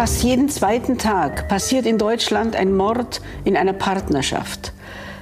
Fast 0.00 0.22
jeden 0.22 0.48
zweiten 0.48 0.96
Tag 0.96 1.46
passiert 1.46 1.84
in 1.84 1.98
Deutschland 1.98 2.56
ein 2.56 2.74
Mord 2.74 3.20
in 3.44 3.54
einer 3.54 3.74
Partnerschaft. 3.74 4.72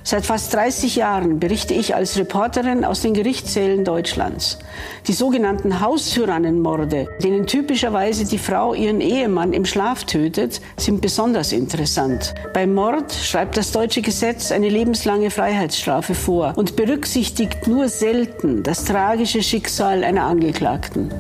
Seit 0.05 0.25
fast 0.25 0.55
30 0.55 0.95
Jahren 0.95 1.41
berichte 1.41 1.75
ich 1.75 1.97
als 1.97 2.17
Reporterin 2.17 2.85
aus 2.85 3.01
den 3.01 3.13
Gerichtssälen 3.13 3.85
Deutschlands. 3.85 4.61
Die 5.09 5.15
sogenannten 5.15 5.81
Haustyrannenmorde, 5.81 7.09
denen 7.21 7.49
typischerweise 7.49 8.25
die 8.25 8.39
Frau 8.39 8.73
ihren 8.73 9.01
Ehemann 9.01 9.53
im 9.53 9.65
Schlaf 9.65 10.05
tötet, 10.05 10.61
sind 10.77 11.01
besonders 11.01 11.51
interessant. 11.51 12.35
Beim 12.55 12.73
Mord 12.73 13.13
schreibt 13.13 13.57
das 13.57 13.73
deutsche 13.73 14.01
Gesetz 14.01 14.53
eine 14.53 14.69
lebenslange 14.69 15.33
Freiheitsstrafe 15.33 16.15
vor 16.15 16.53
und 16.55 16.77
berücksichtigt 16.77 17.67
nur 17.67 17.89
selten 17.89 18.63
das 18.63 18.85
tragische 18.85 19.43
Schicksal 19.43 20.05
einer 20.05 20.23
Angeklagten. 20.23 21.11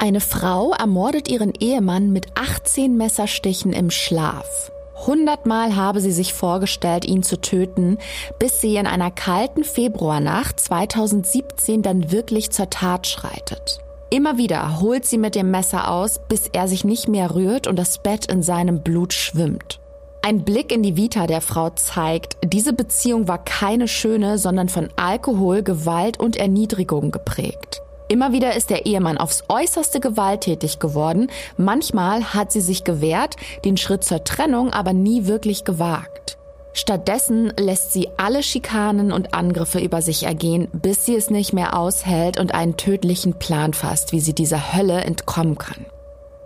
Eine 0.00 0.20
Frau 0.20 0.72
ermordet 0.74 1.28
ihren 1.28 1.52
Ehemann 1.58 2.12
mit 2.12 2.26
18 2.36 2.96
Messerstichen 2.96 3.72
im 3.72 3.90
Schlaf. 3.90 4.70
Hundertmal 5.06 5.74
habe 5.74 6.00
sie 6.00 6.12
sich 6.12 6.34
vorgestellt, 6.34 7.04
ihn 7.04 7.24
zu 7.24 7.40
töten, 7.40 7.98
bis 8.38 8.60
sie 8.60 8.76
in 8.76 8.86
einer 8.86 9.10
kalten 9.10 9.64
Februarnacht 9.64 10.60
2017 10.60 11.82
dann 11.82 12.12
wirklich 12.12 12.50
zur 12.52 12.70
Tat 12.70 13.08
schreitet. 13.08 13.80
Immer 14.10 14.38
wieder 14.38 14.80
holt 14.80 15.04
sie 15.04 15.18
mit 15.18 15.34
dem 15.34 15.50
Messer 15.50 15.90
aus, 15.90 16.20
bis 16.28 16.46
er 16.46 16.68
sich 16.68 16.84
nicht 16.84 17.08
mehr 17.08 17.34
rührt 17.34 17.66
und 17.66 17.76
das 17.76 17.98
Bett 17.98 18.26
in 18.26 18.44
seinem 18.44 18.82
Blut 18.82 19.12
schwimmt. 19.12 19.80
Ein 20.22 20.44
Blick 20.44 20.72
in 20.72 20.84
die 20.84 20.96
Vita 20.96 21.26
der 21.26 21.40
Frau 21.40 21.70
zeigt, 21.70 22.36
diese 22.44 22.72
Beziehung 22.72 23.26
war 23.26 23.42
keine 23.42 23.88
schöne, 23.88 24.38
sondern 24.38 24.68
von 24.68 24.90
Alkohol, 24.94 25.64
Gewalt 25.64 26.20
und 26.20 26.36
Erniedrigung 26.36 27.10
geprägt. 27.10 27.82
Immer 28.08 28.32
wieder 28.32 28.56
ist 28.56 28.70
der 28.70 28.86
Ehemann 28.86 29.18
aufs 29.18 29.44
äußerste 29.48 30.00
gewalttätig 30.00 30.78
geworden. 30.78 31.30
Manchmal 31.58 32.32
hat 32.32 32.50
sie 32.50 32.62
sich 32.62 32.82
gewehrt, 32.82 33.36
den 33.66 33.76
Schritt 33.76 34.02
zur 34.02 34.24
Trennung 34.24 34.72
aber 34.72 34.94
nie 34.94 35.26
wirklich 35.26 35.64
gewagt. 35.64 36.38
Stattdessen 36.72 37.52
lässt 37.58 37.92
sie 37.92 38.08
alle 38.16 38.42
Schikanen 38.42 39.12
und 39.12 39.34
Angriffe 39.34 39.78
über 39.78 40.00
sich 40.00 40.22
ergehen, 40.22 40.68
bis 40.72 41.04
sie 41.04 41.16
es 41.16 41.28
nicht 41.28 41.52
mehr 41.52 41.78
aushält 41.78 42.38
und 42.38 42.54
einen 42.54 42.76
tödlichen 42.76 43.38
Plan 43.38 43.74
fasst, 43.74 44.12
wie 44.12 44.20
sie 44.20 44.32
dieser 44.32 44.72
Hölle 44.74 45.02
entkommen 45.02 45.58
kann. 45.58 45.84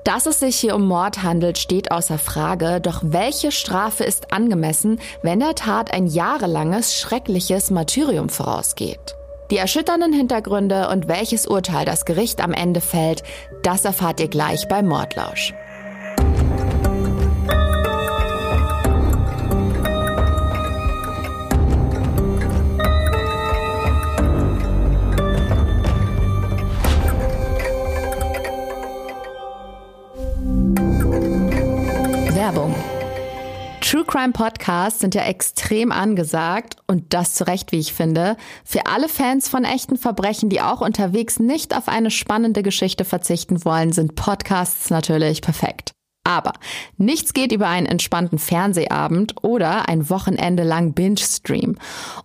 Dass 0.05 0.27
es 0.27 0.40
sich 0.40 0.56
hier 0.56 0.74
um 0.74 0.88
Mord 0.88 1.22
handelt, 1.22 1.58
steht 1.58 1.92
außer 1.92 2.18
Frage, 2.18 2.80
doch 2.80 3.02
welche 3.05 3.52
Strafe 3.52 4.02
ist 4.02 4.33
angemessen, 4.33 4.98
wenn 5.22 5.38
der 5.38 5.55
Tat 5.55 5.92
ein 5.92 6.06
jahrelanges, 6.08 6.98
schreckliches 6.98 7.70
Martyrium 7.70 8.28
vorausgeht? 8.28 9.16
Die 9.53 9.58
erschütternden 9.58 10.14
Hintergründe 10.14 10.89
und 10.89 11.08
welches 11.08 11.47
Urteil 11.47 11.84
das 11.84 12.06
Gericht 12.06 12.42
am 12.42 12.55
Ende 12.55 12.81
fällt, 12.81 13.22
das 13.62 13.84
erfahrt 13.84 14.19
ihr 14.19 14.28
gleich 14.28 14.67
beim 14.67 14.89
Mordlausch. 14.89 15.53
Crime 34.12 34.32
Podcasts 34.32 35.00
sind 35.00 35.14
ja 35.14 35.24
extrem 35.24 35.91
angesagt 35.91 36.77
und 36.86 37.14
das 37.14 37.32
zu 37.32 37.46
Recht, 37.46 37.72
wie 37.72 37.78
ich 37.78 37.94
finde. 37.94 38.36
Für 38.62 38.84
alle 38.84 39.08
Fans 39.08 39.48
von 39.48 39.64
echten 39.64 39.96
Verbrechen, 39.96 40.50
die 40.50 40.60
auch 40.60 40.82
unterwegs 40.82 41.38
nicht 41.38 41.74
auf 41.74 41.88
eine 41.88 42.10
spannende 42.10 42.62
Geschichte 42.62 43.06
verzichten 43.06 43.64
wollen, 43.64 43.90
sind 43.90 44.14
Podcasts 44.14 44.90
natürlich 44.90 45.40
perfekt. 45.40 45.92
Aber 46.24 46.52
nichts 46.98 47.33
geht 47.33 47.50
über 47.50 47.66
einen 47.66 47.86
entspannten 47.86 48.38
Fernsehabend 48.38 49.34
oder 49.42 49.88
ein 49.88 50.08
Wochenende 50.08 50.62
lang 50.62 50.92
Binge-Stream. 50.92 51.77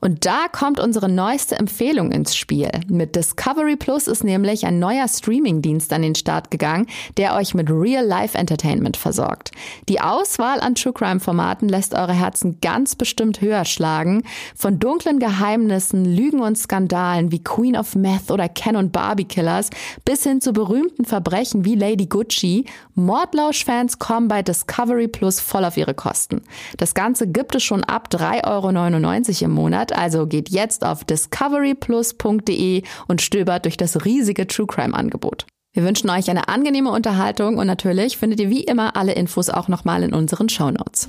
Und 0.01 0.25
da 0.27 0.45
kommt 0.51 0.79
unsere 0.79 1.09
neueste 1.09 1.55
Empfehlung 1.55 2.11
ins 2.11 2.35
Spiel. 2.35 2.69
Mit 2.87 3.15
Discovery 3.15 3.75
Plus 3.75 4.07
ist 4.07 4.23
nämlich 4.23 4.67
ein 4.67 4.77
neuer 4.77 5.07
Streaming-Dienst 5.07 5.91
an 5.93 6.03
den 6.03 6.13
Start 6.13 6.51
gegangen, 6.51 6.85
der 7.17 7.35
euch 7.35 7.55
mit 7.55 7.71
Real-Life-Entertainment 7.71 8.97
versorgt. 8.97 9.51
Die 9.89 9.99
Auswahl 9.99 10.59
an 10.59 10.75
True 10.75 10.93
Crime-Formaten 10.93 11.67
lässt 11.67 11.95
eure 11.95 12.13
Herzen 12.13 12.59
ganz 12.61 12.95
bestimmt 12.95 13.41
höher 13.41 13.65
schlagen. 13.65 14.21
Von 14.55 14.77
dunklen 14.77 15.17
Geheimnissen, 15.17 16.05
Lügen 16.05 16.41
und 16.41 16.57
Skandalen 16.57 17.31
wie 17.31 17.43
Queen 17.43 17.75
of 17.75 17.95
Meth 17.95 18.29
oder 18.29 18.47
Ken 18.47 18.75
und 18.75 18.91
Barbie 18.91 19.25
Killers 19.25 19.71
bis 20.05 20.21
hin 20.21 20.39
zu 20.39 20.53
berühmten 20.53 21.05
Verbrechen 21.05 21.65
wie 21.65 21.73
Lady 21.73 22.05
Gucci, 22.05 22.65
Mordlausch-Fans 22.93 23.86
Fans 23.87 23.99
kommen 23.99 24.27
bei 24.27 24.43
Discovery 24.43 25.07
Plus 25.07 25.39
voll 25.39 25.63
auf 25.63 25.77
ihre 25.77 25.93
Kosten. 25.93 26.41
Das 26.75 26.93
Ganze 26.93 27.27
gibt 27.27 27.55
es 27.55 27.63
schon 27.63 27.85
ab 27.85 28.09
3,99 28.11 29.41
Euro 29.41 29.45
im 29.45 29.51
Monat, 29.51 29.97
also 29.97 30.27
geht 30.27 30.49
jetzt 30.49 30.85
auf 30.85 31.05
discoveryplus.de 31.05 32.83
und 33.07 33.21
stöbert 33.21 33.63
durch 33.63 33.77
das 33.77 34.03
riesige 34.03 34.45
True 34.45 34.67
Crime 34.67 34.93
Angebot. 34.93 35.45
Wir 35.73 35.83
wünschen 35.83 36.09
euch 36.09 36.29
eine 36.29 36.49
angenehme 36.49 36.91
Unterhaltung 36.91 37.57
und 37.57 37.67
natürlich 37.67 38.17
findet 38.17 38.41
ihr 38.41 38.49
wie 38.49 38.63
immer 38.63 38.97
alle 38.97 39.13
Infos 39.13 39.49
auch 39.49 39.69
nochmal 39.69 40.03
in 40.03 40.13
unseren 40.13 40.49
Show 40.49 40.71
Notes. 40.71 41.07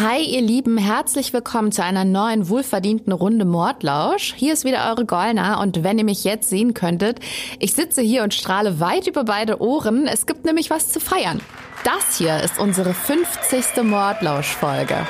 Hi, 0.00 0.22
ihr 0.22 0.42
Lieben, 0.42 0.78
herzlich 0.78 1.32
willkommen 1.32 1.72
zu 1.72 1.82
einer 1.82 2.04
neuen 2.04 2.48
wohlverdienten 2.48 3.12
Runde 3.12 3.44
Mordlausch. 3.44 4.32
Hier 4.36 4.52
ist 4.52 4.64
wieder 4.64 4.88
eure 4.88 5.04
Gollner 5.04 5.58
und 5.60 5.82
wenn 5.82 5.98
ihr 5.98 6.04
mich 6.04 6.22
jetzt 6.22 6.48
sehen 6.48 6.72
könntet, 6.72 7.18
ich 7.58 7.72
sitze 7.72 8.00
hier 8.00 8.22
und 8.22 8.32
strahle 8.32 8.78
weit 8.78 9.08
über 9.08 9.24
beide 9.24 9.60
Ohren. 9.60 10.06
Es 10.06 10.26
gibt 10.26 10.44
nämlich 10.44 10.70
was 10.70 10.92
zu 10.92 11.00
feiern. 11.00 11.40
Das 11.82 12.16
hier 12.16 12.40
ist 12.44 12.60
unsere 12.60 12.94
50. 12.94 13.82
Mordlausch-Folge. 13.82 15.04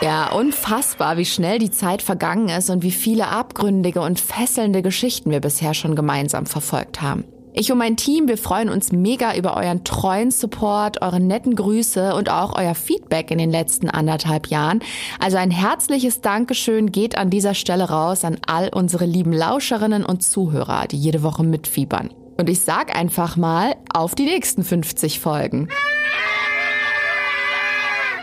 Ja, 0.00 0.30
unfassbar, 0.30 1.16
wie 1.16 1.26
schnell 1.26 1.58
die 1.58 1.72
Zeit 1.72 2.00
vergangen 2.00 2.48
ist 2.48 2.70
und 2.70 2.84
wie 2.84 2.92
viele 2.92 3.26
abgründige 3.26 4.02
und 4.02 4.20
fesselnde 4.20 4.82
Geschichten 4.82 5.32
wir 5.32 5.40
bisher 5.40 5.74
schon 5.74 5.96
gemeinsam 5.96 6.46
verfolgt 6.46 7.02
haben. 7.02 7.24
Ich 7.54 7.72
und 7.72 7.78
mein 7.78 7.96
Team, 7.96 8.28
wir 8.28 8.38
freuen 8.38 8.68
uns 8.68 8.92
mega 8.92 9.34
über 9.34 9.56
euren 9.56 9.82
treuen 9.82 10.30
Support, 10.30 11.02
eure 11.02 11.18
netten 11.18 11.56
Grüße 11.56 12.14
und 12.14 12.30
auch 12.30 12.56
euer 12.56 12.74
Feedback 12.74 13.30
in 13.30 13.38
den 13.38 13.50
letzten 13.50 13.88
anderthalb 13.88 14.48
Jahren. 14.48 14.80
Also 15.18 15.38
ein 15.38 15.50
herzliches 15.50 16.20
Dankeschön 16.20 16.92
geht 16.92 17.16
an 17.16 17.30
dieser 17.30 17.54
Stelle 17.54 17.88
raus 17.88 18.24
an 18.24 18.38
all 18.46 18.68
unsere 18.72 19.06
lieben 19.06 19.32
Lauscherinnen 19.32 20.04
und 20.04 20.22
Zuhörer, 20.22 20.86
die 20.86 20.98
jede 20.98 21.22
Woche 21.22 21.42
mitfiebern. 21.42 22.10
Und 22.36 22.48
ich 22.48 22.60
sag 22.60 22.94
einfach 22.94 23.36
mal, 23.36 23.74
auf 23.92 24.14
die 24.14 24.26
nächsten 24.26 24.62
50 24.62 25.18
Folgen. 25.18 25.68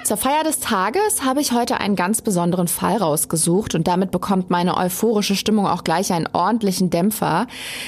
Zur 0.06 0.18
Feier 0.18 0.44
des 0.44 0.60
Tages 0.60 1.24
habe 1.24 1.42
ich 1.42 1.52
heute 1.52 1.80
einen 1.80 1.96
ganz 1.96 2.22
besonderen 2.22 2.68
Fall 2.68 2.98
rausgesucht 2.98 3.74
und 3.74 3.88
damit 3.88 4.12
bekommt 4.12 4.52
meine 4.52 4.78
euphorische 4.78 5.36
Stimmung 5.36 5.66
auch 5.66 5.84
gleich 5.84 6.14
einen 6.14 6.30
ordentlichen 6.32 6.92
Dämpfer. 6.92 7.48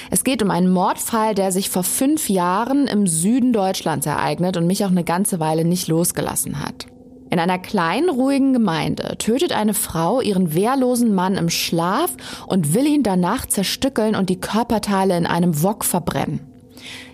Es 0.09 0.23
geht 0.23 0.41
um 0.41 0.49
einen 0.49 0.67
Mordfall, 0.67 1.35
der 1.35 1.51
sich 1.51 1.69
vor 1.69 1.83
fünf 1.83 2.27
Jahren 2.27 2.87
im 2.87 3.05
Süden 3.05 3.53
Deutschlands 3.53 4.07
ereignet 4.07 4.57
und 4.57 4.65
mich 4.65 4.83
auch 4.83 4.89
eine 4.89 5.03
ganze 5.03 5.39
Weile 5.39 5.63
nicht 5.63 5.89
losgelassen 5.89 6.59
hat. 6.59 6.87
In 7.29 7.37
einer 7.37 7.59
kleinen, 7.59 8.09
ruhigen 8.09 8.51
Gemeinde 8.51 9.15
tötet 9.19 9.51
eine 9.51 9.75
Frau 9.75 10.19
ihren 10.19 10.55
wehrlosen 10.55 11.13
Mann 11.13 11.35
im 11.35 11.51
Schlaf 11.51 12.13
und 12.47 12.73
will 12.73 12.87
ihn 12.87 13.03
danach 13.03 13.45
zerstückeln 13.45 14.15
und 14.15 14.31
die 14.31 14.41
Körperteile 14.41 15.15
in 15.15 15.27
einem 15.27 15.61
Wok 15.61 15.85
verbrennen. 15.85 16.56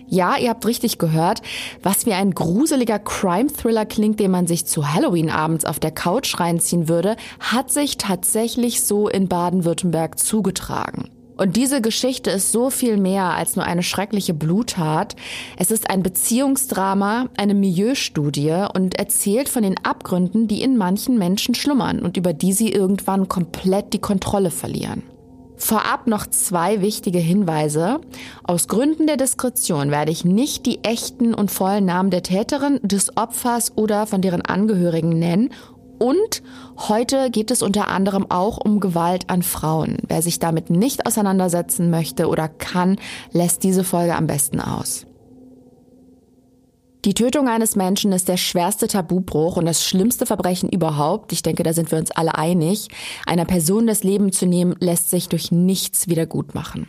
Ja, 0.08 0.36
ihr 0.36 0.50
habt 0.50 0.66
richtig 0.66 0.98
gehört. 0.98 1.42
Was 1.82 2.06
wie 2.06 2.12
ein 2.12 2.32
gruseliger 2.32 2.98
Crime-Thriller 2.98 3.86
klingt, 3.86 4.20
den 4.20 4.30
man 4.30 4.46
sich 4.46 4.66
zu 4.66 4.92
Halloween 4.92 5.30
abends 5.30 5.64
auf 5.64 5.80
der 5.80 5.90
Couch 5.92 6.38
reinziehen 6.38 6.88
würde, 6.88 7.16
hat 7.40 7.70
sich 7.70 7.98
tatsächlich 7.98 8.82
so 8.82 9.08
in 9.08 9.28
Baden-Württemberg 9.28 10.18
zugetragen. 10.18 11.10
Und 11.36 11.56
diese 11.56 11.80
Geschichte 11.80 12.30
ist 12.30 12.52
so 12.52 12.70
viel 12.70 12.96
mehr 12.96 13.24
als 13.24 13.56
nur 13.56 13.64
eine 13.64 13.82
schreckliche 13.82 14.34
Bluttat. 14.34 15.16
Es 15.56 15.72
ist 15.72 15.90
ein 15.90 16.02
Beziehungsdrama, 16.02 17.28
eine 17.36 17.54
Milieustudie 17.54 18.66
und 18.72 18.94
erzählt 18.96 19.48
von 19.48 19.64
den 19.64 19.76
Abgründen, 19.84 20.46
die 20.46 20.62
in 20.62 20.76
manchen 20.76 21.18
Menschen 21.18 21.56
schlummern 21.56 22.00
und 22.00 22.16
über 22.16 22.32
die 22.32 22.52
sie 22.52 22.70
irgendwann 22.70 23.28
komplett 23.28 23.92
die 23.92 24.00
Kontrolle 24.00 24.52
verlieren. 24.52 25.02
Vorab 25.56 26.06
noch 26.06 26.26
zwei 26.26 26.80
wichtige 26.80 27.18
Hinweise. 27.18 28.00
Aus 28.42 28.68
Gründen 28.68 29.06
der 29.06 29.16
Diskretion 29.16 29.90
werde 29.90 30.10
ich 30.10 30.24
nicht 30.24 30.66
die 30.66 30.82
echten 30.82 31.32
und 31.32 31.50
vollen 31.50 31.84
Namen 31.84 32.10
der 32.10 32.22
Täterin, 32.22 32.80
des 32.82 33.16
Opfers 33.16 33.76
oder 33.76 34.06
von 34.06 34.20
deren 34.20 34.42
Angehörigen 34.42 35.18
nennen. 35.18 35.50
Und 35.98 36.42
heute 36.76 37.30
geht 37.30 37.50
es 37.50 37.62
unter 37.62 37.88
anderem 37.88 38.30
auch 38.30 38.58
um 38.58 38.80
Gewalt 38.80 39.30
an 39.30 39.42
Frauen. 39.42 39.98
Wer 40.08 40.22
sich 40.22 40.38
damit 40.38 40.68
nicht 40.70 41.06
auseinandersetzen 41.06 41.88
möchte 41.88 42.28
oder 42.28 42.48
kann, 42.48 42.96
lässt 43.32 43.62
diese 43.62 43.84
Folge 43.84 44.16
am 44.16 44.26
besten 44.26 44.60
aus. 44.60 45.06
Die 47.04 47.12
Tötung 47.12 47.48
eines 47.48 47.76
Menschen 47.76 48.12
ist 48.12 48.28
der 48.28 48.38
schwerste 48.38 48.88
Tabubruch 48.88 49.58
und 49.58 49.66
das 49.66 49.84
schlimmste 49.84 50.24
Verbrechen 50.24 50.70
überhaupt. 50.70 51.32
Ich 51.32 51.42
denke, 51.42 51.62
da 51.62 51.74
sind 51.74 51.90
wir 51.90 51.98
uns 51.98 52.10
alle 52.10 52.36
einig. 52.36 52.88
Einer 53.26 53.44
Person 53.44 53.86
das 53.86 54.04
Leben 54.04 54.32
zu 54.32 54.46
nehmen, 54.46 54.74
lässt 54.80 55.10
sich 55.10 55.28
durch 55.28 55.52
nichts 55.52 56.08
wiedergutmachen. 56.08 56.88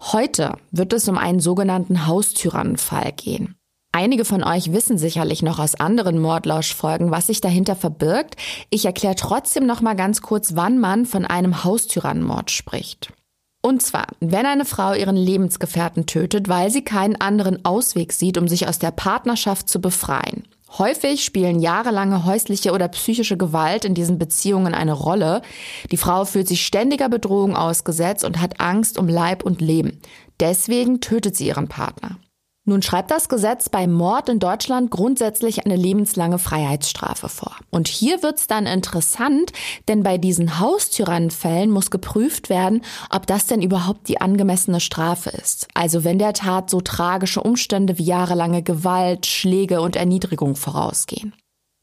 Heute 0.00 0.54
wird 0.70 0.94
es 0.94 1.06
um 1.06 1.18
einen 1.18 1.38
sogenannten 1.38 2.06
Haustyrannenfall 2.06 3.12
gehen. 3.12 3.54
Einige 3.92 4.24
von 4.24 4.42
euch 4.42 4.72
wissen 4.72 4.96
sicherlich 4.96 5.42
noch 5.42 5.58
aus 5.58 5.74
anderen 5.74 6.18
Mordlauschfolgen, 6.18 7.10
was 7.10 7.26
sich 7.26 7.42
dahinter 7.42 7.76
verbirgt. 7.76 8.36
Ich 8.70 8.86
erkläre 8.86 9.16
trotzdem 9.16 9.66
noch 9.66 9.82
mal 9.82 9.94
ganz 9.94 10.22
kurz, 10.22 10.56
wann 10.56 10.78
man 10.78 11.04
von 11.04 11.26
einem 11.26 11.62
Haustyrannenmord 11.62 12.50
spricht. 12.50 13.12
Und 13.62 13.80
zwar, 13.80 14.08
wenn 14.18 14.44
eine 14.44 14.64
Frau 14.64 14.92
ihren 14.92 15.16
Lebensgefährten 15.16 16.06
tötet, 16.06 16.48
weil 16.48 16.70
sie 16.70 16.82
keinen 16.82 17.20
anderen 17.20 17.64
Ausweg 17.64 18.12
sieht, 18.12 18.36
um 18.36 18.48
sich 18.48 18.68
aus 18.68 18.80
der 18.80 18.90
Partnerschaft 18.90 19.68
zu 19.68 19.80
befreien. 19.80 20.42
Häufig 20.78 21.22
spielen 21.22 21.60
jahrelange 21.60 22.24
häusliche 22.24 22.72
oder 22.72 22.88
psychische 22.88 23.36
Gewalt 23.36 23.84
in 23.84 23.94
diesen 23.94 24.18
Beziehungen 24.18 24.74
eine 24.74 24.94
Rolle. 24.94 25.42
Die 25.90 25.96
Frau 25.96 26.24
fühlt 26.24 26.48
sich 26.48 26.66
ständiger 26.66 27.08
Bedrohung 27.08 27.54
ausgesetzt 27.54 28.24
und 28.24 28.40
hat 28.40 28.60
Angst 28.60 28.98
um 28.98 29.06
Leib 29.06 29.44
und 29.44 29.60
Leben. 29.60 30.00
Deswegen 30.40 31.00
tötet 31.00 31.36
sie 31.36 31.46
ihren 31.46 31.68
Partner. 31.68 32.18
Nun 32.64 32.80
schreibt 32.80 33.10
das 33.10 33.28
Gesetz 33.28 33.68
bei 33.68 33.88
Mord 33.88 34.28
in 34.28 34.38
Deutschland 34.38 34.92
grundsätzlich 34.92 35.66
eine 35.66 35.74
lebenslange 35.74 36.38
Freiheitsstrafe 36.38 37.28
vor. 37.28 37.56
Und 37.70 37.88
hier 37.88 38.22
wird's 38.22 38.46
dann 38.46 38.66
interessant, 38.66 39.50
denn 39.88 40.04
bei 40.04 40.16
diesen 40.16 40.60
Haustyrannenfällen 40.60 41.70
muss 41.70 41.90
geprüft 41.90 42.50
werden, 42.50 42.82
ob 43.10 43.26
das 43.26 43.46
denn 43.46 43.62
überhaupt 43.62 44.06
die 44.06 44.20
angemessene 44.20 44.78
Strafe 44.78 45.30
ist. 45.30 45.66
Also 45.74 46.04
wenn 46.04 46.20
der 46.20 46.34
Tat 46.34 46.70
so 46.70 46.80
tragische 46.80 47.42
Umstände 47.42 47.98
wie 47.98 48.04
jahrelange 48.04 48.62
Gewalt, 48.62 49.26
Schläge 49.26 49.80
und 49.80 49.96
Erniedrigung 49.96 50.54
vorausgehen. 50.54 51.34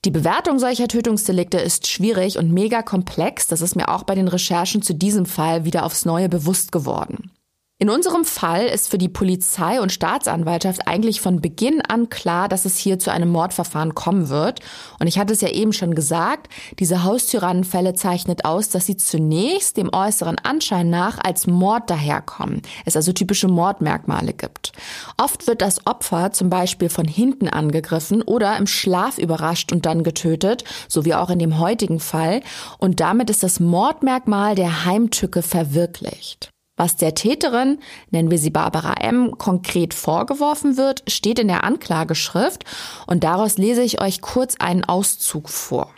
Die 0.06 0.12
Bewertung 0.12 0.60
solcher 0.60 0.88
Tötungsdelikte 0.88 1.58
ist 1.58 1.88
schwierig 1.88 2.38
und 2.38 2.54
mega 2.54 2.82
komplex. 2.84 3.48
Das 3.48 3.60
ist 3.60 3.76
mir 3.76 3.90
auch 3.90 4.04
bei 4.04 4.16
den 4.16 4.30
Recherchen 4.30 4.82
zu 4.82 4.96
diesem 4.96 5.26
Fall 5.26 5.66
wieder 5.66 5.86
aufs 5.86 6.06
Neue 6.06 6.30
bewusst 6.30 6.72
geworden. 6.72 7.32
In 7.82 7.90
unserem 7.90 8.26
Fall 8.26 8.66
ist 8.66 8.90
für 8.90 8.98
die 8.98 9.08
Polizei 9.08 9.80
und 9.80 9.94
Staatsanwaltschaft 9.94 10.86
eigentlich 10.86 11.22
von 11.22 11.40
Beginn 11.40 11.80
an 11.80 12.10
klar, 12.10 12.50
dass 12.50 12.66
es 12.66 12.76
hier 12.76 13.00
zu 13.00 13.10
einem 13.10 13.30
Mordverfahren 13.30 13.96
kommen 13.96 14.28
wird. 14.28 14.60
Und 15.00 15.08
ich 15.08 15.18
hatte 15.18 15.32
es 15.32 15.40
ja 15.40 15.48
eben 15.48 15.72
schon 15.72 15.96
gesagt, 15.96 16.52
diese 16.78 17.06
Haustyrannenfälle 17.06 17.94
zeichnet 17.94 18.44
aus, 18.44 18.68
dass 18.68 18.86
sie 18.86 18.98
zunächst 18.98 19.78
dem 19.78 19.94
äußeren 19.94 20.38
Anschein 20.40 20.90
nach 20.90 21.20
als 21.24 21.48
Mord 21.48 21.90
daherkommen. 21.90 22.64
Es 22.84 22.98
also 22.98 23.14
typische 23.14 23.48
Mordmerkmale 23.48 24.34
gibt. 24.34 24.74
Oft 25.16 25.48
wird 25.48 25.62
das 25.62 25.88
Opfer 25.88 26.34
zum 26.34 26.50
Beispiel 26.50 26.90
von 26.90 27.08
hinten 27.08 27.48
angegriffen 27.48 28.22
oder 28.22 28.58
im 28.58 28.68
Schlaf 28.68 29.18
überrascht 29.18 29.72
und 29.72 29.86
dann 29.86 30.04
getötet, 30.04 30.66
so 30.90 31.06
wie 31.06 31.16
auch 31.16 31.30
in 31.30 31.40
dem 31.40 31.60
heutigen 31.60 32.02
Fall. 32.02 32.42
Und 32.78 33.00
damit 33.00 33.30
ist 33.30 33.42
das 33.42 33.62
Mordmerkmal 33.62 34.56
der 34.56 34.84
Heimtücke 34.84 35.42
verwirklicht. 35.42 36.52
Was 36.80 36.96
der 36.96 37.14
Täterin, 37.14 37.80
nennen 38.10 38.32
wir 38.32 38.38
sie 38.38 38.52
Barbara 38.52 38.94
M., 39.02 39.38
konkret 39.38 39.94
vorgeworfen 39.94 40.78
wird, 40.78 41.04
steht 41.12 41.38
in 41.38 41.50
der 41.50 41.66
Anklageschrift 41.66 42.64
und 43.06 43.26
daraus 43.26 43.58
lese 43.58 43.82
ich 43.82 44.00
euch 44.00 44.22
kurz 44.22 44.56
einen 44.60 44.86
Auszug 44.86 45.50
vor. 45.50 45.94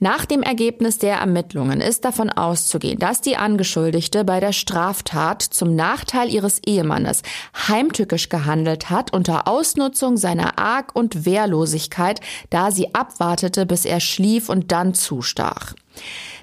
Nach 0.00 0.24
dem 0.24 0.42
Ergebnis 0.42 0.98
der 0.98 1.18
Ermittlungen 1.18 1.80
ist 1.80 2.04
davon 2.04 2.28
auszugehen, 2.28 2.98
dass 2.98 3.20
die 3.20 3.36
Angeschuldigte 3.36 4.24
bei 4.24 4.40
der 4.40 4.52
Straftat 4.52 5.42
zum 5.42 5.76
Nachteil 5.76 6.28
ihres 6.28 6.60
Ehemannes 6.66 7.22
heimtückisch 7.68 8.30
gehandelt 8.30 8.90
hat 8.90 9.12
unter 9.12 9.46
Ausnutzung 9.46 10.16
seiner 10.16 10.58
Arg- 10.58 10.96
und 10.96 11.24
Wehrlosigkeit, 11.24 12.20
da 12.48 12.72
sie 12.72 12.96
abwartete, 12.96 13.64
bis 13.64 13.84
er 13.84 14.00
schlief 14.00 14.48
und 14.48 14.72
dann 14.72 14.92
zustach. 14.94 15.74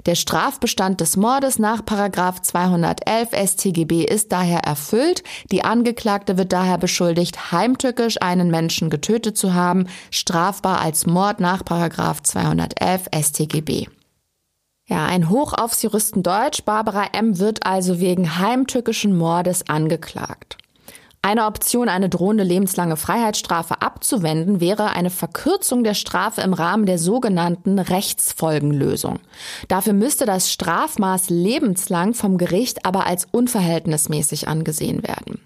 Der 0.08 0.16
Strafbestand 0.16 1.02
des 1.02 1.18
Mordes 1.18 1.60
nach 1.60 1.84
211 2.42 3.30
StGB 3.46 4.06
ist 4.06 4.32
daher 4.32 4.62
erfüllt. 4.62 5.22
Die 5.52 5.66
Angeklagte 5.66 6.38
wird 6.38 6.54
daher 6.54 6.78
beschuldigt, 6.78 7.52
heimtückisch 7.52 8.22
einen 8.22 8.50
Menschen 8.50 8.90
getötet 8.90 9.38
zu 9.38 9.54
haben, 9.54 9.88
strafbar 10.10 10.80
als 10.80 11.06
Mord 11.08 11.42
nach 11.42 11.62
211 11.62 13.10
StGB. 13.22 13.88
Ja, 14.86 15.06
ein 15.06 15.30
Hoch 15.30 15.52
aufs 15.52 15.82
Juristendeutsch. 15.82 16.64
Barbara 16.64 17.08
M. 17.12 17.40
wird 17.40 17.66
also 17.66 18.00
wegen 18.00 18.40
heimtückischen 18.40 19.18
Mordes 19.18 19.68
angeklagt. 19.68 20.58
Eine 21.22 21.46
Option, 21.46 21.90
eine 21.90 22.10
drohende 22.10 22.44
lebenslange 22.44 22.96
Freiheitsstrafe 22.96 23.82
abzuwenden, 23.82 24.62
wäre 24.62 24.92
eine 24.92 25.10
Verkürzung 25.10 25.84
der 25.84 25.94
Strafe 25.94 26.42
im 26.42 26.54
Rahmen 26.54 26.86
der 26.86 27.00
sogenannten 27.00 27.80
Rechtsfolgenlösung. 27.80 29.20
Dafür 29.68 29.94
müsste 29.94 30.26
das 30.26 30.52
Strafmaß 30.52 31.30
lebenslang 31.30 32.14
vom 32.14 32.38
Gericht 32.38 32.86
aber 32.86 33.06
als 33.08 33.28
unverhältnismäßig 33.32 34.48
angesehen 34.48 35.04
werden. 35.04 35.42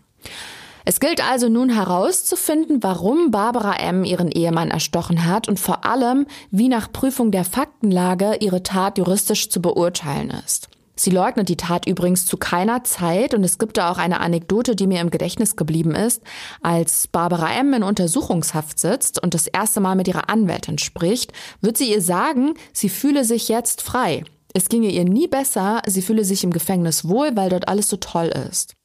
Es 0.84 1.00
gilt 1.00 1.24
also 1.24 1.48
nun 1.48 1.70
herauszufinden, 1.70 2.82
warum 2.82 3.32
Barbara 3.32 3.76
M. 3.76 4.04
ihren 4.04 4.32
Ehemann 4.32 4.72
erstochen 4.72 5.26
hat 5.26 5.48
und 5.48 5.60
vor 5.60 5.86
allem, 5.86 6.26
wie 6.50 6.70
nach 6.70 6.92
Prüfung 6.92 7.32
der 7.32 7.46
Faktenlage 7.46 8.38
ihre 8.40 8.64
Tat 8.64 8.98
juristisch 8.98 9.50
zu 9.50 9.62
beurteilen 9.62 10.32
ist. 10.46 10.71
Sie 11.02 11.10
leugnet 11.10 11.50
die 11.50 11.58
Tat 11.58 11.88
übrigens 11.88 12.28
zu 12.28 12.38
keiner 12.38 12.84
Zeit 12.84 13.34
und 13.34 13.44
es 13.44 13.58
gibt 13.58 13.78
da 13.78 13.92
auch 13.92 13.98
eine 13.98 14.20
Anekdote, 14.20 14.76
die 14.76 14.86
mir 14.86 15.02
im 15.02 15.10
Gedächtnis 15.10 15.56
geblieben 15.56 15.96
ist. 15.96 16.22
Als 16.62 17.08
Barbara 17.08 17.52
M. 17.56 17.74
in 17.74 17.82
Untersuchungshaft 17.82 18.78
sitzt 18.78 19.18
und 19.18 19.34
das 19.34 19.48
erste 19.48 19.80
Mal 19.80 19.96
mit 19.96 20.08
ihrer 20.08 20.30
Anwältin 20.30 20.78
spricht, 20.78 21.34
wird 21.60 21.76
sie 21.76 21.92
ihr 21.92 22.04
sagen, 22.04 22.54
sie 22.72 22.88
fühle 22.88 23.26
sich 23.26 23.50
jetzt 23.50 23.82
frei. 23.82 24.24
Es 24.54 24.70
ginge 24.70 24.90
ihr 24.90 25.06
nie 25.06 25.28
besser, 25.28 25.82
sie 25.88 26.04
fühle 26.04 26.24
sich 26.24 26.44
im 26.44 26.52
Gefängnis 26.52 27.08
wohl, 27.08 27.36
weil 27.36 27.50
dort 27.50 27.68
alles 27.68 27.90
so 27.90 27.98
toll 27.98 28.32
ist. 28.48 28.76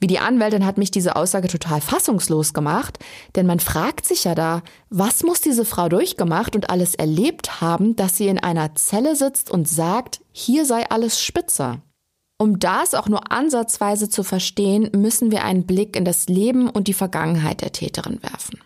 Wie 0.00 0.06
die 0.06 0.18
Anwältin 0.18 0.64
hat 0.64 0.78
mich 0.78 0.90
diese 0.90 1.14
Aussage 1.14 1.48
total 1.48 1.82
fassungslos 1.82 2.54
gemacht, 2.54 2.98
denn 3.36 3.46
man 3.46 3.60
fragt 3.60 4.06
sich 4.06 4.24
ja 4.24 4.34
da, 4.34 4.62
was 4.88 5.22
muss 5.22 5.42
diese 5.42 5.66
Frau 5.66 5.90
durchgemacht 5.90 6.56
und 6.56 6.70
alles 6.70 6.94
erlebt 6.94 7.60
haben, 7.60 7.96
dass 7.96 8.16
sie 8.16 8.28
in 8.28 8.38
einer 8.38 8.74
Zelle 8.74 9.14
sitzt 9.14 9.50
und 9.50 9.68
sagt, 9.68 10.22
hier 10.32 10.64
sei 10.64 10.88
alles 10.88 11.22
spitze. 11.22 11.82
Um 12.38 12.58
das 12.58 12.94
auch 12.94 13.10
nur 13.10 13.30
ansatzweise 13.30 14.08
zu 14.08 14.22
verstehen, 14.22 14.90
müssen 14.96 15.30
wir 15.30 15.44
einen 15.44 15.66
Blick 15.66 15.94
in 15.94 16.06
das 16.06 16.26
Leben 16.26 16.70
und 16.70 16.88
die 16.88 16.94
Vergangenheit 16.94 17.60
der 17.60 17.72
Täterin 17.72 18.22
werfen. 18.22 18.58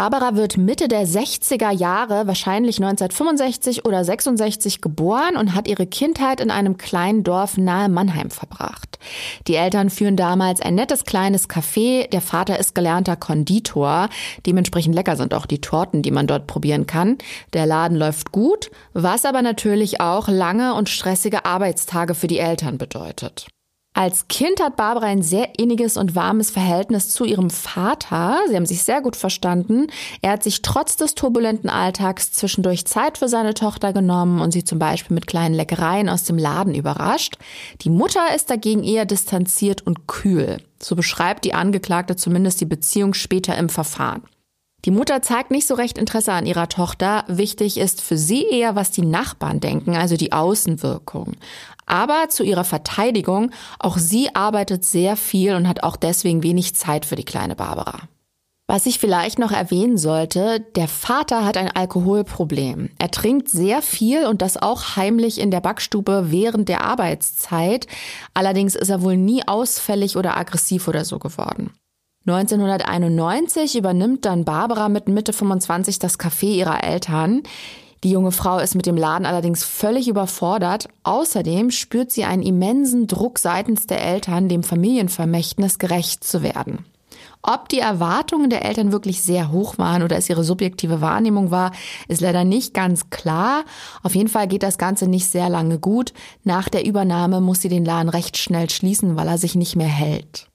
Barbara 0.00 0.34
wird 0.34 0.56
Mitte 0.56 0.88
der 0.88 1.06
60er 1.06 1.70
Jahre, 1.72 2.26
wahrscheinlich 2.26 2.78
1965 2.78 3.84
oder 3.84 4.02
66 4.02 4.80
geboren 4.80 5.36
und 5.36 5.54
hat 5.54 5.68
ihre 5.68 5.86
Kindheit 5.86 6.40
in 6.40 6.50
einem 6.50 6.78
kleinen 6.78 7.22
Dorf 7.22 7.58
nahe 7.58 7.90
Mannheim 7.90 8.30
verbracht. 8.30 8.98
Die 9.46 9.56
Eltern 9.56 9.90
führen 9.90 10.16
damals 10.16 10.62
ein 10.62 10.74
nettes 10.74 11.04
kleines 11.04 11.50
Café. 11.50 12.08
Der 12.08 12.22
Vater 12.22 12.58
ist 12.58 12.74
gelernter 12.74 13.16
Konditor. 13.16 14.08
Dementsprechend 14.46 14.94
lecker 14.94 15.16
sind 15.16 15.34
auch 15.34 15.44
die 15.44 15.60
Torten, 15.60 16.00
die 16.00 16.12
man 16.12 16.26
dort 16.26 16.46
probieren 16.46 16.86
kann. 16.86 17.18
Der 17.52 17.66
Laden 17.66 17.98
läuft 17.98 18.32
gut, 18.32 18.70
was 18.94 19.26
aber 19.26 19.42
natürlich 19.42 20.00
auch 20.00 20.28
lange 20.28 20.72
und 20.72 20.88
stressige 20.88 21.44
Arbeitstage 21.44 22.14
für 22.14 22.26
die 22.26 22.38
Eltern 22.38 22.78
bedeutet. 22.78 23.48
Als 23.92 24.28
Kind 24.28 24.62
hat 24.62 24.76
Barbara 24.76 25.06
ein 25.06 25.22
sehr 25.22 25.58
inniges 25.58 25.96
und 25.96 26.14
warmes 26.14 26.50
Verhältnis 26.50 27.08
zu 27.10 27.24
ihrem 27.24 27.50
Vater. 27.50 28.38
Sie 28.48 28.54
haben 28.54 28.64
sich 28.64 28.84
sehr 28.84 29.02
gut 29.02 29.16
verstanden. 29.16 29.88
Er 30.22 30.32
hat 30.32 30.44
sich 30.44 30.62
trotz 30.62 30.96
des 30.96 31.16
turbulenten 31.16 31.68
Alltags 31.68 32.30
zwischendurch 32.30 32.86
Zeit 32.86 33.18
für 33.18 33.28
seine 33.28 33.52
Tochter 33.52 33.92
genommen 33.92 34.40
und 34.40 34.52
sie 34.52 34.62
zum 34.62 34.78
Beispiel 34.78 35.14
mit 35.14 35.26
kleinen 35.26 35.56
Leckereien 35.56 36.08
aus 36.08 36.22
dem 36.22 36.38
Laden 36.38 36.74
überrascht. 36.74 37.36
Die 37.80 37.90
Mutter 37.90 38.34
ist 38.34 38.48
dagegen 38.48 38.84
eher 38.84 39.06
distanziert 39.06 39.84
und 39.84 40.06
kühl. 40.06 40.62
So 40.80 40.94
beschreibt 40.94 41.44
die 41.44 41.54
Angeklagte 41.54 42.14
zumindest 42.14 42.60
die 42.60 42.66
Beziehung 42.66 43.12
später 43.12 43.58
im 43.58 43.68
Verfahren. 43.68 44.22
Die 44.86 44.90
Mutter 44.90 45.20
zeigt 45.20 45.50
nicht 45.50 45.66
so 45.66 45.74
recht 45.74 45.98
Interesse 45.98 46.32
an 46.32 46.46
ihrer 46.46 46.68
Tochter. 46.68 47.24
Wichtig 47.28 47.76
ist 47.76 48.00
für 48.00 48.16
sie 48.16 48.44
eher, 48.44 48.76
was 48.76 48.90
die 48.90 49.04
Nachbarn 49.04 49.60
denken, 49.60 49.94
also 49.94 50.16
die 50.16 50.32
Außenwirkung. 50.32 51.34
Aber 51.90 52.28
zu 52.28 52.44
ihrer 52.44 52.62
Verteidigung, 52.62 53.50
auch 53.80 53.98
sie 53.98 54.32
arbeitet 54.36 54.84
sehr 54.84 55.16
viel 55.16 55.56
und 55.56 55.66
hat 55.66 55.82
auch 55.82 55.96
deswegen 55.96 56.44
wenig 56.44 56.76
Zeit 56.76 57.04
für 57.04 57.16
die 57.16 57.24
kleine 57.24 57.56
Barbara. 57.56 58.02
Was 58.68 58.86
ich 58.86 59.00
vielleicht 59.00 59.40
noch 59.40 59.50
erwähnen 59.50 59.98
sollte, 59.98 60.60
der 60.76 60.86
Vater 60.86 61.44
hat 61.44 61.56
ein 61.56 61.68
Alkoholproblem. 61.68 62.90
Er 63.00 63.10
trinkt 63.10 63.48
sehr 63.48 63.82
viel 63.82 64.26
und 64.26 64.40
das 64.40 64.56
auch 64.56 64.94
heimlich 64.94 65.40
in 65.40 65.50
der 65.50 65.60
Backstube 65.60 66.26
während 66.28 66.68
der 66.68 66.84
Arbeitszeit. 66.84 67.88
Allerdings 68.34 68.76
ist 68.76 68.88
er 68.88 69.02
wohl 69.02 69.16
nie 69.16 69.42
ausfällig 69.48 70.16
oder 70.16 70.36
aggressiv 70.36 70.86
oder 70.86 71.04
so 71.04 71.18
geworden. 71.18 71.72
1991 72.24 73.76
übernimmt 73.76 74.24
dann 74.26 74.44
Barbara 74.44 74.88
mit 74.88 75.08
Mitte 75.08 75.32
25 75.32 75.98
das 75.98 76.20
Café 76.20 76.52
ihrer 76.52 76.84
Eltern. 76.84 77.42
Die 78.02 78.10
junge 78.10 78.32
Frau 78.32 78.58
ist 78.58 78.74
mit 78.74 78.86
dem 78.86 78.96
Laden 78.96 79.26
allerdings 79.26 79.62
völlig 79.62 80.08
überfordert. 80.08 80.88
Außerdem 81.02 81.70
spürt 81.70 82.10
sie 82.10 82.24
einen 82.24 82.42
immensen 82.42 83.06
Druck 83.06 83.38
seitens 83.38 83.86
der 83.86 84.02
Eltern, 84.02 84.48
dem 84.48 84.62
Familienvermächtnis 84.62 85.78
gerecht 85.78 86.24
zu 86.24 86.42
werden. 86.42 86.86
Ob 87.42 87.68
die 87.70 87.78
Erwartungen 87.78 88.50
der 88.50 88.64
Eltern 88.64 88.92
wirklich 88.92 89.22
sehr 89.22 89.50
hoch 89.50 89.78
waren 89.78 90.02
oder 90.02 90.16
es 90.16 90.28
ihre 90.28 90.44
subjektive 90.44 91.00
Wahrnehmung 91.00 91.50
war, 91.50 91.72
ist 92.06 92.20
leider 92.20 92.44
nicht 92.44 92.74
ganz 92.74 93.08
klar. 93.08 93.64
Auf 94.02 94.14
jeden 94.14 94.28
Fall 94.28 94.46
geht 94.46 94.62
das 94.62 94.76
Ganze 94.76 95.06
nicht 95.06 95.26
sehr 95.26 95.48
lange 95.48 95.78
gut. 95.78 96.12
Nach 96.44 96.68
der 96.68 96.84
Übernahme 96.86 97.40
muss 97.40 97.62
sie 97.62 97.70
den 97.70 97.84
Laden 97.84 98.10
recht 98.10 98.36
schnell 98.36 98.68
schließen, 98.68 99.16
weil 99.16 99.28
er 99.28 99.38
sich 99.38 99.54
nicht 99.54 99.74
mehr 99.76 99.88
hält. 99.88 100.49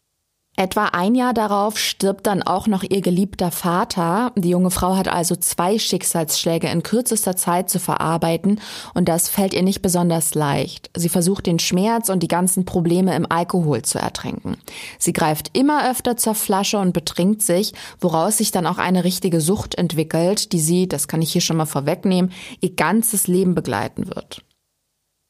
Etwa 0.58 0.86
ein 0.86 1.16
Jahr 1.16 1.34
darauf 1.34 1.78
stirbt 1.78 2.28
dann 2.28 2.42
auch 2.42 2.68
noch 2.68 2.84
ihr 2.84 3.02
geliebter 3.02 3.52
Vater. 3.52 4.32
Die 4.38 4.50
junge 4.50 4.72
Frau 4.72 4.96
hat 4.96 5.10
also 5.10 5.36
zwei 5.36 5.78
Schicksalsschläge 5.78 6.70
in 6.70 6.82
kürzester 6.82 7.36
Zeit 7.36 7.70
zu 7.70 7.78
verarbeiten 7.78 8.62
und 8.94 9.10
das 9.10 9.28
fällt 9.28 9.54
ihr 9.54 9.64
nicht 9.64 9.82
besonders 9.82 10.34
leicht. 10.34 10.90
Sie 10.96 11.10
versucht 11.10 11.46
den 11.46 11.60
Schmerz 11.60 12.08
und 12.08 12.24
die 12.24 12.30
ganzen 12.30 12.64
Probleme 12.64 13.14
im 13.18 13.30
Alkohol 13.30 13.82
zu 13.82 14.00
ertränken. 14.00 14.56
Sie 14.98 15.12
greift 15.12 15.58
immer 15.58 15.92
öfter 15.92 16.16
zur 16.16 16.36
Flasche 16.36 16.78
und 16.78 16.94
betrinkt 16.94 17.42
sich, 17.42 17.74
woraus 18.00 18.38
sich 18.38 18.52
dann 18.52 18.66
auch 18.66 18.78
eine 18.78 19.04
richtige 19.04 19.42
Sucht 19.42 19.76
entwickelt, 19.76 20.54
die 20.54 20.62
sie, 20.62 20.88
das 20.88 21.10
kann 21.10 21.22
ich 21.22 21.34
hier 21.34 21.42
schon 21.42 21.58
mal 21.58 21.66
vorwegnehmen, 21.66 22.32
ihr 22.62 22.74
ganzes 22.76 23.28
Leben 23.28 23.56
begleiten 23.56 24.08
wird. 24.08 24.42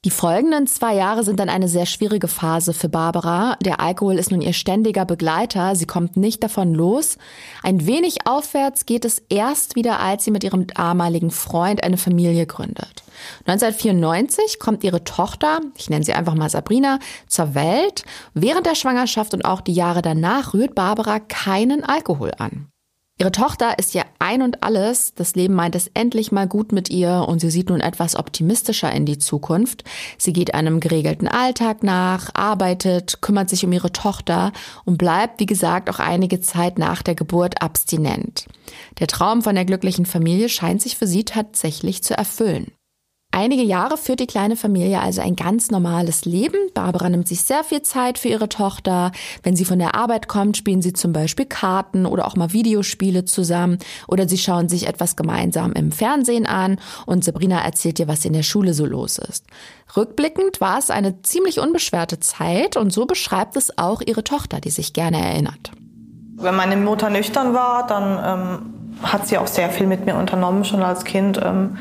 Die 0.05 0.11
folgenden 0.11 0.67
zwei 0.67 0.93
Jahre 0.93 1.23
sind 1.23 1.39
dann 1.39 1.49
eine 1.49 1.67
sehr 1.67 1.87
schwierige 1.87 2.27
Phase 2.27 2.73
für 2.73 2.89
Barbara. 2.89 3.57
Der 3.65 3.79
Alkohol 3.79 4.19
ist 4.19 4.29
nun 4.29 4.39
ihr 4.39 4.53
ständiger 4.53 5.03
Begleiter. 5.03 5.75
Sie 5.75 5.87
kommt 5.87 6.15
nicht 6.15 6.43
davon 6.43 6.75
los. 6.75 7.17
Ein 7.63 7.87
wenig 7.87 8.27
aufwärts 8.27 8.85
geht 8.85 9.03
es 9.03 9.23
erst 9.29 9.75
wieder, 9.75 9.99
als 9.99 10.23
sie 10.23 10.29
mit 10.29 10.43
ihrem 10.43 10.67
damaligen 10.67 11.31
Freund 11.31 11.83
eine 11.83 11.97
Familie 11.97 12.45
gründet. 12.45 13.01
1994 13.47 14.59
kommt 14.59 14.83
ihre 14.83 15.03
Tochter, 15.03 15.61
ich 15.75 15.89
nenne 15.89 16.05
sie 16.05 16.13
einfach 16.13 16.35
mal 16.35 16.51
Sabrina, 16.51 16.99
zur 17.27 17.55
Welt. 17.55 18.03
Während 18.35 18.67
der 18.67 18.75
Schwangerschaft 18.75 19.33
und 19.33 19.43
auch 19.43 19.61
die 19.61 19.73
Jahre 19.73 20.03
danach 20.03 20.53
rührt 20.53 20.75
Barbara 20.75 21.19
keinen 21.19 21.83
Alkohol 21.83 22.31
an. 22.37 22.67
Ihre 23.17 23.31
Tochter 23.31 23.79
ist 23.79 23.95
ihr 23.95 24.03
ein 24.19 24.41
und 24.41 24.61
alles. 24.61 25.13
Das 25.13 25.35
Leben 25.35 25.53
meint 25.53 25.73
es 25.75 25.89
endlich 25.93 26.33
mal 26.33 26.49
gut 26.49 26.73
mit 26.73 26.89
ihr 26.89 27.25
und 27.29 27.39
sie 27.39 27.49
sieht 27.49 27.69
nun 27.69 27.79
etwas 27.79 28.17
optimistischer 28.17 28.91
in 28.91 29.05
die 29.05 29.17
Zukunft. 29.17 29.85
Sie 30.17 30.33
geht 30.33 30.53
einem 30.53 30.81
geregelten 30.81 31.29
Alltag 31.29 31.81
nach, 31.81 32.31
arbeitet, 32.33 33.21
kümmert 33.21 33.49
sich 33.49 33.63
um 33.63 33.71
ihre 33.71 33.93
Tochter 33.93 34.51
und 34.83 34.97
bleibt, 34.97 35.39
wie 35.39 35.45
gesagt, 35.45 35.89
auch 35.89 35.99
einige 35.99 36.41
Zeit 36.41 36.77
nach 36.77 37.01
der 37.01 37.15
Geburt 37.15 37.61
abstinent. 37.61 38.47
Der 38.99 39.07
Traum 39.07 39.41
von 39.41 39.55
der 39.55 39.63
glücklichen 39.63 40.05
Familie 40.05 40.49
scheint 40.49 40.81
sich 40.81 40.97
für 40.97 41.07
sie 41.07 41.23
tatsächlich 41.23 42.03
zu 42.03 42.17
erfüllen. 42.17 42.74
Einige 43.35 43.63
Jahre 43.63 43.97
führt 43.97 44.21
die 44.21 44.27
kleine 44.27 44.55
Familie 44.55 45.01
also 45.01 45.19
ein 45.19 45.35
ganz 45.35 45.69
normales 45.69 46.23
Leben. 46.23 46.55
Barbara 46.73 47.09
nimmt 47.09 47.27
sich 47.27 47.41
sehr 47.43 47.65
viel 47.65 47.81
Zeit 47.81 48.17
für 48.17 48.29
ihre 48.29 48.47
Tochter. 48.47 49.11
Wenn 49.43 49.57
sie 49.57 49.65
von 49.65 49.77
der 49.77 49.93
Arbeit 49.93 50.29
kommt, 50.29 50.55
spielen 50.55 50.81
sie 50.81 50.93
zum 50.93 51.11
Beispiel 51.11 51.45
Karten 51.45 52.05
oder 52.05 52.27
auch 52.27 52.37
mal 52.37 52.53
Videospiele 52.53 53.25
zusammen 53.25 53.79
oder 54.07 54.29
sie 54.29 54.37
schauen 54.37 54.69
sich 54.69 54.87
etwas 54.87 55.17
gemeinsam 55.17 55.73
im 55.73 55.91
Fernsehen 55.91 56.45
an 56.45 56.77
und 57.05 57.25
Sabrina 57.25 57.59
erzählt 57.59 57.99
ihr, 57.99 58.07
was 58.07 58.23
in 58.23 58.31
der 58.31 58.41
Schule 58.41 58.73
so 58.73 58.85
los 58.85 59.17
ist. 59.17 59.43
Rückblickend 59.97 60.61
war 60.61 60.79
es 60.79 60.89
eine 60.89 61.21
ziemlich 61.21 61.59
unbeschwerte 61.59 62.21
Zeit 62.21 62.77
und 62.77 62.93
so 62.93 63.05
beschreibt 63.05 63.57
es 63.57 63.77
auch 63.77 63.99
ihre 63.99 64.23
Tochter, 64.23 64.61
die 64.61 64.71
sich 64.71 64.93
gerne 64.93 65.17
erinnert. 65.17 65.71
Wenn 66.37 66.55
meine 66.55 66.77
Mutter 66.77 67.09
nüchtern 67.09 67.53
war, 67.53 67.85
dann 67.85 68.61
ähm, 68.63 69.03
hat 69.03 69.27
sie 69.27 69.37
auch 69.37 69.47
sehr 69.47 69.71
viel 69.71 69.87
mit 69.87 70.05
mir 70.05 70.15
unternommen, 70.15 70.63
schon 70.63 70.83
als 70.83 71.03
Kind. 71.03 71.37
Ähm, 71.43 71.75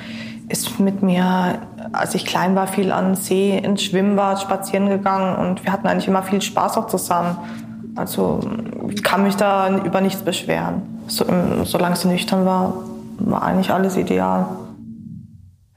ist 0.49 0.79
mit 0.79 1.03
mir, 1.03 1.59
als 1.93 2.15
ich 2.15 2.27
klein 2.27 2.55
war, 2.55 2.67
viel 2.67 2.93
an 2.93 3.15
See, 3.15 3.57
ins 3.57 3.83
Schwimmbad 3.83 4.41
spazieren 4.41 4.89
gegangen 4.89 5.37
und 5.37 5.65
wir 5.65 5.73
hatten 5.73 5.87
eigentlich 5.87 6.09
immer 6.09 6.23
viel 6.23 6.43
Spaß 6.43 6.77
auch 6.77 6.87
zusammen. 6.87 7.37
Also 7.97 8.41
ich 8.91 9.03
kann 9.03 9.23
mich 9.23 9.37
da 9.37 9.79
über 9.79 10.01
nichts 10.01 10.23
beschweren. 10.23 10.83
So, 11.07 11.25
solange 11.65 11.97
sie 11.97 12.09
nüchtern 12.09 12.45
war, 12.45 12.75
war 13.19 13.43
eigentlich 13.43 13.71
alles 13.71 13.97
ideal. 13.97 14.47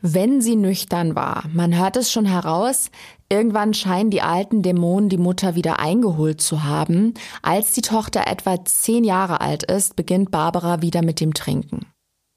Wenn 0.01 0.41
sie 0.41 0.55
nüchtern 0.55 1.15
war, 1.15 1.43
man 1.53 1.77
hört 1.77 1.97
es 1.97 2.11
schon 2.11 2.25
heraus, 2.25 2.91
irgendwann 3.29 3.73
scheinen 3.73 4.09
die 4.09 4.21
alten 4.21 4.61
Dämonen 4.61 5.09
die 5.09 5.17
Mutter 5.17 5.55
wieder 5.55 5.79
eingeholt 5.79 6.39
zu 6.39 6.63
haben. 6.63 7.13
Als 7.41 7.71
die 7.71 7.81
Tochter 7.81 8.27
etwa 8.27 8.63
zehn 8.63 9.03
Jahre 9.03 9.41
alt 9.41 9.63
ist, 9.63 9.95
beginnt 9.95 10.31
Barbara 10.31 10.81
wieder 10.81 11.03
mit 11.03 11.19
dem 11.19 11.33
Trinken. 11.33 11.87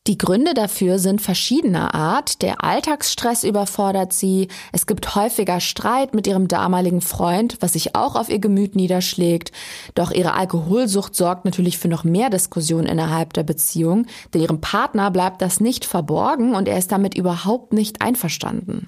Die 0.07 0.17
Gründe 0.17 0.55
dafür 0.55 0.99
sind 0.99 1.21
verschiedener 1.21 1.95
Art. 1.95 2.41
Der 2.41 2.65
Alltagsstress 2.65 3.45
überfordert 3.45 4.15
sie. 4.15 4.49
Es 4.73 4.87
gibt 4.87 5.15
häufiger 5.15 5.61
Streit 5.61 6.15
mit 6.15 6.27
ihrem 6.27 6.49
damaligen 6.49 7.03
Freund, 7.03 7.59
was 7.61 7.75
sich 7.75 7.95
auch 7.95 8.17
auf 8.17 8.31
ihr 8.31 8.39
Gemüt 8.39 8.77
niederschlägt. 8.77 9.53
Doch 9.95 10.11
ihre 10.11 10.33
Alkoholsucht 10.33 11.15
sorgt 11.15 11.45
natürlich 11.45 11.77
für 11.77 11.89
noch 11.89 12.03
mehr 12.03 12.31
Diskussion 12.31 12.87
innerhalb 12.87 13.35
der 13.35 13.43
Beziehung, 13.43 14.07
denn 14.33 14.41
ihrem 14.41 14.63
Partner 14.63 15.11
bleibt 15.11 15.43
das 15.43 15.61
nicht 15.61 15.85
verborgen 15.85 16.55
und 16.55 16.67
er 16.67 16.79
ist 16.79 16.91
damit 16.91 17.15
überhaupt 17.15 17.75
nicht 17.75 18.01
einverstanden. 18.01 18.87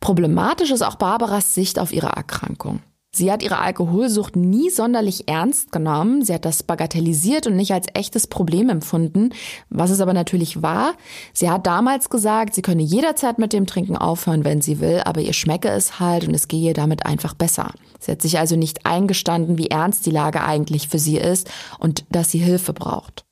Problematisch 0.00 0.70
ist 0.70 0.82
auch 0.82 0.96
Barbaras 0.96 1.54
Sicht 1.54 1.78
auf 1.78 1.92
ihre 1.92 2.08
Erkrankung. 2.08 2.80
Sie 3.16 3.32
hat 3.32 3.42
ihre 3.42 3.58
Alkoholsucht 3.60 4.36
nie 4.36 4.68
sonderlich 4.68 5.26
ernst 5.26 5.72
genommen. 5.72 6.22
Sie 6.22 6.34
hat 6.34 6.44
das 6.44 6.62
bagatellisiert 6.62 7.46
und 7.46 7.56
nicht 7.56 7.72
als 7.72 7.86
echtes 7.94 8.26
Problem 8.26 8.68
empfunden, 8.68 9.30
was 9.70 9.88
es 9.88 10.02
aber 10.02 10.12
natürlich 10.12 10.60
war. 10.60 10.92
Sie 11.32 11.48
hat 11.48 11.66
damals 11.66 12.10
gesagt, 12.10 12.54
sie 12.54 12.60
könne 12.60 12.82
jederzeit 12.82 13.38
mit 13.38 13.54
dem 13.54 13.66
Trinken 13.66 13.96
aufhören, 13.96 14.44
wenn 14.44 14.60
sie 14.60 14.80
will, 14.80 15.00
aber 15.06 15.22
ihr 15.22 15.32
schmecke 15.32 15.70
es 15.70 15.98
halt 15.98 16.28
und 16.28 16.34
es 16.34 16.46
gehe 16.46 16.74
damit 16.74 17.06
einfach 17.06 17.32
besser. 17.32 17.72
Sie 18.00 18.12
hat 18.12 18.20
sich 18.20 18.38
also 18.38 18.54
nicht 18.54 18.84
eingestanden, 18.84 19.56
wie 19.56 19.68
ernst 19.68 20.04
die 20.04 20.10
Lage 20.10 20.42
eigentlich 20.42 20.88
für 20.88 20.98
sie 20.98 21.16
ist 21.16 21.50
und 21.78 22.04
dass 22.10 22.30
sie 22.30 22.38
Hilfe 22.38 22.74
braucht. 22.74 23.24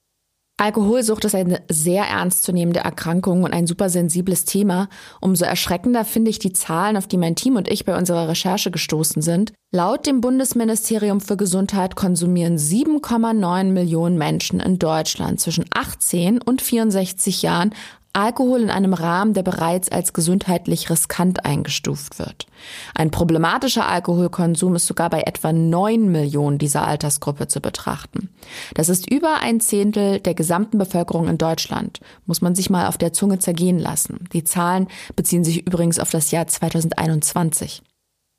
Alkoholsucht 0.56 1.24
ist 1.24 1.34
eine 1.34 1.62
sehr 1.68 2.04
ernstzunehmende 2.04 2.78
Erkrankung 2.78 3.42
und 3.42 3.52
ein 3.52 3.66
super 3.66 3.90
sensibles 3.90 4.44
Thema. 4.44 4.88
Umso 5.20 5.44
erschreckender 5.44 6.04
finde 6.04 6.30
ich 6.30 6.38
die 6.38 6.52
Zahlen, 6.52 6.96
auf 6.96 7.08
die 7.08 7.16
mein 7.16 7.34
Team 7.34 7.56
und 7.56 7.66
ich 7.68 7.84
bei 7.84 7.96
unserer 7.96 8.28
Recherche 8.28 8.70
gestoßen 8.70 9.20
sind. 9.20 9.52
Laut 9.72 10.06
dem 10.06 10.20
Bundesministerium 10.20 11.20
für 11.20 11.36
Gesundheit 11.36 11.96
konsumieren 11.96 12.56
7,9 12.56 13.64
Millionen 13.72 14.16
Menschen 14.16 14.60
in 14.60 14.78
Deutschland 14.78 15.40
zwischen 15.40 15.64
18 15.74 16.40
und 16.40 16.62
64 16.62 17.42
Jahren 17.42 17.74
Alkohol 18.14 18.62
in 18.62 18.70
einem 18.70 18.94
Rahmen, 18.94 19.34
der 19.34 19.42
bereits 19.42 19.90
als 19.90 20.12
gesundheitlich 20.12 20.88
riskant 20.88 21.44
eingestuft 21.44 22.18
wird. 22.20 22.46
Ein 22.94 23.10
problematischer 23.10 23.88
Alkoholkonsum 23.88 24.76
ist 24.76 24.86
sogar 24.86 25.10
bei 25.10 25.22
etwa 25.22 25.52
neun 25.52 26.12
Millionen 26.12 26.58
dieser 26.58 26.86
Altersgruppe 26.86 27.48
zu 27.48 27.60
betrachten. 27.60 28.30
Das 28.74 28.88
ist 28.88 29.10
über 29.10 29.40
ein 29.40 29.60
Zehntel 29.60 30.20
der 30.20 30.34
gesamten 30.34 30.78
Bevölkerung 30.78 31.28
in 31.28 31.38
Deutschland. 31.38 32.00
Muss 32.24 32.40
man 32.40 32.54
sich 32.54 32.70
mal 32.70 32.86
auf 32.86 32.98
der 32.98 33.12
Zunge 33.12 33.40
zergehen 33.40 33.80
lassen. 33.80 34.28
Die 34.32 34.44
Zahlen 34.44 34.86
beziehen 35.16 35.42
sich 35.42 35.66
übrigens 35.66 35.98
auf 35.98 36.10
das 36.10 36.30
Jahr 36.30 36.46
2021. 36.46 37.82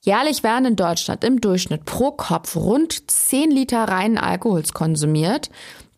Jährlich 0.06 0.44
werden 0.44 0.66
in 0.66 0.76
Deutschland 0.76 1.24
im 1.24 1.42
Durchschnitt 1.42 1.84
pro 1.84 2.12
Kopf 2.12 2.56
rund 2.56 3.10
10 3.10 3.50
Liter 3.50 3.86
reinen 3.86 4.20
Alkohols 4.20 4.72
konsumiert. 4.72 5.50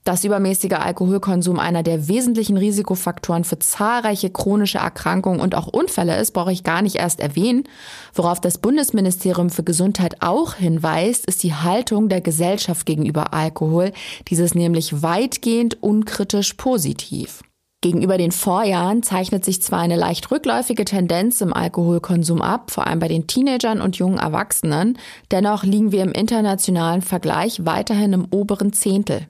Dass 0.08 0.24
übermäßiger 0.24 0.86
Alkoholkonsum 0.86 1.60
einer 1.60 1.84
der 1.84 2.08
wesentlichen 2.08 2.56
Risikofaktoren 2.56 3.44
für 3.44 3.60
zahlreiche 3.60 4.30
chronische 4.30 4.78
Erkrankungen 4.78 5.42
und 5.42 5.54
auch 5.54 5.68
Unfälle 5.68 6.18
ist, 6.18 6.32
brauche 6.32 6.54
ich 6.54 6.64
gar 6.64 6.82
nicht 6.82 6.96
erst 6.96 7.20
erwähnen. 7.20 7.66
Worauf 8.14 8.40
das 8.40 8.58
Bundesministerium 8.58 9.50
für 9.50 9.64
Gesundheit 9.64 10.22
auch 10.22 10.54
hinweist, 10.54 11.26
ist 11.26 11.44
die 11.44 11.54
Haltung 11.54 12.08
der 12.08 12.22
Gesellschaft 12.22 12.86
gegenüber 12.86 13.34
Alkohol, 13.34 13.92
dieses 14.30 14.56
nämlich 14.56 15.04
weitgehend 15.04 15.84
unkritisch 15.84 16.54
positiv. 16.54 17.42
Gegenüber 17.82 18.18
den 18.18 18.32
Vorjahren 18.32 19.04
zeichnet 19.04 19.44
sich 19.44 19.62
zwar 19.62 19.80
eine 19.80 19.98
leicht 19.98 20.32
rückläufige 20.32 20.86
Tendenz 20.86 21.42
im 21.42 21.54
Alkoholkonsum 21.54 22.42
ab, 22.42 22.72
vor 22.72 22.88
allem 22.88 23.00
bei 23.00 23.10
den 23.10 23.28
Teenagern 23.28 23.82
und 23.82 23.98
jungen 23.98 24.20
Erwachsenen, 24.20 24.98
dennoch 25.32 25.66
liegen 25.66 25.92
wir 25.92 26.04
im 26.04 26.14
internationalen 26.14 27.02
Vergleich 27.02 27.66
weiterhin 27.66 28.14
im 28.14 28.28
oberen 28.32 28.72
Zehntel. 28.72 29.28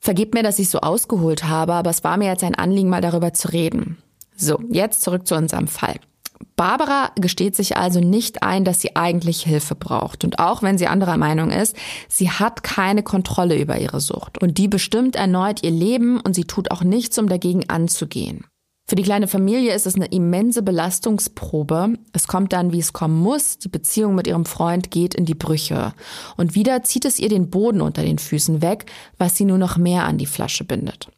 Vergebt 0.00 0.34
mir, 0.34 0.42
dass 0.42 0.58
ich 0.58 0.68
so 0.68 0.80
ausgeholt 0.80 1.44
habe, 1.44 1.74
aber 1.74 1.90
es 1.90 2.02
war 2.02 2.16
mir 2.16 2.26
jetzt 2.26 2.42
ein 2.42 2.56
Anliegen, 2.56 2.88
mal 2.88 3.00
darüber 3.00 3.32
zu 3.32 3.52
reden. 3.52 3.98
So, 4.36 4.58
jetzt 4.68 5.02
zurück 5.02 5.26
zu 5.26 5.36
unserem 5.36 5.68
Fall. 5.68 6.00
Barbara 6.56 7.10
gesteht 7.16 7.56
sich 7.56 7.76
also 7.76 8.00
nicht 8.00 8.42
ein, 8.42 8.64
dass 8.64 8.80
sie 8.80 8.96
eigentlich 8.96 9.42
Hilfe 9.42 9.74
braucht. 9.74 10.24
Und 10.24 10.38
auch 10.38 10.62
wenn 10.62 10.78
sie 10.78 10.86
anderer 10.86 11.16
Meinung 11.16 11.50
ist, 11.50 11.76
sie 12.08 12.30
hat 12.30 12.62
keine 12.62 13.02
Kontrolle 13.02 13.58
über 13.58 13.78
ihre 13.78 14.00
Sucht. 14.00 14.40
Und 14.42 14.58
die 14.58 14.68
bestimmt 14.68 15.16
erneut 15.16 15.62
ihr 15.62 15.70
Leben 15.70 16.20
und 16.20 16.34
sie 16.34 16.44
tut 16.44 16.70
auch 16.70 16.82
nichts, 16.82 17.18
um 17.18 17.28
dagegen 17.28 17.68
anzugehen. 17.68 18.44
Für 18.88 18.96
die 18.96 19.04
kleine 19.04 19.28
Familie 19.28 19.74
ist 19.74 19.86
es 19.86 19.94
eine 19.94 20.06
immense 20.06 20.62
Belastungsprobe. 20.62 21.94
Es 22.12 22.26
kommt 22.26 22.52
dann, 22.52 22.72
wie 22.72 22.80
es 22.80 22.92
kommen 22.92 23.18
muss. 23.18 23.58
Die 23.58 23.68
Beziehung 23.68 24.14
mit 24.14 24.26
ihrem 24.26 24.44
Freund 24.44 24.90
geht 24.90 25.14
in 25.14 25.24
die 25.24 25.34
Brüche. 25.34 25.94
Und 26.36 26.54
wieder 26.54 26.82
zieht 26.82 27.04
es 27.04 27.18
ihr 27.18 27.28
den 27.28 27.48
Boden 27.48 27.80
unter 27.80 28.02
den 28.02 28.18
Füßen 28.18 28.60
weg, 28.60 28.86
was 29.18 29.36
sie 29.36 29.44
nur 29.44 29.58
noch 29.58 29.78
mehr 29.78 30.04
an 30.04 30.18
die 30.18 30.26
Flasche 30.26 30.64
bindet. 30.64 31.08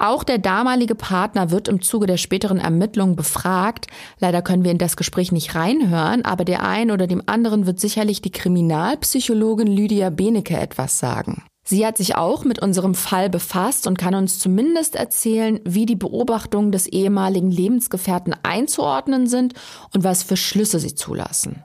Auch 0.00 0.24
der 0.24 0.38
damalige 0.38 0.94
Partner 0.94 1.50
wird 1.50 1.68
im 1.68 1.82
Zuge 1.82 2.06
der 2.06 2.16
späteren 2.16 2.56
Ermittlungen 2.56 3.16
befragt. 3.16 3.86
Leider 4.18 4.40
können 4.40 4.64
wir 4.64 4.70
in 4.70 4.78
das 4.78 4.96
Gespräch 4.96 5.30
nicht 5.30 5.54
reinhören, 5.54 6.24
aber 6.24 6.46
der 6.46 6.62
einen 6.62 6.90
oder 6.90 7.06
dem 7.06 7.22
anderen 7.26 7.66
wird 7.66 7.80
sicherlich 7.80 8.22
die 8.22 8.30
Kriminalpsychologin 8.30 9.66
Lydia 9.66 10.08
Benecke 10.08 10.56
etwas 10.56 10.98
sagen. 10.98 11.42
Sie 11.64 11.86
hat 11.86 11.98
sich 11.98 12.16
auch 12.16 12.44
mit 12.44 12.62
unserem 12.62 12.94
Fall 12.94 13.28
befasst 13.28 13.86
und 13.86 13.98
kann 13.98 14.14
uns 14.14 14.38
zumindest 14.38 14.96
erzählen, 14.96 15.60
wie 15.66 15.84
die 15.84 15.96
Beobachtungen 15.96 16.72
des 16.72 16.86
ehemaligen 16.86 17.50
Lebensgefährten 17.50 18.34
einzuordnen 18.42 19.26
sind 19.26 19.52
und 19.92 20.02
was 20.02 20.22
für 20.22 20.38
Schlüsse 20.38 20.78
sie 20.78 20.94
zulassen. 20.94 21.62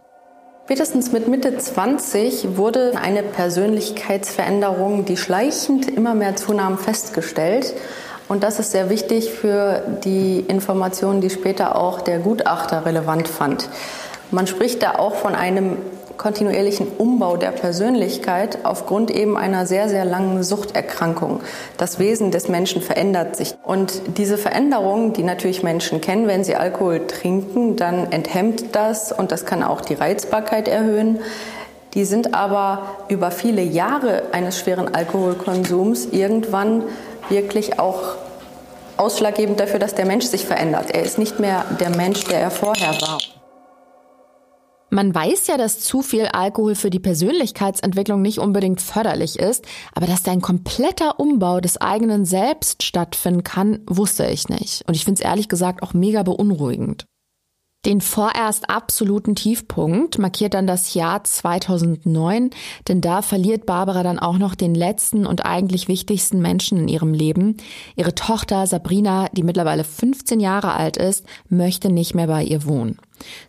Spätestens 0.65 1.11
mit 1.11 1.27
Mitte 1.27 1.57
20 1.57 2.57
wurde 2.57 2.97
eine 2.99 3.23
Persönlichkeitsveränderung, 3.23 5.05
die 5.05 5.15
schleichend 5.15 5.87
immer 5.87 6.15
mehr 6.15 6.35
zunahm, 6.35 6.77
festgestellt. 6.77 7.75
Und 8.27 8.43
das 8.43 8.59
ist 8.59 8.71
sehr 8.71 8.89
wichtig 8.89 9.31
für 9.31 9.83
die 10.03 10.39
Informationen, 10.39 11.21
die 11.21 11.29
später 11.29 11.75
auch 11.75 12.01
der 12.01 12.19
Gutachter 12.19 12.85
relevant 12.85 13.27
fand. 13.27 13.69
Man 14.31 14.47
spricht 14.47 14.81
da 14.81 14.95
auch 14.95 15.13
von 15.15 15.35
einem 15.35 15.77
kontinuierlichen 16.17 16.87
Umbau 16.97 17.37
der 17.37 17.51
Persönlichkeit 17.51 18.59
aufgrund 18.63 19.11
eben 19.11 19.37
einer 19.37 19.65
sehr, 19.65 19.89
sehr 19.89 20.05
langen 20.05 20.43
Suchterkrankung. 20.43 21.41
Das 21.77 21.99
Wesen 21.99 22.31
des 22.31 22.47
Menschen 22.47 22.81
verändert 22.81 23.35
sich. 23.35 23.53
Und 23.63 24.01
diese 24.17 24.37
Veränderung, 24.37 25.13
die 25.13 25.23
natürlich 25.23 25.61
Menschen 25.61 26.01
kennen, 26.01 26.27
wenn 26.27 26.43
sie 26.43 26.55
Alkohol 26.55 27.05
trinken, 27.07 27.75
dann 27.75 28.11
enthemmt 28.11 28.75
das 28.75 29.11
und 29.11 29.31
das 29.31 29.45
kann 29.45 29.61
auch 29.61 29.81
die 29.81 29.95
Reizbarkeit 29.95 30.67
erhöhen. 30.67 31.19
Die 31.93 32.05
sind 32.05 32.33
aber 32.33 32.83
über 33.07 33.31
viele 33.31 33.61
Jahre 33.61 34.23
eines 34.33 34.59
schweren 34.59 34.93
Alkoholkonsums 34.93 36.07
irgendwann 36.07 36.83
wirklich 37.29 37.79
auch 37.79 38.15
ausschlaggebend 38.97 39.59
dafür, 39.59 39.79
dass 39.79 39.95
der 39.95 40.05
Mensch 40.05 40.25
sich 40.25 40.45
verändert. 40.45 40.91
Er 40.91 41.03
ist 41.03 41.17
nicht 41.17 41.39
mehr 41.39 41.65
der 41.79 41.89
Mensch, 41.95 42.23
der 42.25 42.39
er 42.39 42.51
vorher 42.51 42.99
war. 43.01 43.19
Man 44.91 45.13
weiß 45.13 45.47
ja, 45.47 45.57
dass 45.57 45.81
zu 45.81 46.01
viel 46.01 46.27
Alkohol 46.27 46.75
für 46.75 46.89
die 46.89 46.99
Persönlichkeitsentwicklung 46.99 48.21
nicht 48.21 48.39
unbedingt 48.39 48.79
förderlich 48.79 49.37
ist, 49.37 49.65
aber 49.93 50.05
dass 50.05 50.23
da 50.23 50.31
ein 50.31 50.41
kompletter 50.41 51.19
Umbau 51.19 51.59
des 51.59 51.81
eigenen 51.81 52.23
Selbst 52.23 52.83
stattfinden 52.83 53.43
kann, 53.43 53.81
wusste 53.87 54.25
ich 54.27 54.47
nicht. 54.47 54.83
Und 54.87 54.93
ich 54.93 55.03
finde 55.03 55.21
es 55.21 55.27
ehrlich 55.27 55.49
gesagt 55.49 55.83
auch 55.83 55.93
mega 55.93 56.23
beunruhigend. 56.23 57.05
Den 57.85 58.01
vorerst 58.01 58.69
absoluten 58.69 59.35
Tiefpunkt 59.35 60.17
markiert 60.17 60.55
dann 60.55 60.65
das 60.65 60.95
Jahr 60.95 61.23
2009, 61.23 62.49
denn 62.87 62.99
da 62.99 63.21
verliert 63.21 63.67
Barbara 63.67 64.01
dann 64.01 64.17
auch 64.17 64.39
noch 64.39 64.55
den 64.55 64.73
letzten 64.73 65.27
und 65.27 65.45
eigentlich 65.45 65.87
wichtigsten 65.87 66.41
Menschen 66.41 66.79
in 66.79 66.87
ihrem 66.87 67.13
Leben. 67.13 67.57
Ihre 67.95 68.15
Tochter 68.15 68.65
Sabrina, 68.65 69.29
die 69.33 69.43
mittlerweile 69.43 69.83
15 69.83 70.39
Jahre 70.39 70.73
alt 70.73 70.97
ist, 70.97 71.25
möchte 71.47 71.91
nicht 71.91 72.15
mehr 72.15 72.27
bei 72.27 72.43
ihr 72.43 72.65
wohnen. 72.65 72.97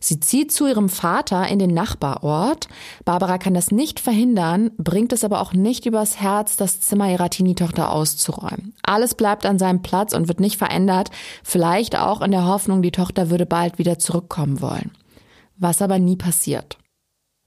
Sie 0.00 0.20
zieht 0.20 0.52
zu 0.52 0.66
ihrem 0.66 0.88
Vater 0.88 1.46
in 1.48 1.58
den 1.58 1.74
Nachbarort. 1.74 2.68
Barbara 3.04 3.38
kann 3.38 3.54
das 3.54 3.70
nicht 3.70 4.00
verhindern, 4.00 4.70
bringt 4.78 5.12
es 5.12 5.24
aber 5.24 5.40
auch 5.40 5.52
nicht 5.52 5.86
übers 5.86 6.20
Herz, 6.20 6.56
das 6.56 6.80
Zimmer 6.80 7.10
ihrer 7.10 7.30
Teenie-Tochter 7.30 7.92
auszuräumen. 7.92 8.74
Alles 8.82 9.14
bleibt 9.14 9.46
an 9.46 9.58
seinem 9.58 9.82
Platz 9.82 10.12
und 10.12 10.28
wird 10.28 10.40
nicht 10.40 10.56
verändert, 10.56 11.10
vielleicht 11.42 11.96
auch 11.96 12.22
in 12.22 12.30
der 12.30 12.46
Hoffnung, 12.46 12.82
die 12.82 12.92
Tochter 12.92 13.30
würde 13.30 13.46
bald 13.46 13.78
wieder 13.78 13.98
zurückkommen 13.98 14.60
wollen. 14.60 14.92
Was 15.56 15.82
aber 15.82 15.98
nie 15.98 16.16
passiert. 16.16 16.78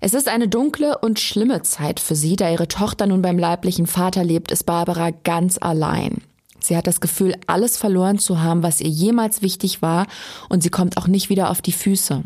Es 0.02 0.14
ist 0.14 0.30
eine 0.30 0.48
dunkle 0.48 0.98
und 0.98 1.20
schlimme 1.20 1.62
Zeit 1.62 2.00
für 2.00 2.16
sie, 2.16 2.38
da 2.38 2.50
ihre 2.50 2.70
Tochter 2.70 3.06
nun 3.06 3.22
beim 3.22 3.38
leiblichen 3.38 3.86
Vater 3.86 4.24
lebt, 4.24 4.52
ist 4.52 4.64
Barbara 4.64 5.12
ganz 5.12 5.58
allein. 5.60 6.22
Sie 6.62 6.76
hat 6.76 6.88
das 6.88 7.02
Gefühl, 7.02 7.36
alles 7.48 7.78
verloren 7.78 8.20
zu 8.20 8.42
haben, 8.42 8.64
was 8.64 8.82
ihr 8.82 8.90
jemals 8.90 9.42
wichtig 9.42 9.82
war, 9.82 10.08
und 10.50 10.64
sie 10.64 10.70
kommt 10.70 10.98
auch 10.98 11.08
nicht 11.08 11.30
wieder 11.30 11.50
auf 11.50 11.62
die 11.62 11.72
Füße. 11.72 12.24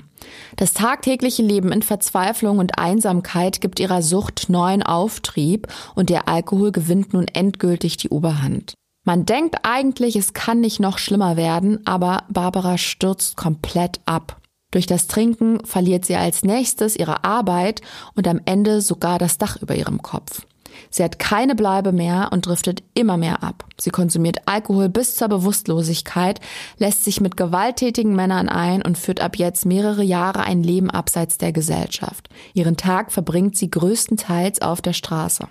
Das 0.55 0.73
tagtägliche 0.73 1.43
Leben 1.43 1.71
in 1.71 1.81
Verzweiflung 1.81 2.59
und 2.59 2.77
Einsamkeit 2.79 3.61
gibt 3.61 3.79
ihrer 3.79 4.01
Sucht 4.01 4.49
neuen 4.49 4.83
Auftrieb 4.83 5.67
und 5.95 6.09
der 6.09 6.27
Alkohol 6.27 6.71
gewinnt 6.71 7.13
nun 7.13 7.27
endgültig 7.27 7.97
die 7.97 8.09
Oberhand. 8.09 8.73
Man 9.05 9.25
denkt 9.25 9.57
eigentlich, 9.63 10.15
es 10.15 10.33
kann 10.33 10.61
nicht 10.61 10.79
noch 10.79 10.97
schlimmer 10.97 11.35
werden, 11.35 11.85
aber 11.85 12.23
Barbara 12.29 12.77
stürzt 12.77 13.35
komplett 13.35 13.99
ab. 14.05 14.39
Durch 14.71 14.85
das 14.87 15.07
Trinken 15.07 15.63
verliert 15.65 16.05
sie 16.05 16.15
als 16.15 16.43
nächstes 16.43 16.95
ihre 16.95 17.23
Arbeit 17.23 17.81
und 18.15 18.27
am 18.27 18.39
Ende 18.45 18.81
sogar 18.81 19.19
das 19.19 19.37
Dach 19.37 19.61
über 19.61 19.75
ihrem 19.75 20.01
Kopf. 20.01 20.45
Sie 20.89 21.03
hat 21.03 21.19
keine 21.19 21.55
Bleibe 21.55 21.91
mehr 21.91 22.29
und 22.31 22.45
driftet 22.45 22.83
immer 22.93 23.17
mehr 23.17 23.43
ab. 23.43 23.65
Sie 23.79 23.89
konsumiert 23.89 24.39
Alkohol 24.45 24.89
bis 24.89 25.15
zur 25.15 25.27
Bewusstlosigkeit, 25.27 26.39
lässt 26.77 27.03
sich 27.03 27.21
mit 27.21 27.37
gewalttätigen 27.37 28.15
Männern 28.15 28.49
ein 28.49 28.81
und 28.81 28.97
führt 28.97 29.21
ab 29.21 29.37
jetzt 29.37 29.65
mehrere 29.65 30.03
Jahre 30.03 30.43
ein 30.43 30.63
Leben 30.63 30.89
abseits 30.89 31.37
der 31.37 31.51
Gesellschaft. 31.51 32.29
Ihren 32.53 32.77
Tag 32.77 33.11
verbringt 33.11 33.57
sie 33.57 33.69
größtenteils 33.69 34.61
auf 34.61 34.81
der 34.81 34.93
Straße. 34.93 35.47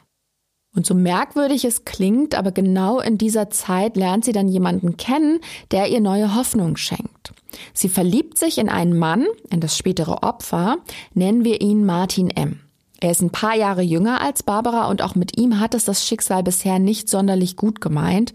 Und 0.75 0.87
so 0.87 0.95
merkwürdig 0.95 1.67
es 1.67 1.85
klingt, 1.85 2.35
aber 2.35 2.51
genau 2.51 2.99
in 3.01 3.19
dieser 3.19 3.51
Zeit 3.51 3.97
lernt 3.97 4.25
sie 4.25 4.33
dann 4.33 4.49
jemanden 4.49 4.97
kennen, 4.97 5.41
der 5.71 5.89
ihr 5.89 6.01
neue 6.01 6.35
Hoffnung 6.35 6.77
schenkt. 6.77 7.35
Sie 7.75 7.91
verliebt 7.91 8.39
sich 8.39 8.57
in 8.57 8.71
einen 8.71 8.99
Mann, 8.99 9.27
in 9.51 9.61
das 9.61 9.77
spätere 9.77 10.23
Opfer, 10.23 10.79
nennen 11.13 11.45
wir 11.45 11.61
ihn 11.61 11.85
Martin 11.85 12.31
M. 12.31 12.61
Er 13.03 13.11
ist 13.11 13.21
ein 13.21 13.31
paar 13.31 13.57
Jahre 13.57 13.83
jünger 13.83 14.21
als 14.21 14.45
Barbara 14.45 14.87
und 14.89 15.03
auch 15.03 15.17
mit 15.17 15.37
ihm 15.37 15.59
hat 15.59 15.75
es 15.75 15.85
das 15.85 16.07
Schicksal 16.07 16.45
bisher 16.45 16.79
nicht 16.79 17.09
sonderlich 17.09 17.57
gut 17.57 17.81
gemeint. 17.81 18.33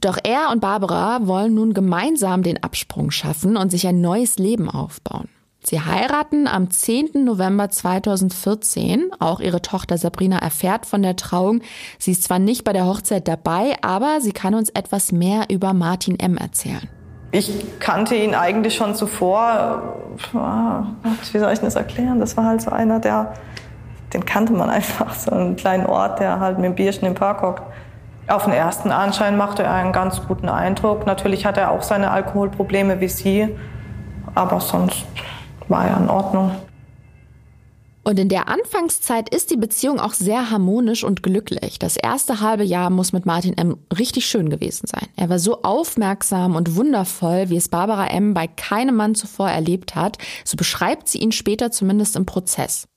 Doch 0.00 0.18
er 0.24 0.50
und 0.50 0.60
Barbara 0.60 1.28
wollen 1.28 1.54
nun 1.54 1.74
gemeinsam 1.74 2.42
den 2.42 2.60
Absprung 2.60 3.12
schaffen 3.12 3.56
und 3.56 3.70
sich 3.70 3.86
ein 3.86 4.00
neues 4.00 4.36
Leben 4.36 4.68
aufbauen. 4.68 5.28
Sie 5.62 5.80
heiraten 5.80 6.48
am 6.48 6.72
10. 6.72 7.24
November 7.24 7.70
2014. 7.70 9.12
Auch 9.20 9.38
ihre 9.38 9.62
Tochter 9.62 9.96
Sabrina 9.96 10.38
erfährt 10.38 10.86
von 10.86 11.02
der 11.02 11.14
Trauung. 11.14 11.60
Sie 12.00 12.10
ist 12.10 12.24
zwar 12.24 12.40
nicht 12.40 12.64
bei 12.64 12.72
der 12.72 12.86
Hochzeit 12.86 13.28
dabei, 13.28 13.76
aber 13.80 14.20
sie 14.20 14.32
kann 14.32 14.56
uns 14.56 14.70
etwas 14.70 15.12
mehr 15.12 15.44
über 15.50 15.72
Martin 15.72 16.18
M. 16.18 16.36
erzählen. 16.36 16.88
Ich 17.30 17.52
kannte 17.78 18.16
ihn 18.16 18.34
eigentlich 18.34 18.74
schon 18.74 18.96
zuvor. 18.96 20.00
Wie 20.32 21.38
soll 21.38 21.52
ich 21.52 21.60
das 21.60 21.76
erklären? 21.76 22.18
Das 22.18 22.36
war 22.36 22.44
halt 22.46 22.60
so 22.60 22.72
einer, 22.72 22.98
der 22.98 23.34
den 24.12 24.24
kannte 24.24 24.52
man 24.52 24.70
einfach, 24.70 25.14
so 25.14 25.30
einen 25.30 25.56
kleinen 25.56 25.86
Ort, 25.86 26.20
der 26.20 26.40
halt 26.40 26.58
mit 26.58 26.66
dem 26.66 26.74
Bierchen 26.74 27.06
im 27.06 27.14
Park 27.14 27.42
hockt. 27.42 27.62
Auf 28.28 28.44
den 28.44 28.52
ersten 28.52 28.92
Anschein 28.92 29.36
machte 29.36 29.62
er 29.64 29.74
einen 29.74 29.92
ganz 29.92 30.20
guten 30.26 30.48
Eindruck. 30.48 31.06
Natürlich 31.06 31.46
hat 31.46 31.56
er 31.56 31.72
auch 31.72 31.82
seine 31.82 32.10
Alkoholprobleme 32.10 33.00
wie 33.00 33.08
sie, 33.08 33.48
aber 34.34 34.60
sonst 34.60 35.04
war 35.68 35.88
er 35.88 35.96
in 35.96 36.08
Ordnung. 36.08 36.52
Und 38.02 38.18
in 38.18 38.28
der 38.28 38.48
Anfangszeit 38.48 39.32
ist 39.32 39.50
die 39.50 39.56
Beziehung 39.56 40.00
auch 40.00 40.14
sehr 40.14 40.50
harmonisch 40.50 41.04
und 41.04 41.22
glücklich. 41.22 41.78
Das 41.78 41.96
erste 41.96 42.40
halbe 42.40 42.64
Jahr 42.64 42.88
muss 42.88 43.12
mit 43.12 43.26
Martin 43.26 43.56
M. 43.58 43.76
richtig 43.96 44.26
schön 44.26 44.48
gewesen 44.48 44.86
sein. 44.86 45.06
Er 45.16 45.28
war 45.28 45.38
so 45.38 45.62
aufmerksam 45.62 46.56
und 46.56 46.76
wundervoll, 46.76 47.50
wie 47.50 47.56
es 47.56 47.68
Barbara 47.68 48.06
M. 48.06 48.32
bei 48.32 48.46
keinem 48.46 48.96
Mann 48.96 49.14
zuvor 49.14 49.50
erlebt 49.50 49.96
hat. 49.96 50.16
So 50.44 50.56
beschreibt 50.56 51.08
sie 51.08 51.18
ihn 51.18 51.32
später 51.32 51.70
zumindest 51.70 52.16
im 52.16 52.26
Prozess. 52.26 52.89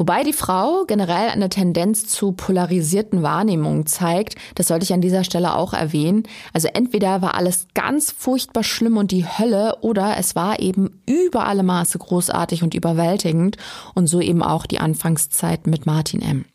Wobei 0.00 0.22
die 0.22 0.32
Frau 0.32 0.84
generell 0.86 1.28
eine 1.28 1.50
Tendenz 1.50 2.06
zu 2.06 2.32
polarisierten 2.32 3.22
Wahrnehmungen 3.22 3.84
zeigt, 3.84 4.34
das 4.54 4.68
sollte 4.68 4.84
ich 4.84 4.94
an 4.94 5.02
dieser 5.02 5.24
Stelle 5.24 5.54
auch 5.54 5.74
erwähnen. 5.74 6.22
Also 6.54 6.68
entweder 6.72 7.20
war 7.20 7.34
alles 7.34 7.66
ganz 7.74 8.10
furchtbar 8.10 8.64
schlimm 8.64 8.96
und 8.96 9.10
die 9.10 9.26
Hölle 9.26 9.76
oder 9.82 10.16
es 10.16 10.34
war 10.34 10.58
eben 10.58 11.02
über 11.04 11.44
alle 11.44 11.62
Maße 11.62 11.98
großartig 11.98 12.62
und 12.62 12.72
überwältigend 12.72 13.58
und 13.94 14.06
so 14.06 14.22
eben 14.22 14.42
auch 14.42 14.64
die 14.64 14.78
Anfangszeit 14.78 15.66
mit 15.66 15.84
Martin 15.84 16.22
M. 16.22 16.46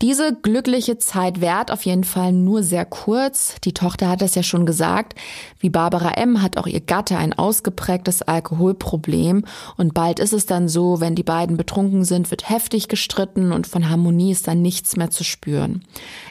Diese 0.00 0.32
glückliche 0.32 0.98
Zeit 0.98 1.40
währt 1.40 1.72
auf 1.72 1.84
jeden 1.84 2.04
Fall 2.04 2.32
nur 2.32 2.62
sehr 2.62 2.84
kurz. 2.84 3.56
Die 3.64 3.74
Tochter 3.74 4.08
hat 4.08 4.22
es 4.22 4.36
ja 4.36 4.44
schon 4.44 4.64
gesagt. 4.64 5.18
Wie 5.58 5.70
Barbara 5.70 6.12
M. 6.12 6.40
hat 6.40 6.56
auch 6.56 6.68
ihr 6.68 6.80
Gatte 6.80 7.16
ein 7.16 7.32
ausgeprägtes 7.32 8.22
Alkoholproblem. 8.22 9.44
Und 9.76 9.94
bald 9.94 10.20
ist 10.20 10.32
es 10.32 10.46
dann 10.46 10.68
so, 10.68 11.00
wenn 11.00 11.16
die 11.16 11.24
beiden 11.24 11.56
betrunken 11.56 12.04
sind, 12.04 12.30
wird 12.30 12.48
heftig 12.48 12.86
gestritten 12.86 13.50
und 13.50 13.66
von 13.66 13.90
Harmonie 13.90 14.30
ist 14.30 14.46
dann 14.46 14.62
nichts 14.62 14.94
mehr 14.94 15.10
zu 15.10 15.24
spüren. 15.24 15.82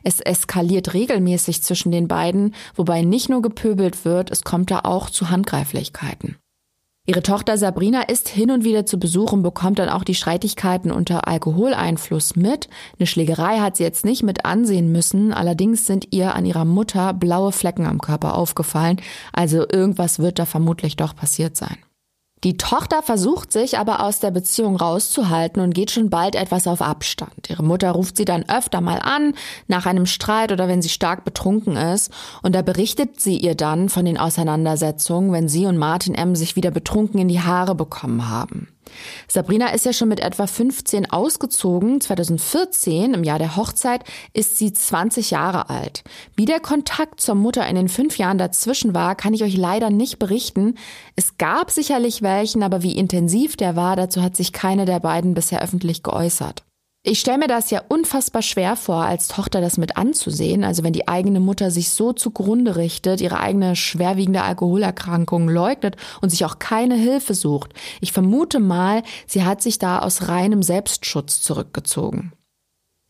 Es 0.02 0.22
eskaliert 0.22 0.94
regelmäßig 0.94 1.62
zwischen 1.62 1.92
den 1.92 2.08
beiden, 2.08 2.56
wobei 2.74 3.02
nicht 3.02 3.28
nur 3.28 3.42
gepöbelt 3.42 4.06
wird, 4.06 4.32
es 4.32 4.46
kommt 4.46 4.72
da 4.72 4.80
auch 4.86 5.10
zu 5.10 5.30
Handgreiflichkeiten. 5.30 6.38
Ihre 7.10 7.24
Tochter 7.24 7.58
Sabrina 7.58 8.02
ist 8.02 8.28
hin 8.28 8.52
und 8.52 8.66
wieder 8.66 8.86
zu 8.86 9.00
Besuch 9.00 9.32
und 9.32 9.42
bekommt 9.42 9.80
dann 9.80 9.88
auch 9.88 10.04
die 10.04 10.14
Streitigkeiten 10.14 10.92
unter 10.92 11.26
Alkoholeinfluss 11.26 12.36
mit. 12.36 12.68
Eine 13.00 13.08
Schlägerei 13.08 13.60
hat 13.60 13.78
sie 13.78 13.84
jetzt 13.84 14.04
nicht 14.04 14.24
mit 14.24 14.44
ansehen 14.44 14.92
müssen, 14.92 15.32
allerdings 15.32 15.86
sind 15.86 16.10
ihr 16.12 16.36
an 16.36 16.46
ihrer 16.46 16.66
Mutter 16.66 17.14
blaue 17.14 17.54
Flecken 17.54 17.86
am 17.86 18.02
Körper 18.02 18.36
aufgefallen, 18.36 18.98
also 19.32 19.66
irgendwas 19.72 20.20
wird 20.20 20.38
da 20.38 20.46
vermutlich 20.46 20.98
doch 20.98 21.16
passiert 21.16 21.56
sein. 21.56 21.78
Die 22.44 22.56
Tochter 22.56 23.02
versucht 23.02 23.52
sich 23.52 23.80
aber 23.80 24.04
aus 24.04 24.20
der 24.20 24.30
Beziehung 24.30 24.76
rauszuhalten 24.76 25.62
und 25.62 25.74
geht 25.74 25.90
schon 25.90 26.12
bald 26.12 26.36
etwas 26.36 26.68
auf 26.68 26.82
Abstand. 26.82 27.50
Ihre 27.50 27.64
Mutter 27.64 27.92
ruft 27.92 28.16
sie 28.16 28.26
dann 28.26 28.48
öfter 28.48 28.80
mal 28.80 29.00
an, 29.00 29.34
nach 29.68 29.88
einem 29.88 30.06
Streit 30.06 30.52
oder 30.52 30.68
wenn 30.68 30.84
sie 30.84 30.90
stark 30.90 31.26
betrunken 31.26 31.76
ist. 31.76 32.12
Und 32.44 32.54
da 32.54 32.62
berichtet 32.62 33.20
sie 33.20 33.38
ihr 33.38 33.56
dann 33.56 33.90
von 33.90 34.06
den 34.06 34.20
Auseinandersetzungen, 34.20 35.32
wenn 35.32 35.48
sie 35.48 35.66
und 35.66 35.78
Martin 35.78 36.14
M. 36.14 36.36
sich 36.36 36.56
wieder 36.56 36.70
betrunken 36.70 37.20
in 37.20 37.28
die 37.28 37.42
Haare 37.42 37.74
bekommen 37.74 38.30
haben. 38.30 38.68
Sabrina 39.28 39.70
ist 39.70 39.86
ja 39.86 39.94
schon 39.94 40.10
mit 40.10 40.20
etwa 40.20 40.48
15 40.48 41.10
ausgezogen. 41.10 42.02
2014, 42.02 43.14
im 43.14 43.24
Jahr 43.24 43.40
der 43.40 43.56
Hochzeit, 43.56 44.04
ist 44.34 44.58
sie 44.58 44.74
20 44.74 45.32
Jahre 45.32 45.70
alt. 45.70 46.04
Wie 46.36 46.46
der 46.46 46.60
Kontakt 46.60 47.22
zur 47.22 47.36
Mutter 47.36 47.68
in 47.68 47.76
den 47.76 47.90
fünf 47.90 48.18
Jahren 48.18 48.38
dazwischen 48.38 48.94
war, 48.94 49.16
kann 49.16 49.34
ich 49.34 49.44
euch 49.44 49.58
leider 49.58 49.90
nicht 49.90 50.20
berichten. 50.20 50.76
Es 51.16 51.38
gab 51.38 51.72
sicherlich 51.72 52.22
welchen, 52.22 52.64
aber 52.64 52.84
wie 52.84 52.98
intensiv 52.98 53.58
der 53.58 53.76
war, 53.76 53.96
dazu 53.96 54.22
hat 54.22 54.36
sich 54.36 54.54
keine 54.54 54.86
der 54.86 55.00
beiden 55.00 55.34
bisher 55.34 55.62
öffentlich 55.62 56.04
geäußert. 56.04 56.67
Ich 57.04 57.22
stelle 57.22 57.38
mir 57.38 57.48
das 57.48 57.70
ja 57.70 57.82
unfassbar 57.88 58.42
schwer 58.42 58.76
vor, 58.76 59.06
als 59.06 59.30
Tochter 59.30 59.62
das 59.62 59.78
mit 59.78 59.96
anzusehen. 59.96 60.66
Also 60.66 60.84
wenn 60.84 60.92
die 60.92 61.08
eigene 61.08 61.40
Mutter 61.40 61.72
sich 61.72 61.90
so 61.90 62.12
zugrunde 62.12 62.76
richtet, 62.76 63.22
ihre 63.22 63.40
eigene 63.40 63.78
schwerwiegende 63.78 64.42
Alkoholerkrankung 64.42 65.48
leugnet 65.48 65.96
und 66.22 66.32
sich 66.32 66.44
auch 66.44 66.60
keine 66.60 66.96
Hilfe 66.96 67.34
sucht. 67.34 67.74
Ich 68.02 68.12
vermute 68.12 68.60
mal, 68.60 69.04
sie 69.26 69.46
hat 69.46 69.62
sich 69.62 69.80
da 69.80 70.00
aus 70.00 70.28
reinem 70.28 70.62
Selbstschutz 70.64 71.40
zurückgezogen. 71.40 72.34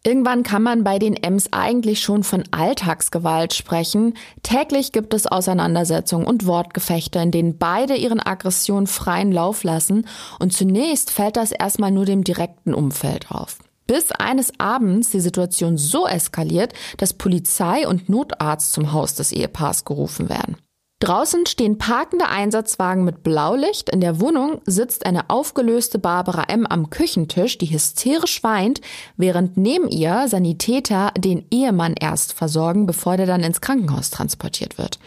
Irgendwann 0.04 0.44
kann 0.44 0.62
man 0.62 0.84
bei 0.84 1.00
den 1.00 1.16
Ems 1.16 1.52
eigentlich 1.52 2.02
schon 2.02 2.24
von 2.24 2.44
Alltagsgewalt 2.52 3.54
sprechen. 3.54 4.14
Täglich 4.44 4.92
gibt 4.92 5.14
es 5.14 5.26
Auseinandersetzungen 5.26 6.28
und 6.28 6.46
Wortgefechte, 6.46 7.20
in 7.20 7.32
denen 7.32 7.58
beide 7.58 7.96
ihren 7.96 8.20
Aggressionen 8.20 8.88
freien 8.88 9.32
Lauf 9.32 9.64
lassen. 9.64 10.08
Und 10.40 10.54
zunächst 10.54 11.10
fällt 11.10 11.36
das 11.36 11.52
erstmal 11.52 11.92
nur 11.92 12.06
dem 12.06 12.24
direkten 12.24 12.76
Umfeld 12.76 13.32
auf 13.32 13.58
bis 13.88 14.12
eines 14.12 14.52
Abends 14.60 15.10
die 15.10 15.22
Situation 15.22 15.78
so 15.78 16.06
eskaliert, 16.06 16.74
dass 16.98 17.14
Polizei 17.14 17.88
und 17.88 18.10
Notarzt 18.10 18.74
zum 18.74 18.92
Haus 18.92 19.16
des 19.16 19.32
Ehepaars 19.32 19.86
gerufen 19.86 20.30
werden. 20.30 20.58
Draußen 21.00 21.46
stehen 21.46 21.78
parkende 21.78 22.28
Einsatzwagen 22.28 23.04
mit 23.04 23.22
Blaulicht. 23.22 23.90
In 23.92 24.02
der 24.02 24.20
Wohnung 24.20 24.62
sitzt 24.66 25.06
eine 25.06 25.30
aufgelöste 25.30 26.00
Barbara 26.00 26.46
M. 26.48 26.66
am 26.66 26.90
Küchentisch, 26.90 27.60
die 27.60 27.72
hysterisch 27.72 28.42
weint, 28.42 28.82
während 29.16 29.58
neben 29.58 29.90
ihr 29.90 30.28
Sanitäter 30.28 31.12
den 31.16 31.46
Ehemann 31.52 31.94
erst 31.94 32.34
versorgen, 32.34 32.88
bevor 32.88 33.16
der 33.16 33.28
dann 33.28 33.44
ins 33.44 33.62
Krankenhaus 33.62 34.10
transportiert 34.10 34.80
wird. 34.80 34.98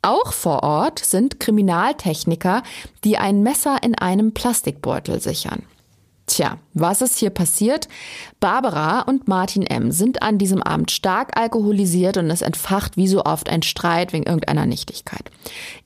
Auch 0.00 0.32
vor 0.32 0.62
Ort 0.62 1.00
sind 1.00 1.40
Kriminaltechniker, 1.40 2.62
die 3.02 3.18
ein 3.18 3.42
Messer 3.42 3.82
in 3.82 3.96
einem 3.96 4.34
Plastikbeutel 4.34 5.20
sichern. 5.20 5.64
Tja, 6.26 6.58
was 6.72 7.02
ist 7.02 7.18
hier 7.18 7.30
passiert? 7.30 7.88
Barbara 8.38 9.00
und 9.00 9.26
Martin 9.26 9.66
M. 9.66 9.90
sind 9.90 10.22
an 10.22 10.38
diesem 10.38 10.62
Abend 10.62 10.90
stark 10.90 11.36
alkoholisiert 11.36 12.16
und 12.16 12.30
es 12.30 12.42
entfacht 12.42 12.96
wie 12.96 13.08
so 13.08 13.24
oft 13.24 13.50
ein 13.50 13.62
Streit 13.62 14.12
wegen 14.12 14.24
irgendeiner 14.24 14.64
Nichtigkeit. 14.64 15.30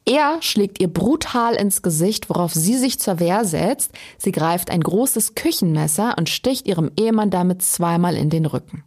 Er 0.05 0.37
schlägt 0.40 0.81
ihr 0.81 0.88
brutal 0.88 1.55
ins 1.55 1.81
Gesicht, 1.81 2.29
worauf 2.29 2.53
sie 2.53 2.77
sich 2.77 3.01
zur 3.01 3.18
Wehr 3.18 3.44
setzt. 3.44 3.92
Sie 4.18 4.33
greift 4.33 4.70
ein 4.70 4.83
großes 4.83 5.35
Küchenmesser 5.35 6.14
und 6.18 6.29
sticht 6.29 6.68
ihrem 6.68 6.90
Ehemann 6.96 7.31
damit 7.31 7.62
zweimal 7.62 8.14
in 8.14 8.29
den 8.29 8.44
Rücken. 8.44 8.85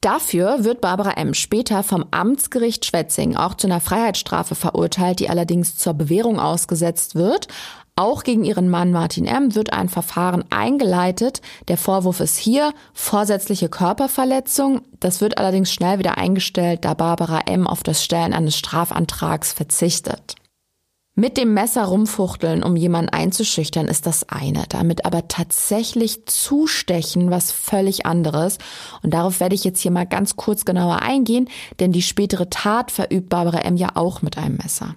Dafür 0.00 0.62
wird 0.62 0.80
Barbara 0.80 1.14
M. 1.14 1.34
später 1.34 1.82
vom 1.82 2.04
Amtsgericht 2.12 2.84
Schwetzing 2.84 3.36
auch 3.36 3.54
zu 3.54 3.66
einer 3.66 3.80
Freiheitsstrafe 3.80 4.54
verurteilt, 4.54 5.18
die 5.18 5.28
allerdings 5.28 5.76
zur 5.76 5.92
Bewährung 5.92 6.38
ausgesetzt 6.38 7.16
wird. 7.16 7.48
Auch 7.98 8.22
gegen 8.22 8.44
ihren 8.44 8.68
Mann 8.68 8.92
Martin 8.92 9.26
M. 9.26 9.56
wird 9.56 9.72
ein 9.72 9.88
Verfahren 9.88 10.44
eingeleitet. 10.50 11.42
Der 11.66 11.76
Vorwurf 11.76 12.20
ist 12.20 12.36
hier 12.36 12.72
vorsätzliche 12.92 13.68
Körperverletzung. 13.68 14.82
Das 15.00 15.20
wird 15.20 15.36
allerdings 15.36 15.72
schnell 15.72 15.98
wieder 15.98 16.16
eingestellt, 16.16 16.84
da 16.84 16.94
Barbara 16.94 17.40
M. 17.46 17.66
auf 17.66 17.82
das 17.82 18.04
Stellen 18.04 18.34
eines 18.34 18.56
Strafantrags 18.56 19.52
verzichtet. 19.52 20.36
Mit 21.16 21.36
dem 21.36 21.54
Messer 21.54 21.86
rumfuchteln, 21.86 22.62
um 22.62 22.76
jemanden 22.76 23.12
einzuschüchtern, 23.12 23.88
ist 23.88 24.06
das 24.06 24.28
eine. 24.28 24.66
Damit 24.68 25.04
aber 25.04 25.26
tatsächlich 25.26 26.24
zustechen, 26.26 27.32
was 27.32 27.50
völlig 27.50 28.06
anderes. 28.06 28.58
Und 29.02 29.12
darauf 29.12 29.40
werde 29.40 29.56
ich 29.56 29.64
jetzt 29.64 29.80
hier 29.80 29.90
mal 29.90 30.06
ganz 30.06 30.36
kurz 30.36 30.64
genauer 30.64 31.02
eingehen, 31.02 31.48
denn 31.80 31.90
die 31.90 32.02
spätere 32.02 32.48
Tat 32.48 32.92
verübt 32.92 33.28
Barbara 33.28 33.58
M. 33.62 33.76
ja 33.76 33.88
auch 33.96 34.22
mit 34.22 34.38
einem 34.38 34.58
Messer. 34.58 34.94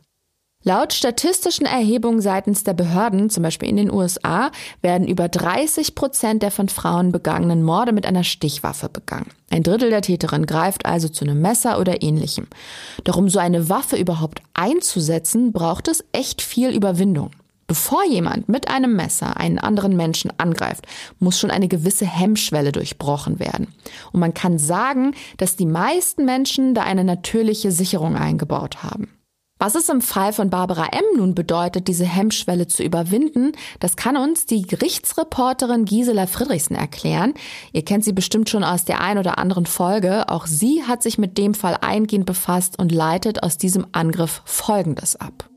Laut 0.63 0.93
statistischen 0.93 1.65
Erhebungen 1.65 2.21
seitens 2.21 2.63
der 2.63 2.74
Behörden, 2.74 3.32
zum 3.32 3.41
Beispiel 3.41 3.67
in 3.67 3.78
den 3.78 3.91
USA, 3.91 4.52
werden 4.84 5.08
über 5.08 5.28
30 5.28 5.95
Prozent 5.95 6.43
der 6.43 6.52
von 6.52 6.69
Frauen 6.69 7.12
begangenen 7.12 7.63
Morde 7.63 7.93
mit 7.93 8.06
einer 8.06 8.24
Stichwaffe 8.24 8.88
begangen. 8.88 9.32
Ein 9.50 9.63
Drittel 9.63 9.89
der 9.89 10.04
Täterin 10.04 10.45
greift 10.45 10.86
also 10.86 11.10
zu 11.10 11.26
einem 11.26 11.41
Messer 11.41 11.80
oder 11.80 12.04
ähnlichem. 12.04 12.45
Doch 13.04 13.17
um 13.17 13.28
so 13.28 13.39
eine 13.39 13.69
Waffe 13.69 13.95
überhaupt 13.95 14.43
einzusetzen, 14.54 15.52
braucht 15.52 15.88
es 15.88 16.04
echt 16.12 16.43
viel 16.43 16.69
Überwindung. 16.69 17.32
Bevor 17.65 18.06
jemand 18.06 18.47
mit 18.47 18.67
einem 18.67 18.95
Messer 18.95 19.38
einen 19.38 19.58
anderen 19.58 19.95
Menschen 19.95 20.32
angreift, 20.38 20.86
muss 21.19 21.39
schon 21.39 21.52
eine 21.52 21.69
gewisse 21.69 22.06
Hemmschwelle 22.06 22.71
durchbrochen 22.71 23.39
werden. 23.39 23.69
Und 24.12 24.19
man 24.19 24.34
kann 24.36 24.60
sagen, 24.60 25.15
dass 25.38 25.56
die 25.56 25.65
meisten 25.65 26.26
Menschen 26.26 26.76
da 26.76 26.84
eine 26.84 27.04
natürliche 27.04 27.71
Sicherung 27.71 28.15
eingebaut 28.15 28.84
haben. 28.84 29.08
Was 29.62 29.76
es 29.76 29.89
im 29.89 30.02
Fall 30.02 30.34
von 30.34 30.50
Barbara 30.50 30.88
M. 30.91 31.04
nun 31.17 31.36
bedeutet, 31.36 31.88
diese 31.88 32.04
Hemmschwelle 32.04 32.65
zu 32.65 32.82
überwinden, 32.82 33.52
das 33.80 33.95
kann 33.95 34.17
uns 34.17 34.47
die 34.47 34.63
Gerichtsreporterin 34.63 35.86
Gisela 35.86 36.26
Friedrichsen 36.26 36.76
erklären. 36.76 37.36
Ihr 37.71 37.86
kennt 37.86 38.04
sie 38.04 38.12
bestimmt 38.12 38.50
schon 38.50 38.63
aus 38.63 38.86
der 38.86 39.02
ein 39.02 39.19
oder 39.19 39.38
anderen 39.38 39.67
Folge. 39.67 40.30
Auch 40.30 40.47
sie 40.47 40.82
hat 40.82 41.04
sich 41.04 41.19
mit 41.19 41.38
dem 41.38 41.54
Fall 41.54 41.78
eingehend 41.80 42.26
befasst 42.26 42.80
und 42.80 42.91
leitet 42.91 43.43
aus 43.43 43.60
diesem 43.60 43.86
Angriff 43.91 44.41
Folgendes 44.45 45.15
ab. 45.15 45.47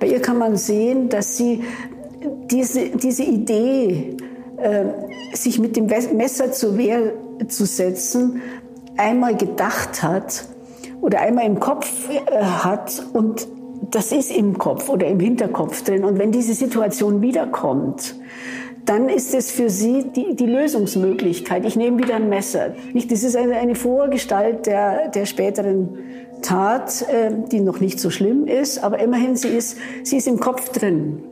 Bei 0.00 0.08
ihr 0.08 0.20
kann 0.20 0.38
man 0.38 0.56
sehen, 0.56 1.08
dass 1.08 1.36
sie 1.36 1.62
diese, 2.50 2.90
diese 2.90 3.22
Idee, 3.22 4.16
äh, 4.56 4.84
sich 5.32 5.60
mit 5.60 5.76
dem 5.76 5.86
Messer 5.86 6.50
zur 6.50 6.76
Wehr 6.76 7.12
zu 7.46 7.66
setzen, 7.66 8.42
einmal 8.96 9.36
gedacht 9.36 10.02
hat 10.02 10.44
oder 11.04 11.20
einmal 11.20 11.44
im 11.44 11.60
Kopf 11.60 12.08
äh, 12.08 12.42
hat 12.42 13.04
und 13.12 13.46
das 13.90 14.10
ist 14.10 14.34
im 14.34 14.56
Kopf 14.56 14.88
oder 14.88 15.06
im 15.06 15.20
Hinterkopf 15.20 15.82
drin. 15.82 16.04
Und 16.04 16.18
wenn 16.18 16.32
diese 16.32 16.54
Situation 16.54 17.20
wiederkommt, 17.20 18.16
dann 18.86 19.10
ist 19.10 19.34
es 19.34 19.50
für 19.50 19.68
sie 19.68 20.04
die, 20.04 20.34
die 20.34 20.46
Lösungsmöglichkeit. 20.46 21.64
Ich 21.66 21.76
nehme 21.76 21.98
wieder 21.98 22.16
ein 22.16 22.28
Messer. 22.28 22.74
Nicht, 22.92 23.12
das 23.12 23.22
ist 23.22 23.36
eine, 23.36 23.56
eine 23.56 23.74
Vorgestalt 23.74 24.66
der, 24.66 25.08
der 25.08 25.26
späteren 25.26 25.98
Tat, 26.40 27.02
äh, 27.02 27.30
die 27.52 27.60
noch 27.60 27.80
nicht 27.80 28.00
so 28.00 28.08
schlimm 28.08 28.46
ist, 28.46 28.82
aber 28.82 28.98
immerhin 28.98 29.36
sie 29.36 29.48
ist, 29.48 29.76
sie 30.02 30.16
ist 30.16 30.26
im 30.26 30.40
Kopf 30.40 30.70
drin. 30.70 31.22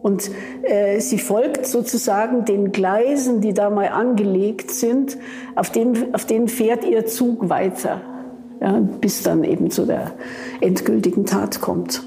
Und 0.00 0.30
äh, 0.62 1.00
sie 1.00 1.18
folgt 1.18 1.66
sozusagen 1.66 2.46
den 2.46 2.72
Gleisen, 2.72 3.42
die 3.42 3.52
da 3.52 3.68
mal 3.68 3.88
angelegt 3.88 4.70
sind, 4.70 5.18
auf 5.56 5.70
denen, 5.70 6.14
auf 6.14 6.24
denen 6.24 6.48
fährt 6.48 6.84
ihr 6.84 7.04
Zug 7.04 7.50
weiter 7.50 8.00
ja, 8.60 8.78
bis 8.78 9.22
dann 9.22 9.44
eben 9.44 9.70
zu 9.70 9.86
der 9.86 10.12
endgültigen 10.60 11.26
Tat 11.26 11.60
kommt. 11.60 12.02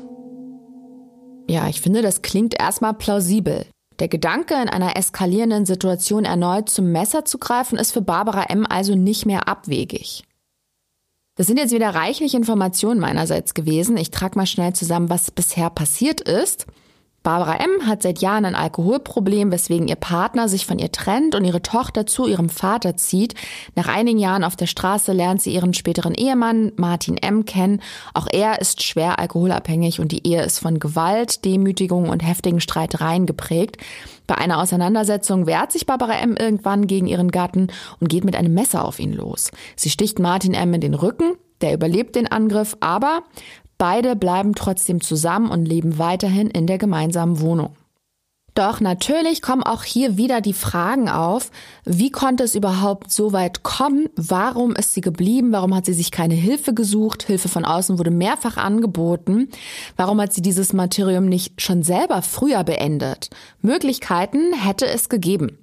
Ja, 1.47 1.67
ich 1.67 1.81
finde, 1.81 2.01
das 2.01 2.21
klingt 2.21 2.59
erstmal 2.59 2.93
plausibel. 2.93 3.65
Der 3.99 4.07
Gedanke, 4.07 4.53
in 4.53 4.69
einer 4.69 4.95
eskalierenden 4.95 5.65
Situation 5.65 6.23
erneut 6.23 6.69
zum 6.69 6.91
Messer 6.91 7.25
zu 7.25 7.37
greifen, 7.37 7.77
ist 7.77 7.91
für 7.91 8.01
Barbara 8.01 8.43
M. 8.43 8.65
also 8.67 8.95
nicht 8.95 9.25
mehr 9.25 9.47
abwegig. 9.47 10.23
Das 11.35 11.47
sind 11.47 11.57
jetzt 11.57 11.73
wieder 11.73 11.95
reichlich 11.95 12.33
Informationen 12.33 12.99
meinerseits 12.99 13.53
gewesen. 13.53 13.97
Ich 13.97 14.11
trage 14.11 14.37
mal 14.37 14.45
schnell 14.45 14.73
zusammen, 14.73 15.09
was 15.09 15.31
bisher 15.31 15.69
passiert 15.69 16.21
ist. 16.21 16.65
Barbara 17.21 17.57
M. 17.57 17.85
hat 17.85 18.01
seit 18.01 18.19
Jahren 18.19 18.45
ein 18.45 18.55
Alkoholproblem, 18.55 19.51
weswegen 19.51 19.87
ihr 19.87 19.97
Partner 19.97 20.47
sich 20.47 20.65
von 20.65 20.79
ihr 20.79 20.91
trennt 20.91 21.35
und 21.35 21.43
ihre 21.43 21.61
Tochter 21.61 22.05
zu 22.05 22.27
ihrem 22.27 22.49
Vater 22.49 22.95
zieht. 22.95 23.35
Nach 23.75 23.87
einigen 23.87 24.19
Jahren 24.19 24.43
auf 24.43 24.55
der 24.55 24.67
Straße 24.67 25.11
lernt 25.11 25.41
sie 25.41 25.53
ihren 25.53 25.73
späteren 25.73 26.13
Ehemann 26.13 26.71
Martin 26.77 27.17
M. 27.17 27.45
kennen. 27.45 27.81
Auch 28.13 28.27
er 28.31 28.61
ist 28.61 28.83
schwer 28.83 29.19
alkoholabhängig 29.19 29.99
und 29.99 30.11
die 30.11 30.25
Ehe 30.25 30.43
ist 30.43 30.59
von 30.59 30.79
Gewalt, 30.79 31.43
Demütigung 31.43 32.09
und 32.09 32.25
heftigen 32.25 32.61
Streitereien 32.61 33.25
geprägt. 33.25 33.77
Bei 34.25 34.35
einer 34.35 34.61
Auseinandersetzung 34.61 35.45
wehrt 35.45 35.71
sich 35.71 35.85
Barbara 35.85 36.13
M. 36.19 36.37
irgendwann 36.37 36.87
gegen 36.87 37.07
ihren 37.07 37.31
Gatten 37.31 37.67
und 37.99 38.09
geht 38.09 38.23
mit 38.23 38.35
einem 38.35 38.53
Messer 38.53 38.85
auf 38.85 38.99
ihn 38.99 39.11
los. 39.11 39.51
Sie 39.75 39.89
sticht 39.89 40.19
Martin 40.19 40.53
M. 40.53 40.73
in 40.73 40.81
den 40.81 40.93
Rücken, 40.93 41.33
der 41.61 41.73
überlebt 41.73 42.15
den 42.15 42.27
Angriff, 42.27 42.77
aber 42.79 43.23
Beide 43.79 44.17
bleiben 44.17 44.55
trotzdem 44.55 44.99
zusammen 44.99 45.49
und 45.49 45.65
leben 45.65 45.97
weiterhin 45.97 46.51
in 46.51 46.67
der 46.67 46.77
gemeinsamen 46.77 47.39
Wohnung. 47.39 47.75
Doch 48.53 48.81
natürlich 48.81 49.41
kommen 49.41 49.63
auch 49.63 49.83
hier 49.83 50.17
wieder 50.17 50.41
die 50.41 50.53
Fragen 50.53 51.07
auf, 51.07 51.49
wie 51.85 52.11
konnte 52.11 52.43
es 52.43 52.55
überhaupt 52.55 53.09
so 53.09 53.31
weit 53.31 53.63
kommen? 53.63 54.09
Warum 54.17 54.75
ist 54.75 54.93
sie 54.93 54.99
geblieben? 54.99 55.53
Warum 55.53 55.73
hat 55.73 55.85
sie 55.85 55.93
sich 55.93 56.11
keine 56.11 56.33
Hilfe 56.33 56.73
gesucht? 56.73 57.23
Hilfe 57.23 57.47
von 57.47 57.63
außen 57.63 57.97
wurde 57.97 58.11
mehrfach 58.11 58.57
angeboten. 58.57 59.47
Warum 59.95 60.19
hat 60.19 60.33
sie 60.33 60.41
dieses 60.41 60.73
Martyrium 60.73 61.25
nicht 61.25 61.61
schon 61.61 61.83
selber 61.83 62.21
früher 62.21 62.65
beendet? 62.65 63.29
Möglichkeiten 63.61 64.51
hätte 64.51 64.87
es 64.87 65.07
gegeben. 65.07 65.57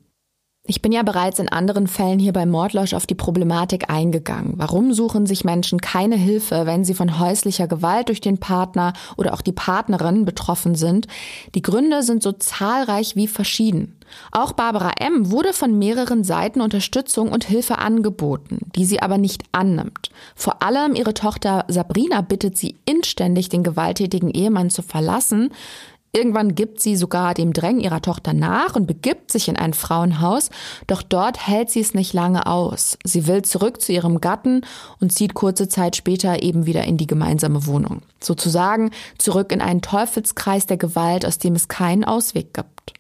Ich 0.69 0.83
bin 0.83 0.91
ja 0.91 1.05
bereits 1.05 1.39
in 1.39 1.49
anderen 1.49 1.87
Fällen 1.87 2.19
hier 2.19 2.33
bei 2.33 2.45
Mordlausch 2.45 2.95
auf 2.95 3.07
die 3.07 3.15
Problematik 3.15 3.89
eingegangen. 3.89 4.55
Warum 4.57 4.93
suchen 4.93 5.25
sich 5.25 5.45
Menschen 5.45 5.81
keine 5.81 6.17
Hilfe, 6.17 6.67
wenn 6.67 6.85
sie 6.85 6.95
von 6.95 7.21
häuslicher 7.21 7.69
Gewalt 7.69 8.09
durch 8.09 8.21
den 8.21 8.39
Partner 8.39 8.93
oder 9.17 9.33
auch 9.33 9.43
die 9.43 9.53
Partnerin 9.53 10.25
betroffen 10.25 10.75
sind? 10.75 11.07
Die 11.55 11.63
Gründe 11.63 12.03
sind 12.03 12.23
so 12.23 12.33
zahlreich 12.33 13.15
wie 13.15 13.29
verschieden. 13.29 13.97
Auch 14.33 14.53
Barbara 14.53 14.93
M. 14.99 15.31
wurde 15.31 15.53
von 15.53 15.79
mehreren 15.79 16.25
Seiten 16.25 16.61
Unterstützung 16.61 17.31
und 17.31 17.45
Hilfe 17.45 17.79
angeboten, 17.79 18.59
die 18.75 18.85
sie 18.85 19.01
aber 19.01 19.19
nicht 19.19 19.45
annimmt. 19.53 20.11
Vor 20.35 20.63
allem 20.63 20.95
ihre 20.95 21.15
Tochter 21.15 21.65
Sabrina 21.69 22.23
bittet 22.23 22.57
sie 22.57 22.77
inständig, 22.87 23.49
den 23.49 23.63
gewalttätigen 23.63 24.31
Ehemann 24.31 24.71
zu 24.71 24.83
verlassen. 24.83 25.53
Irgendwann 26.17 26.55
gibt 26.55 26.81
sie 26.81 26.97
sogar 26.97 27.35
dem 27.35 27.53
Drängen 27.53 27.83
ihrer 27.83 28.01
Tochter 28.01 28.33
nach 28.33 28.75
und 28.75 28.87
begibt 28.87 29.31
sich 29.31 29.49
in 29.49 29.57
ein 29.59 29.75
Frauenhaus, 29.75 30.49
doch 30.87 31.03
dort 31.03 31.47
hält 31.47 31.69
sie 31.69 31.81
es 31.81 31.93
nicht 31.93 32.15
lange 32.15 32.47
aus. 32.47 32.97
Sie 33.05 33.27
will 33.27 33.43
zurück 33.43 33.83
zu 33.83 33.93
ihrem 33.93 34.23
Gatten 34.23 34.63
und 34.99 35.13
zieht 35.13 35.35
kurze 35.35 35.69
Zeit 35.69 35.95
später 35.95 36.43
eben 36.43 36.65
wieder 36.65 36.85
in 36.85 36.97
die 36.97 37.07
gemeinsame 37.07 37.67
Wohnung. 37.67 38.01
Sozusagen 38.19 38.93
zurück 39.19 39.53
in 39.53 39.61
einen 39.61 39.83
Teufelskreis 39.83 40.65
der 40.65 40.79
Gewalt, 40.79 41.27
aus 41.27 41.37
dem 41.37 41.55
es 41.55 41.69
keinen 41.69 42.03
Ausweg 42.03 42.55
gibt. 42.55 42.95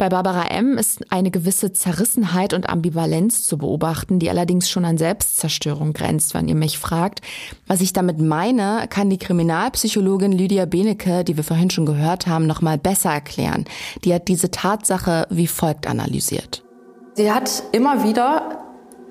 Bei 0.00 0.08
Barbara 0.08 0.46
M. 0.46 0.78
ist 0.78 1.12
eine 1.12 1.30
gewisse 1.30 1.74
Zerrissenheit 1.74 2.54
und 2.54 2.70
Ambivalenz 2.70 3.42
zu 3.42 3.58
beobachten, 3.58 4.18
die 4.18 4.30
allerdings 4.30 4.70
schon 4.70 4.86
an 4.86 4.96
Selbstzerstörung 4.96 5.92
grenzt, 5.92 6.32
wenn 6.32 6.48
ihr 6.48 6.54
mich 6.54 6.78
fragt. 6.78 7.20
Was 7.66 7.82
ich 7.82 7.92
damit 7.92 8.18
meine, 8.18 8.86
kann 8.88 9.10
die 9.10 9.18
Kriminalpsychologin 9.18 10.32
Lydia 10.32 10.64
Benecke, 10.64 11.22
die 11.22 11.36
wir 11.36 11.44
vorhin 11.44 11.68
schon 11.68 11.84
gehört 11.84 12.26
haben, 12.26 12.46
noch 12.46 12.62
mal 12.62 12.78
besser 12.78 13.10
erklären. 13.10 13.66
Die 14.02 14.14
hat 14.14 14.28
diese 14.28 14.50
Tatsache 14.50 15.26
wie 15.28 15.46
folgt 15.46 15.86
analysiert. 15.86 16.62
Sie 17.12 17.30
hat 17.30 17.62
immer 17.72 18.02
wieder 18.02 18.64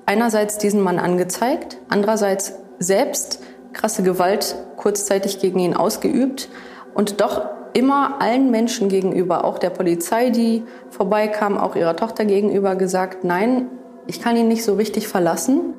einerseits 0.06 0.58
diesen 0.58 0.80
Mann 0.80 0.98
angezeigt, 0.98 1.78
andererseits 1.88 2.54
selbst 2.80 3.38
krasse 3.74 4.02
Gewalt 4.02 4.56
kurzzeitig 4.76 5.38
gegen 5.38 5.60
ihn 5.60 5.74
ausgeübt 5.74 6.48
und 6.94 7.20
doch 7.20 7.59
immer 7.72 8.20
allen 8.20 8.50
Menschen 8.50 8.88
gegenüber, 8.88 9.44
auch 9.44 9.58
der 9.58 9.70
Polizei, 9.70 10.30
die 10.30 10.64
vorbeikam, 10.90 11.58
auch 11.58 11.76
ihrer 11.76 11.96
Tochter 11.96 12.24
gegenüber 12.24 12.76
gesagt, 12.76 13.24
nein, 13.24 13.68
ich 14.06 14.20
kann 14.20 14.36
ihn 14.36 14.48
nicht 14.48 14.64
so 14.64 14.74
richtig 14.74 15.08
verlassen. 15.08 15.74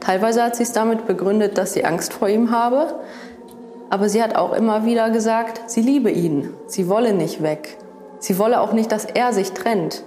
Teilweise 0.00 0.42
hat 0.42 0.56
sie 0.56 0.62
es 0.62 0.72
damit 0.72 1.06
begründet, 1.06 1.58
dass 1.58 1.72
sie 1.72 1.84
Angst 1.84 2.12
vor 2.12 2.28
ihm 2.28 2.50
habe. 2.50 3.00
Aber 3.90 4.08
sie 4.08 4.22
hat 4.22 4.36
auch 4.36 4.52
immer 4.52 4.84
wieder 4.84 5.10
gesagt, 5.10 5.70
sie 5.70 5.82
liebe 5.82 6.10
ihn, 6.10 6.50
sie 6.66 6.88
wolle 6.88 7.14
nicht 7.14 7.42
weg. 7.42 7.78
Sie 8.18 8.38
wolle 8.38 8.60
auch 8.60 8.72
nicht, 8.72 8.90
dass 8.90 9.04
er 9.04 9.32
sich 9.32 9.52
trennt. 9.52 10.02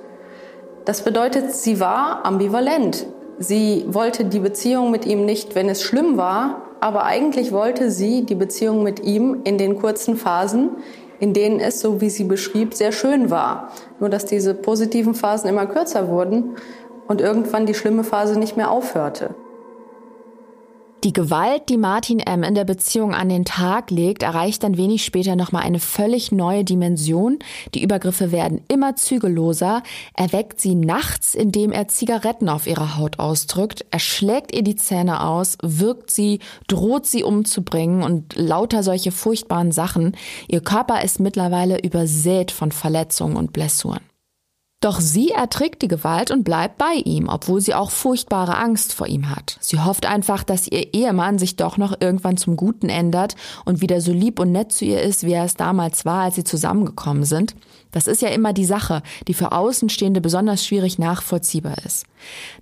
Das 0.85 1.01
bedeutet, 1.03 1.53
sie 1.53 1.79
war 1.79 2.25
ambivalent. 2.25 3.05
Sie 3.39 3.85
wollte 3.87 4.25
die 4.25 4.39
Beziehung 4.39 4.89
mit 4.89 5.05
ihm 5.05 5.25
nicht, 5.25 5.53
wenn 5.53 5.69
es 5.69 5.83
schlimm 5.83 6.17
war, 6.17 6.63
aber 6.79 7.03
eigentlich 7.03 7.51
wollte 7.51 7.91
sie 7.91 8.25
die 8.25 8.35
Beziehung 8.35 8.83
mit 8.83 9.03
ihm 9.03 9.41
in 9.43 9.57
den 9.57 9.79
kurzen 9.79 10.15
Phasen, 10.15 10.71
in 11.19 11.33
denen 11.33 11.59
es, 11.59 11.79
so 11.79 12.01
wie 12.01 12.09
sie 12.09 12.23
beschrieb, 12.23 12.73
sehr 12.73 12.91
schön 12.91 13.29
war. 13.29 13.71
Nur 13.99 14.09
dass 14.09 14.25
diese 14.25 14.53
positiven 14.53 15.15
Phasen 15.15 15.49
immer 15.49 15.65
kürzer 15.65 16.09
wurden 16.09 16.55
und 17.07 17.21
irgendwann 17.21 17.65
die 17.65 17.73
schlimme 17.73 18.03
Phase 18.03 18.37
nicht 18.37 18.57
mehr 18.57 18.71
aufhörte. 18.71 19.35
Die 21.03 21.13
Gewalt, 21.13 21.69
die 21.69 21.77
Martin 21.77 22.19
M. 22.19 22.41
in 22.41 22.55
der 22.55 22.65
Beziehung 22.65 23.13
an 23.13 23.29
den 23.29 23.45
Tag 23.45 23.91
legt, 23.91 24.23
erreicht 24.23 24.63
dann 24.63 24.77
wenig 24.77 25.05
später 25.05 25.35
nochmal 25.35 25.61
eine 25.61 25.79
völlig 25.79 26.31
neue 26.31 26.63
Dimension. 26.63 27.37
Die 27.75 27.83
Übergriffe 27.83 28.31
werden 28.31 28.61
immer 28.67 28.95
zügelloser. 28.95 29.83
Er 30.15 30.33
weckt 30.33 30.59
sie 30.59 30.73
nachts, 30.73 31.35
indem 31.35 31.71
er 31.71 31.87
Zigaretten 31.87 32.49
auf 32.49 32.65
ihre 32.65 32.97
Haut 32.97 33.19
ausdrückt. 33.19 33.85
Er 33.91 33.99
schlägt 33.99 34.55
ihr 34.55 34.63
die 34.63 34.75
Zähne 34.75 35.23
aus, 35.23 35.59
wirkt 35.61 36.09
sie, 36.09 36.39
droht 36.67 37.05
sie 37.05 37.23
umzubringen 37.23 38.01
und 38.01 38.35
lauter 38.35 38.81
solche 38.81 39.11
furchtbaren 39.11 39.71
Sachen. 39.71 40.17
Ihr 40.47 40.61
Körper 40.61 41.03
ist 41.03 41.19
mittlerweile 41.19 41.79
übersät 41.79 42.49
von 42.49 42.71
Verletzungen 42.71 43.37
und 43.37 43.53
Blessuren. 43.53 44.01
Doch 44.79 44.99
sie 44.99 45.29
erträgt 45.29 45.81
die 45.81 45.87
Gewalt 45.87 46.29
und 46.29 46.43
bleibt 46.43 46.77
bei 46.77 47.01
ihm, 47.03 47.29
obwohl 47.29 47.61
sie 47.61 47.73
auch 47.73 47.89
furchtbare 47.89 48.57
Angst 48.57 48.93
vor 48.93 49.07
ihm 49.07 49.35
hat. 49.35 49.57
Sie 49.59 49.79
hofft 49.79 50.05
einfach, 50.05 50.43
dass 50.43 50.67
ihr 50.67 50.93
Ehemann 50.93 51.39
sich 51.39 51.55
doch 51.55 51.77
noch 51.77 51.99
irgendwann 51.99 52.37
zum 52.37 52.55
Guten 52.57 52.87
ändert 52.87 53.35
und 53.65 53.81
wieder 53.81 54.01
so 54.01 54.11
lieb 54.11 54.39
und 54.39 54.51
nett 54.51 54.71
zu 54.71 54.85
ihr 54.85 55.01
ist, 55.01 55.23
wie 55.23 55.33
er 55.33 55.45
es 55.45 55.55
damals 55.55 56.05
war, 56.05 56.25
als 56.25 56.35
sie 56.35 56.43
zusammengekommen 56.43 57.23
sind. 57.23 57.55
Das 57.91 58.05
ist 58.05 58.21
ja 58.21 58.27
immer 58.27 58.53
die 58.53 58.65
Sache, 58.65 59.01
die 59.27 59.33
für 59.33 59.51
Außenstehende 59.51 60.21
besonders 60.21 60.63
schwierig 60.63 60.99
nachvollziehbar 60.99 61.77
ist. 61.83 62.05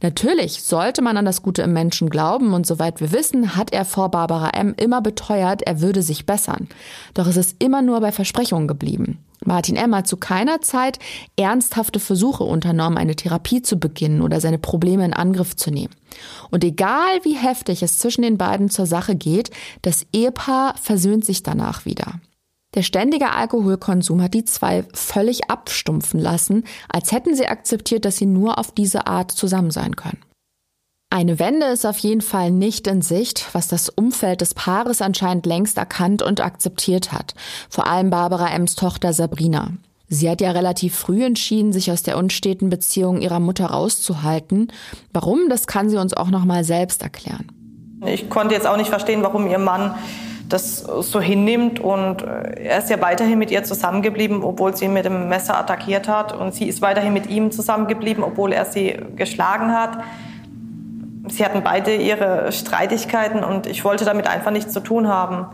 Natürlich 0.01 0.63
sollte 0.63 1.01
man 1.01 1.17
an 1.17 1.25
das 1.25 1.41
Gute 1.41 1.63
im 1.63 1.73
Menschen 1.73 2.09
glauben 2.09 2.53
und 2.53 2.65
soweit 2.65 3.01
wir 3.01 3.11
wissen, 3.11 3.57
hat 3.57 3.73
er 3.73 3.83
vor 3.83 4.09
Barbara 4.09 4.51
M. 4.51 4.73
immer 4.77 5.01
beteuert, 5.01 5.63
er 5.63 5.81
würde 5.81 6.01
sich 6.01 6.25
bessern. 6.25 6.69
Doch 7.13 7.27
es 7.27 7.35
ist 7.35 7.57
immer 7.59 7.81
nur 7.81 7.99
bei 7.99 8.13
Versprechungen 8.13 8.69
geblieben. 8.69 9.19
Martin 9.45 9.75
M. 9.75 9.95
hat 9.95 10.07
zu 10.07 10.17
keiner 10.17 10.61
Zeit 10.61 10.99
ernsthafte 11.37 11.99
Versuche 11.99 12.43
unternommen, 12.43 12.97
eine 12.97 13.15
Therapie 13.15 13.61
zu 13.61 13.77
beginnen 13.77 14.21
oder 14.21 14.41
seine 14.41 14.57
Probleme 14.59 15.05
in 15.05 15.13
Angriff 15.13 15.55
zu 15.55 15.71
nehmen. 15.71 15.93
Und 16.51 16.63
egal 16.63 17.23
wie 17.23 17.35
heftig 17.35 17.83
es 17.83 17.99
zwischen 17.99 18.21
den 18.23 18.37
beiden 18.37 18.69
zur 18.69 18.85
Sache 18.85 19.15
geht, 19.15 19.51
das 19.81 20.05
Ehepaar 20.13 20.75
versöhnt 20.81 21.25
sich 21.25 21.43
danach 21.43 21.85
wieder. 21.85 22.19
Der 22.73 22.81
ständige 22.81 23.31
Alkoholkonsum 23.31 24.21
hat 24.21 24.33
die 24.33 24.43
zwei 24.43 24.83
völlig 24.93 25.49
abstumpfen 25.49 26.19
lassen, 26.19 26.65
als 26.89 27.13
hätten 27.13 27.33
sie 27.33 27.47
akzeptiert, 27.47 28.03
dass 28.03 28.17
sie 28.17 28.25
nur 28.25 28.59
auf 28.59 28.73
diese 28.73 29.07
Art 29.07 29.31
zusammen 29.31 29.71
sein 29.71 29.95
können. 29.95 30.24
Eine 31.09 31.39
Wende 31.39 31.67
ist 31.67 31.85
auf 31.85 31.97
jeden 31.99 32.21
Fall 32.21 32.51
nicht 32.51 32.87
in 32.87 33.01
Sicht, 33.01 33.53
was 33.53 33.67
das 33.67 33.89
Umfeld 33.89 34.41
des 34.41 34.53
Paares 34.53 35.01
anscheinend 35.01 35.45
längst 35.45 35.77
erkannt 35.77 36.21
und 36.21 36.41
akzeptiert 36.41 37.11
hat. 37.11 37.35
Vor 37.69 37.87
allem 37.87 38.09
Barbara 38.09 38.53
Ems 38.53 38.75
Tochter 38.75 39.13
Sabrina. 39.13 39.69
Sie 40.07 40.29
hat 40.29 40.41
ja 40.41 40.51
relativ 40.51 40.95
früh 40.95 41.23
entschieden, 41.23 41.73
sich 41.73 41.91
aus 41.91 42.03
der 42.03 42.17
unsteten 42.17 42.69
Beziehung 42.69 43.21
ihrer 43.21 43.39
Mutter 43.39 43.67
rauszuhalten. 43.67 44.71
Warum, 45.13 45.49
das 45.49 45.67
kann 45.67 45.89
sie 45.89 45.97
uns 45.97 46.13
auch 46.13 46.29
noch 46.29 46.45
mal 46.45 46.63
selbst 46.63 47.01
erklären. 47.01 47.47
Ich 48.05 48.29
konnte 48.29 48.53
jetzt 48.53 48.67
auch 48.67 48.77
nicht 48.77 48.89
verstehen, 48.89 49.23
warum 49.23 49.47
ihr 49.47 49.57
Mann 49.57 49.95
das 50.47 50.79
so 50.79 51.19
hinnimmt 51.19 51.79
und 51.79 52.21
er 52.21 52.77
ist 52.77 52.91
ja 52.91 53.01
weiterhin 53.01 53.39
mit 53.39 53.49
ihr 53.49 53.63
zusammengeblieben, 53.63 54.43
obwohl 54.43 54.75
sie 54.75 54.85
ihn 54.85 54.93
mit 54.93 55.05
dem 55.05 55.27
Messer 55.27 55.57
attackiert 55.57 56.07
hat 56.07 56.33
und 56.33 56.53
sie 56.53 56.65
ist 56.65 56.83
weiterhin 56.83 57.13
mit 57.13 57.27
ihm 57.27 57.51
zusammengeblieben, 57.51 58.23
obwohl 58.23 58.53
er 58.53 58.65
sie 58.65 58.95
geschlagen 59.15 59.71
hat 59.71 59.97
sie 61.27 61.43
hatten 61.43 61.63
beide 61.63 61.95
ihre 61.95 62.51
Streitigkeiten 62.51 63.43
und 63.43 63.67
ich 63.67 63.83
wollte 63.83 64.05
damit 64.05 64.27
einfach 64.27 64.51
nichts 64.51 64.73
zu 64.73 64.79
tun 64.79 65.07
haben. 65.07 65.47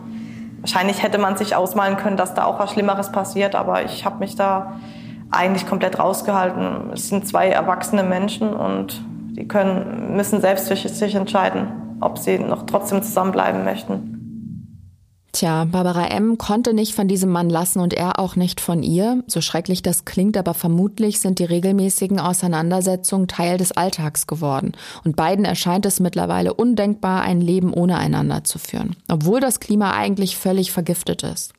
Wahrscheinlich 0.61 1.01
hätte 1.01 1.17
man 1.17 1.37
sich 1.37 1.55
ausmalen 1.55 1.97
können, 1.97 2.17
dass 2.17 2.33
da 2.33 2.45
auch 2.45 2.59
was 2.59 2.71
Schlimmeres 2.73 3.11
passiert, 3.11 3.55
aber 3.55 3.83
ich 3.83 4.05
habe 4.05 4.19
mich 4.19 4.35
da 4.35 4.79
eigentlich 5.31 5.65
komplett 5.67 5.97
rausgehalten. 5.97 6.91
Es 6.93 7.09
sind 7.09 7.27
zwei 7.27 7.49
erwachsene 7.49 8.03
Menschen 8.03 8.53
und 8.53 9.03
die 9.31 9.47
können, 9.47 10.15
müssen 10.15 10.41
selbst 10.41 10.67
für 10.67 10.75
sich 10.75 11.15
entscheiden, 11.15 11.97
ob 12.01 12.17
sie 12.17 12.37
noch 12.37 12.65
trotzdem 12.65 13.01
zusammenbleiben 13.01 13.63
möchten. 13.63 14.20
Tja, 15.33 15.63
Barbara 15.63 16.07
M. 16.07 16.37
konnte 16.37 16.73
nicht 16.73 16.93
von 16.93 17.07
diesem 17.07 17.29
Mann 17.29 17.49
lassen 17.49 17.79
und 17.79 17.93
er 17.93 18.19
auch 18.19 18.35
nicht 18.35 18.59
von 18.59 18.83
ihr. 18.83 19.23
So 19.27 19.39
schrecklich 19.39 19.81
das 19.81 20.03
klingt, 20.03 20.35
aber 20.35 20.53
vermutlich 20.53 21.21
sind 21.21 21.39
die 21.39 21.45
regelmäßigen 21.45 22.19
Auseinandersetzungen 22.19 23.29
Teil 23.29 23.57
des 23.57 23.71
Alltags 23.71 24.27
geworden. 24.27 24.73
Und 25.05 25.15
beiden 25.15 25.45
erscheint 25.45 25.85
es 25.85 26.01
mittlerweile 26.01 26.53
undenkbar, 26.53 27.21
ein 27.21 27.39
Leben 27.39 27.73
ohne 27.73 27.97
einander 27.97 28.43
zu 28.43 28.59
führen, 28.59 28.97
obwohl 29.07 29.39
das 29.39 29.61
Klima 29.61 29.91
eigentlich 29.91 30.35
völlig 30.35 30.73
vergiftet 30.73 31.23
ist. 31.23 31.53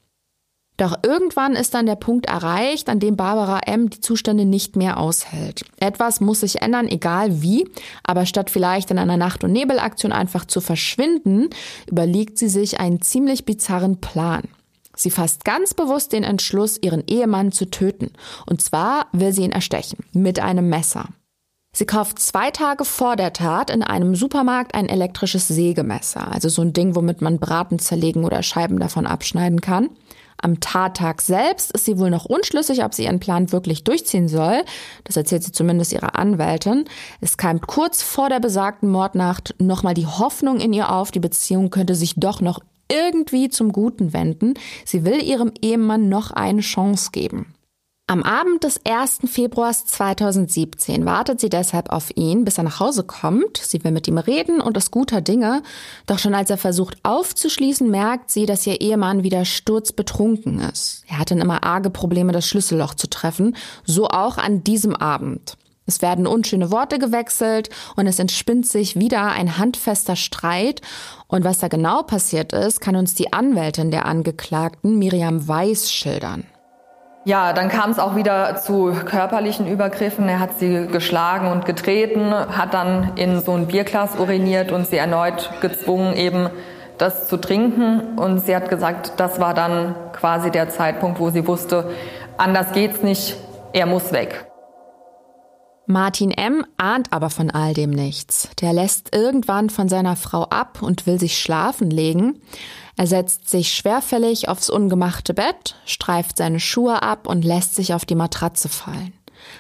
Doch 0.83 0.99
irgendwann 1.05 1.55
ist 1.55 1.75
dann 1.75 1.87
der 1.87 1.95
Punkt 1.95 2.27
erreicht, 2.27 2.89
an 2.89 2.99
dem 2.99 3.15
Barbara 3.15 3.61
M. 3.67 3.89
die 3.89 4.01
Zustände 4.01 4.45
nicht 4.45 4.75
mehr 4.75 4.99
aushält. 4.99 5.65
Etwas 5.79 6.21
muss 6.21 6.41
sich 6.41 6.61
ändern, 6.61 6.89
egal 6.89 7.41
wie, 7.41 7.71
aber 8.03 8.27
statt 8.27 8.51
vielleicht 8.51 8.91
in 8.91 8.99
einer 8.99 9.17
Nacht- 9.17 9.45
und 9.45 9.53
Nebelaktion 9.53 10.11
einfach 10.11 10.45
zu 10.45 10.61
verschwinden, 10.61 11.51
überlegt 11.89 12.37
sie 12.37 12.49
sich 12.49 12.81
einen 12.81 13.01
ziemlich 13.01 13.45
bizarren 13.45 14.01
Plan. 14.01 14.43
Sie 14.97 15.13
fasst 15.13 15.45
ganz 15.45 15.73
bewusst 15.73 16.13
den 16.13 16.25
Entschluss, 16.25 16.79
ihren 16.83 17.05
Ehemann 17.07 17.53
zu 17.53 17.67
töten. 17.71 18.11
Und 18.47 18.61
zwar 18.61 19.07
will 19.13 19.33
sie 19.33 19.45
ihn 19.45 19.53
erstechen. 19.53 20.01
Mit 20.13 20.41
einem 20.41 20.69
Messer. 20.69 21.11
Sie 21.75 21.87
kauft 21.87 22.19
zwei 22.19 22.51
Tage 22.51 22.85
vor 22.85 23.15
der 23.15 23.33
Tat 23.33 23.71
in 23.71 23.85
einem 23.85 24.17
Supermarkt 24.17 24.75
ein 24.75 24.89
elektrisches 24.89 25.47
Sägemesser. 25.47 26.33
Also 26.33 26.49
so 26.49 26.61
ein 26.61 26.73
Ding, 26.73 26.97
womit 26.97 27.23
man 27.23 27.39
Braten 27.39 27.79
zerlegen 27.79 28.25
oder 28.25 28.43
Scheiben 28.43 28.81
davon 28.81 29.07
abschneiden 29.07 29.61
kann. 29.61 29.89
Am 30.43 30.61
Tattag 30.61 31.23
selbst 31.23 31.73
ist 31.73 31.85
sie 31.85 31.99
wohl 31.99 32.11
noch 32.11 32.25
unschlüssig, 32.25 32.85
ob 32.85 32.93
sie 32.93 33.05
ihren 33.05 33.21
Plan 33.21 33.53
wirklich 33.53 33.85
durchziehen 33.85 34.29
soll. 34.29 34.63
Das 35.05 35.17
erzählt 35.17 35.45
sie 35.45 35.53
zumindest 35.53 35.93
ihrer 35.93 36.17
Anwältin. 36.19 36.85
Es 37.21 37.37
keimt 37.37 37.67
kurz 37.67 38.03
vor 38.03 38.29
der 38.29 38.41
besagten 38.41 38.91
Mordnacht 38.91 39.55
nochmal 39.59 39.95
die 39.95 40.07
Hoffnung 40.07 40.61
in 40.61 40.73
ihr 40.73 40.93
auf, 40.93 41.13
die 41.13 41.21
Beziehung 41.21 41.71
könnte 41.71 41.95
sich 41.95 42.15
doch 42.17 42.41
noch 42.41 42.61
irgendwie 42.91 43.49
zum 43.49 43.73
Guten 43.73 44.13
wenden. 44.13 44.55
Sie 44.85 45.05
will 45.05 45.23
ihrem 45.23 45.53
Ehemann 45.63 46.09
noch 46.09 46.33
eine 46.33 46.61
Chance 46.61 47.11
geben. 47.13 47.55
Am 48.13 48.25
Abend 48.25 48.63
des 48.63 48.79
1. 48.85 49.21
Februars 49.25 49.87
2017 49.87 51.07
wartet 51.07 51.41
sie 51.41 51.49
deshalb 51.49 51.89
auf 51.89 52.15
ihn, 52.15 52.45
bis 52.45 52.59
er 52.59 52.65
nach 52.65 52.79
Hause 52.79 53.05
kommt. 53.05 53.57
Sie 53.57 53.83
will 53.83 53.91
mit 53.91 54.07
ihm 54.07 54.19
reden 54.19 54.61
und 54.61 54.77
ist 54.77 54.91
guter 54.91 55.23
Dinge. 55.23 55.63
Doch 56.05 56.19
schon 56.19 56.35
als 56.35 56.51
er 56.51 56.59
versucht 56.59 56.99
aufzuschließen, 57.05 57.91
merkt 57.91 58.31
sie, 58.31 58.45
dass 58.45 58.67
ihr 58.67 58.83
Ehemann 58.83 59.23
wieder 59.23 59.47
sturzbetrunken 59.47 60.61
ist. 60.61 61.05
Er 61.09 61.21
hat 61.21 61.31
dann 61.31 61.41
immer 61.41 61.65
arge 61.65 61.89
Probleme, 61.89 62.33
das 62.33 62.47
Schlüsselloch 62.47 62.93
zu 62.93 63.09
treffen. 63.09 63.57
So 63.87 64.09
auch 64.09 64.37
an 64.37 64.63
diesem 64.63 64.95
Abend. 64.95 65.57
Es 65.87 66.03
werden 66.03 66.27
unschöne 66.27 66.71
Worte 66.71 66.99
gewechselt 66.99 67.71
und 67.97 68.07
es 68.07 68.19
entspinnt 68.19 68.67
sich 68.67 68.95
wieder 68.95 69.29
ein 69.29 69.57
handfester 69.57 70.17
Streit. 70.17 70.83
Und 71.29 71.45
was 71.45 71.61
da 71.61 71.69
genau 71.69 72.03
passiert 72.03 72.53
ist, 72.53 72.83
kann 72.83 72.95
uns 72.95 73.15
die 73.15 73.33
Anwältin 73.33 73.91
der 73.91 74.05
Angeklagten, 74.05 74.99
Miriam 74.99 75.49
Weiß, 75.49 75.91
schildern. 75.91 76.45
Ja, 77.25 77.53
dann 77.53 77.69
kam 77.69 77.91
es 77.91 78.01
auch 78.01 78.17
wieder 78.17 78.57
zu 78.57 78.93
körperlichen 79.05 79.69
Übergriffen. 79.69 80.29
Er 80.29 80.41
hat 80.41 80.59
sie 80.59 80.89
geschlagen 80.89 81.47
und 81.47 81.65
getreten, 81.65 82.35
hat 82.35 82.75
dann 82.75 83.13
in 83.15 83.41
so 83.41 83.53
ein 83.53 83.69
Bierglas 83.69 84.19
uriniert 84.19 84.73
und 84.73 84.89
sie 84.89 84.97
erneut 84.97 85.51
gezwungen, 85.61 86.17
eben 86.17 86.51
das 86.99 87.29
zu 87.29 87.37
trinken. 87.37 88.19
Und 88.19 88.45
sie 88.45 88.57
hat 88.57 88.69
gesagt, 88.69 89.13
das 89.19 89.39
war 89.39 89.55
dann 89.55 89.95
quasi 90.13 90.51
der 90.51 90.69
Zeitpunkt, 90.69 91.21
wo 91.21 91.31
sie 91.31 91.47
wusste, 91.47 91.91
anders 92.39 92.73
geht's 92.73 93.03
nicht, 93.03 93.37
er 93.73 93.87
muss 93.87 94.13
weg. 94.13 94.47
Martin 95.87 96.31
M. 96.31 96.65
ahnt 96.77 97.13
aber 97.13 97.31
von 97.31 97.51
all 97.51 97.75
dem 97.75 97.91
nichts. 97.91 98.49
Der 98.61 98.73
lässt 98.73 99.15
irgendwann 99.15 99.71
von 99.71 99.89
seiner 99.89 100.17
Frau 100.17 100.45
ab 100.45 100.81
und 100.81 101.07
will 101.07 101.21
sich 101.21 101.39
schlafen 101.39 101.91
legen. 101.91 102.41
Er 102.97 103.07
setzt 103.07 103.49
sich 103.49 103.73
schwerfällig 103.73 104.49
aufs 104.49 104.71
ungemachte 104.71 105.35
Bett, 105.35 105.77
streift 105.87 106.37
seine 106.37 106.61
Schuhe 106.61 107.03
ab 107.03 107.27
und 107.27 107.45
lässt 107.45 107.75
sich 107.75 107.95
auf 107.95 108.05
die 108.05 108.15
Matratze 108.15 108.69
fallen. 108.69 109.13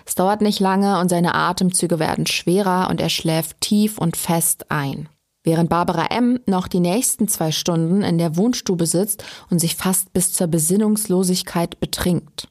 Es 0.07 0.15
dauert 0.15 0.43
nicht 0.43 0.61
lange 0.61 1.01
und 1.01 1.09
seine 1.09 1.35
Atemzüge 1.35 1.99
werden 1.99 2.27
schwerer 2.27 2.89
und 2.91 3.01
er 3.01 3.09
schläft 3.09 3.61
tief 3.61 3.99
und 3.99 4.17
fest 4.17 4.71
ein. 4.71 5.09
Während 5.45 5.71
Barbara 5.71 6.07
M. 6.07 6.39
noch 6.47 6.69
die 6.69 6.79
nächsten 6.79 7.27
zwei 7.27 7.51
Stunden 7.51 8.03
in 8.03 8.17
der 8.17 8.37
Wohnstube 8.37 8.87
sitzt 8.87 9.25
und 9.51 9.59
sich 9.59 9.75
fast 9.75 10.13
bis 10.13 10.33
zur 10.33 10.47
Besinnungslosigkeit 10.47 11.81
betrinkt. 11.81 12.49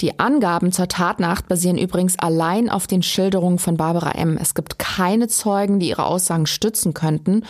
Die 0.00 0.18
Angaben 0.18 0.72
zur 0.72 0.88
Tatnacht 0.88 1.46
basieren 1.46 1.76
übrigens 1.76 2.18
allein 2.18 2.70
auf 2.70 2.86
den 2.86 3.02
Schilderungen 3.02 3.58
von 3.58 3.76
Barbara 3.76 4.12
M. 4.12 4.38
Es 4.40 4.54
gibt 4.54 4.78
keine 4.78 5.28
Zeugen, 5.28 5.78
die 5.78 5.90
ihre 5.90 6.06
Aussagen 6.06 6.46
stützen 6.46 6.94
könnten. 6.94 7.44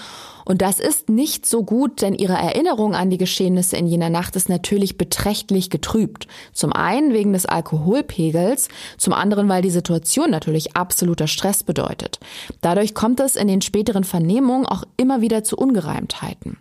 Und 0.45 0.63
das 0.63 0.81
ist 0.81 1.09
nicht 1.09 1.47
so 1.47 1.63
gut, 1.63 2.03
denn 2.03 2.13
ihre 2.13 2.33
Erinnerung 2.33 2.97
an 2.97 3.09
die 3.09 3.19
Geschehnisse 3.19 3.77
in 3.77 3.87
jener 3.87 4.11
Nacht 4.11 4.35
ist 4.35 4.49
natürlich 4.49 4.99
beträchtlich 4.99 5.71
getrübt. 5.71 6.27
Zum 6.53 6.73
einen 6.73 7.13
wegen 7.13 7.33
des 7.33 7.47
Alkoholpegels, 7.47 8.69
zum 8.99 9.13
anderen, 9.13 9.49
weil 9.49 9.63
die 9.63 9.71
Situation 9.71 10.29
natürlich 10.31 10.77
absoluter 10.77 11.29
Stress 11.29 11.63
bedeutet. 11.63 12.19
Dadurch 12.63 12.95
kommt 12.95 13.21
es 13.21 13.37
in 13.37 13.47
den 13.47 13.61
späteren 13.61 14.03
Vernehmungen 14.03 14.67
auch 14.67 14.83
immer 14.97 15.21
wieder 15.21 15.45
zu 15.45 15.57
Ungereimtheiten. 15.57 16.57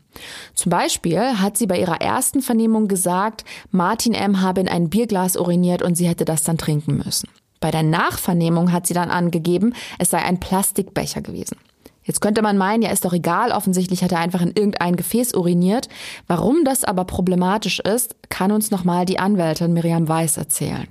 Zum 0.54 0.70
Beispiel 0.70 1.20
hat 1.20 1.58
sie 1.58 1.68
bei 1.68 1.80
ihrer 1.80 2.02
ersten 2.02 2.42
Vernehmung 2.42 2.88
gesagt, 2.88 3.46
Martin 3.72 4.14
M. 4.14 4.42
habe 4.42 4.62
in 4.62 4.68
ein 4.68 4.90
Bierglas 4.90 5.38
uriniert 5.38 5.79
und 5.82 5.96
sie 5.96 6.08
hätte 6.08 6.26
das 6.26 6.44
dann 6.44 6.58
trinken 6.58 6.98
müssen. 6.98 7.30
Bei 7.60 7.72
der 7.72 7.84
Nachvernehmung 7.84 8.72
hat 8.72 8.88
sie 8.88 8.94
dann 8.94 9.10
angegeben, 9.10 9.74
es 9.98 10.10
sei 10.10 10.20
ein 10.20 10.40
Plastikbecher 10.40 11.22
gewesen. 11.22 11.58
Jetzt 12.04 12.22
könnte 12.22 12.42
man 12.42 12.58
meinen, 12.58 12.82
ja, 12.82 12.90
ist 12.90 13.06
doch 13.06 13.14
egal, 13.14 13.52
offensichtlich 13.52 14.04
hat 14.04 14.12
er 14.12 14.20
einfach 14.20 14.42
in 14.42 14.54
irgendein 14.56 14.96
Gefäß 14.96 15.36
uriniert. 15.36 15.90
Warum 16.26 16.64
das 16.64 16.84
aber 16.84 17.06
problematisch 17.06 17.80
ist, 17.82 18.16
kann 18.30 18.52
uns 18.52 18.72
nochmal 18.72 19.06
die 19.06 19.20
Anwältin 19.20 19.74
Miriam 19.74 20.08
Weiß 20.08 20.38
erzählen. 20.38 20.88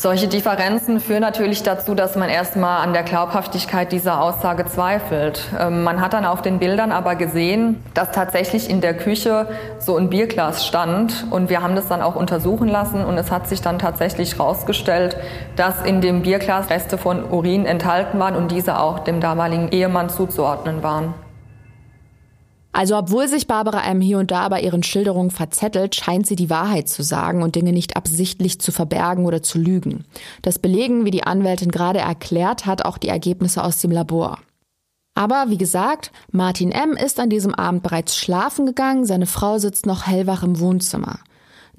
Solche 0.00 0.28
Differenzen 0.28 0.98
führen 0.98 1.20
natürlich 1.20 1.62
dazu, 1.62 1.94
dass 1.94 2.16
man 2.16 2.30
erstmal 2.30 2.82
an 2.82 2.94
der 2.94 3.02
Glaubhaftigkeit 3.02 3.92
dieser 3.92 4.22
Aussage 4.22 4.64
zweifelt. 4.64 5.42
Ähm, 5.60 5.84
man 5.84 6.00
hat 6.00 6.14
dann 6.14 6.24
auf 6.24 6.40
den 6.40 6.58
Bildern 6.58 6.90
aber 6.90 7.16
gesehen, 7.16 7.84
dass 7.92 8.10
tatsächlich 8.10 8.70
in 8.70 8.80
der 8.80 8.96
Küche 8.96 9.46
so 9.78 9.98
ein 9.98 10.08
Bierglas 10.08 10.66
stand 10.66 11.26
und 11.28 11.50
wir 11.50 11.60
haben 11.60 11.76
das 11.76 11.88
dann 11.88 12.00
auch 12.00 12.16
untersuchen 12.16 12.66
lassen 12.66 13.04
und 13.04 13.18
es 13.18 13.30
hat 13.30 13.46
sich 13.46 13.60
dann 13.60 13.78
tatsächlich 13.78 14.38
herausgestellt, 14.38 15.18
dass 15.56 15.82
in 15.84 16.00
dem 16.00 16.22
Bierglas 16.22 16.70
Reste 16.70 16.96
von 16.96 17.22
Urin 17.30 17.66
enthalten 17.66 18.18
waren 18.18 18.36
und 18.36 18.52
diese 18.52 18.80
auch 18.80 19.00
dem 19.00 19.20
damaligen 19.20 19.68
Ehemann 19.68 20.08
zuzuordnen 20.08 20.82
waren. 20.82 21.12
Also 22.72 22.96
obwohl 22.96 23.26
sich 23.26 23.46
Barbara 23.46 23.84
M. 23.84 24.00
hier 24.00 24.18
und 24.18 24.30
da 24.30 24.48
bei 24.48 24.60
ihren 24.60 24.82
Schilderungen 24.82 25.30
verzettelt, 25.30 25.94
scheint 25.96 26.26
sie 26.26 26.36
die 26.36 26.50
Wahrheit 26.50 26.88
zu 26.88 27.02
sagen 27.02 27.42
und 27.42 27.56
Dinge 27.56 27.72
nicht 27.72 27.96
absichtlich 27.96 28.60
zu 28.60 28.70
verbergen 28.70 29.26
oder 29.26 29.42
zu 29.42 29.58
lügen. 29.58 30.04
Das 30.42 30.58
belegen, 30.58 31.04
wie 31.04 31.10
die 31.10 31.24
Anwältin 31.24 31.72
gerade 31.72 31.98
erklärt 31.98 32.66
hat, 32.66 32.84
auch 32.84 32.98
die 32.98 33.08
Ergebnisse 33.08 33.64
aus 33.64 33.80
dem 33.80 33.90
Labor. 33.90 34.38
Aber 35.14 35.46
wie 35.48 35.58
gesagt, 35.58 36.12
Martin 36.30 36.70
M. 36.70 36.92
ist 36.92 37.18
an 37.18 37.28
diesem 37.28 37.54
Abend 37.54 37.82
bereits 37.82 38.16
schlafen 38.16 38.66
gegangen, 38.66 39.04
seine 39.04 39.26
Frau 39.26 39.58
sitzt 39.58 39.84
noch 39.84 40.06
hellwach 40.06 40.44
im 40.44 40.60
Wohnzimmer. 40.60 41.18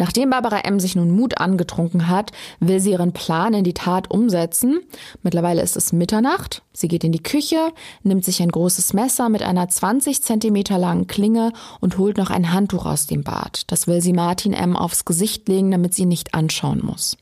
Nachdem 0.01 0.31
Barbara 0.31 0.61
M. 0.61 0.79
sich 0.79 0.95
nun 0.95 1.11
Mut 1.11 1.37
angetrunken 1.37 2.07
hat, 2.07 2.31
will 2.59 2.79
sie 2.79 2.89
ihren 2.89 3.13
Plan 3.13 3.53
in 3.53 3.63
die 3.63 3.75
Tat 3.75 4.09
umsetzen. 4.09 4.79
Mittlerweile 5.21 5.61
ist 5.61 5.77
es 5.77 5.93
Mitternacht. 5.93 6.63
Sie 6.73 6.87
geht 6.87 7.03
in 7.03 7.11
die 7.11 7.21
Küche, 7.21 7.71
nimmt 8.01 8.25
sich 8.25 8.41
ein 8.41 8.49
großes 8.49 8.93
Messer 8.93 9.29
mit 9.29 9.43
einer 9.43 9.69
20 9.69 10.23
Zentimeter 10.23 10.79
langen 10.79 11.05
Klinge 11.05 11.53
und 11.81 11.99
holt 11.99 12.17
noch 12.17 12.31
ein 12.31 12.51
Handtuch 12.51 12.87
aus 12.87 13.05
dem 13.05 13.23
Bad. 13.23 13.65
Das 13.67 13.85
will 13.85 14.01
sie 14.01 14.11
Martin 14.11 14.53
M. 14.53 14.75
aufs 14.75 15.05
Gesicht 15.05 15.47
legen, 15.47 15.69
damit 15.69 15.93
sie 15.93 16.01
ihn 16.01 16.07
nicht 16.07 16.33
anschauen 16.33 16.81
muss. 16.83 17.15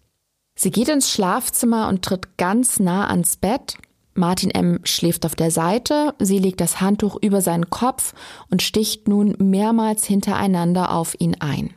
Sie 0.55 0.71
geht 0.71 0.87
ins 0.87 1.11
Schlafzimmer 1.11 1.89
und 1.89 2.05
tritt 2.05 2.37
ganz 2.37 2.79
nah 2.79 3.07
ans 3.07 3.35
Bett. 3.35 3.75
Martin 4.13 4.51
M. 4.51 4.79
schläft 4.85 5.25
auf 5.25 5.35
der 5.35 5.51
Seite, 5.51 6.13
sie 6.19 6.39
legt 6.39 6.61
das 6.61 6.79
Handtuch 6.79 7.17
über 7.21 7.41
seinen 7.41 7.69
Kopf 7.69 8.13
und 8.49 8.61
sticht 8.61 9.09
nun 9.09 9.35
mehrmals 9.37 10.05
hintereinander 10.05 10.93
auf 10.93 11.19
ihn 11.19 11.35
ein. 11.41 11.73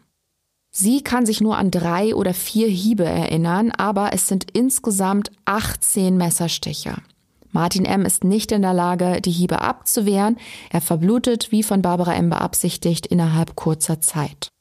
Sie 0.75 1.03
kann 1.03 1.27
sich 1.27 1.43
nur 1.43 1.59
an 1.59 1.71
drei 1.71 2.15
oder 2.15 2.33
vier 2.33 2.67
Hiebe 2.67 3.05
erinnern, 3.05 3.73
aber 3.73 4.15
es 4.15 4.27
sind 4.27 4.51
insgesamt 4.53 5.31
18 5.45 6.17
Messerstiche. 6.17 6.95
Martin 7.51 7.85
M. 7.85 8.07
ist 8.07 8.25
nicht 8.25 8.51
in 8.53 8.63
der 8.63 8.73
Lage, 8.73 9.21
die 9.21 9.31
Hiebe 9.31 9.61
abzuwehren. 9.61 10.39
Er 10.71 10.81
verblutet, 10.81 11.53
wie 11.53 11.63
von 11.63 11.83
Barbara 11.83 12.15
M. 12.15 12.31
beabsichtigt, 12.31 13.07
innerhalb 13.07 13.55
kurzer 13.55 14.01
Zeit. 14.01 14.52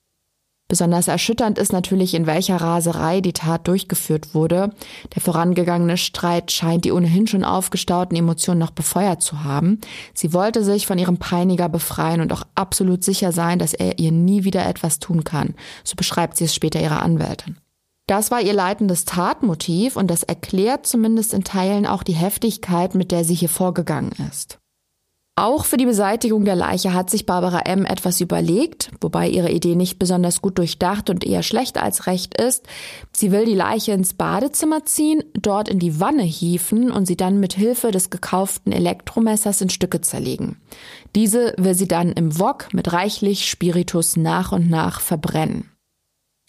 Besonders 0.72 1.10
erschütternd 1.10 1.58
ist 1.58 1.74
natürlich, 1.74 2.14
in 2.14 2.28
welcher 2.28 2.56
Raserei 2.56 3.20
die 3.20 3.34
Tat 3.34 3.68
durchgeführt 3.68 4.34
wurde. 4.34 4.70
Der 5.14 5.22
vorangegangene 5.22 5.98
Streit 5.98 6.50
scheint 6.50 6.86
die 6.86 6.94
ohnehin 6.94 7.28
schon 7.28 7.44
aufgestauten 7.44 8.16
Emotionen 8.16 8.62
noch 8.62 8.72
befeuert 8.72 9.22
zu 9.22 9.44
haben. 9.44 9.82
Sie 10.14 10.32
wollte 10.32 10.64
sich 10.64 10.88
von 10.88 10.98
ihrem 10.98 11.18
Peiniger 11.18 11.68
befreien 11.68 12.22
und 12.22 12.32
auch 12.32 12.44
absolut 12.56 13.04
sicher 13.04 13.34
sein, 13.34 13.60
dass 13.60 13.74
er 13.74 14.00
ihr 14.00 14.14
nie 14.14 14.46
wieder 14.46 14.66
etwas 14.66 15.00
tun 15.00 15.26
kann. 15.26 15.56
So 15.84 15.98
beschreibt 15.98 16.38
sie 16.38 16.46
es 16.46 16.56
später 16.56 16.80
ihrer 16.80 17.04
Anwältin. 17.04 17.58
Das 18.08 18.32
war 18.32 18.40
ihr 18.40 18.54
leitendes 18.54 19.04
Tatmotiv 19.04 19.98
und 19.98 20.10
das 20.10 20.24
erklärt 20.24 20.88
zumindest 20.88 21.34
in 21.34 21.44
Teilen 21.44 21.86
auch 21.86 22.04
die 22.04 22.14
Heftigkeit, 22.14 22.96
mit 22.96 23.12
der 23.12 23.26
sie 23.26 23.36
hier 23.36 23.50
vorgegangen 23.50 24.14
ist. 24.30 24.61
Auch 25.42 25.66
für 25.66 25.78
die 25.78 25.88
Beseitigung 25.88 26.46
der 26.46 26.56
Leiche 26.56 26.94
hat 26.94 27.10
sich 27.10 27.26
Barbara 27.26 27.62
M. 27.62 27.84
etwas 27.84 28.22
überlegt, 28.22 28.92
wobei 29.02 29.28
ihre 29.28 29.50
Idee 29.50 29.74
nicht 29.74 29.98
besonders 29.98 30.40
gut 30.40 30.60
durchdacht 30.60 31.10
und 31.10 31.24
eher 31.24 31.42
schlecht 31.42 31.82
als 31.82 32.06
recht 32.06 32.40
ist. 32.40 32.68
Sie 33.12 33.32
will 33.32 33.46
die 33.46 33.56
Leiche 33.56 33.94
ins 33.94 34.14
Badezimmer 34.14 34.86
ziehen, 34.86 35.24
dort 35.34 35.68
in 35.68 35.80
die 35.80 36.00
Wanne 36.00 36.22
hieven 36.22 36.92
und 36.92 37.08
sie 37.08 37.18
dann 37.18 37.40
mit 37.40 37.54
Hilfe 37.54 37.90
des 37.90 38.12
gekauften 38.12 38.72
Elektromessers 38.72 39.62
in 39.62 39.72
Stücke 39.72 40.00
zerlegen. 40.02 40.58
Diese 41.16 41.56
will 41.58 41.74
sie 41.74 41.88
dann 41.88 42.12
im 42.12 42.38
Wok 42.38 42.72
mit 42.72 42.94
reichlich 42.94 43.50
Spiritus 43.50 44.18
nach 44.18 44.52
und 44.52 44.70
nach 44.70 45.02
verbrennen. 45.02 45.72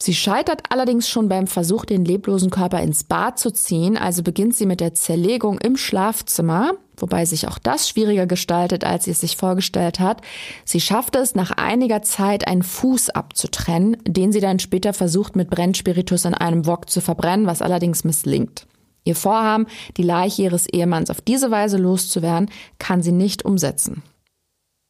Sie 0.03 0.15
scheitert 0.15 0.65
allerdings 0.69 1.09
schon 1.09 1.31
beim 1.31 1.47
Versuch, 1.47 1.87
den 1.87 2.05
leblosen 2.05 2.51
Körper 2.51 2.83
ins 2.83 3.05
Bad 3.05 3.39
zu 3.39 3.53
ziehen, 3.53 3.97
also 3.97 4.23
beginnt 4.23 4.55
sie 4.55 4.67
mit 4.67 4.81
der 4.81 4.93
Zerlegung 4.93 5.57
im 5.61 5.79
Schlafzimmer, 5.79 6.73
wobei 6.97 7.25
sich 7.25 7.49
auch 7.49 7.59
das 7.59 7.89
schwieriger 7.89 8.27
gestaltet, 8.27 8.85
als 8.85 9.05
sie 9.05 9.11
es 9.11 9.21
sich 9.21 9.37
vorgestellt 9.37 10.01
hat. 10.01 10.23
Sie 10.65 10.81
schafft 10.81 11.17
es, 11.17 11.35
nach 11.35 11.51
einiger 11.53 12.03
Zeit 12.03 12.47
einen 12.47 12.63
Fuß 12.63 13.11
abzutrennen, 13.11 13.97
den 14.07 14.33
sie 14.33 14.41
dann 14.41 14.59
später 14.59 14.93
versucht, 14.93 15.37
mit 15.37 15.51
Brennspiritus 15.51 16.25
in 16.25 16.35
einem 16.35 16.67
Wok 16.67 16.89
zu 16.91 17.01
verbrennen, 17.01 17.47
was 17.47 17.63
allerdings 17.63 18.05
misslingt. 18.05 18.67
Ihr 19.05 19.17
Vorhaben, 19.17 19.67
die 19.97 20.05
Leiche 20.05 20.43
ihres 20.43 20.67
Ehemanns 20.69 21.11
auf 21.11 21.21
diese 21.21 21.51
Weise 21.51 21.77
loszuwerden, 21.77 22.51
kann 22.79 23.03
sie 23.03 23.13
nicht 23.13 23.45
umsetzen. 23.45 24.03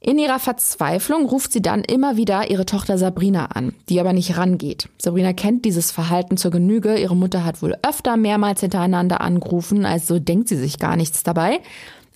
In 0.05 0.19
ihrer 0.19 0.41
Verzweiflung 0.41 1.27
ruft 1.27 1.53
sie 1.53 1.63
dann 1.63 1.85
immer 1.85 2.17
wieder 2.17 2.51
ihre 2.51 2.67
Tochter 2.67 2.99
Sabrina 2.99 3.47
an, 3.47 3.73
die 3.89 4.01
aber 4.01 4.13
nicht 4.13 4.37
rangeht. 4.37 4.89
Sabrina 5.01 5.33
kennt 5.33 5.65
dieses 5.65 5.93
Verhalten 5.93 6.37
zur 6.37 6.51
Genüge. 6.51 6.97
Ihre 6.97 7.15
Mutter 7.15 7.45
hat 7.45 7.63
wohl 7.63 7.77
öfter 7.89 8.17
mehrmals 8.17 8.63
hintereinander 8.63 9.21
angerufen, 9.21 9.87
also 9.87 10.19
denkt 10.19 10.49
sie 10.49 10.57
sich 10.57 10.81
gar 10.81 10.97
nichts 10.97 11.23
dabei. 11.23 11.61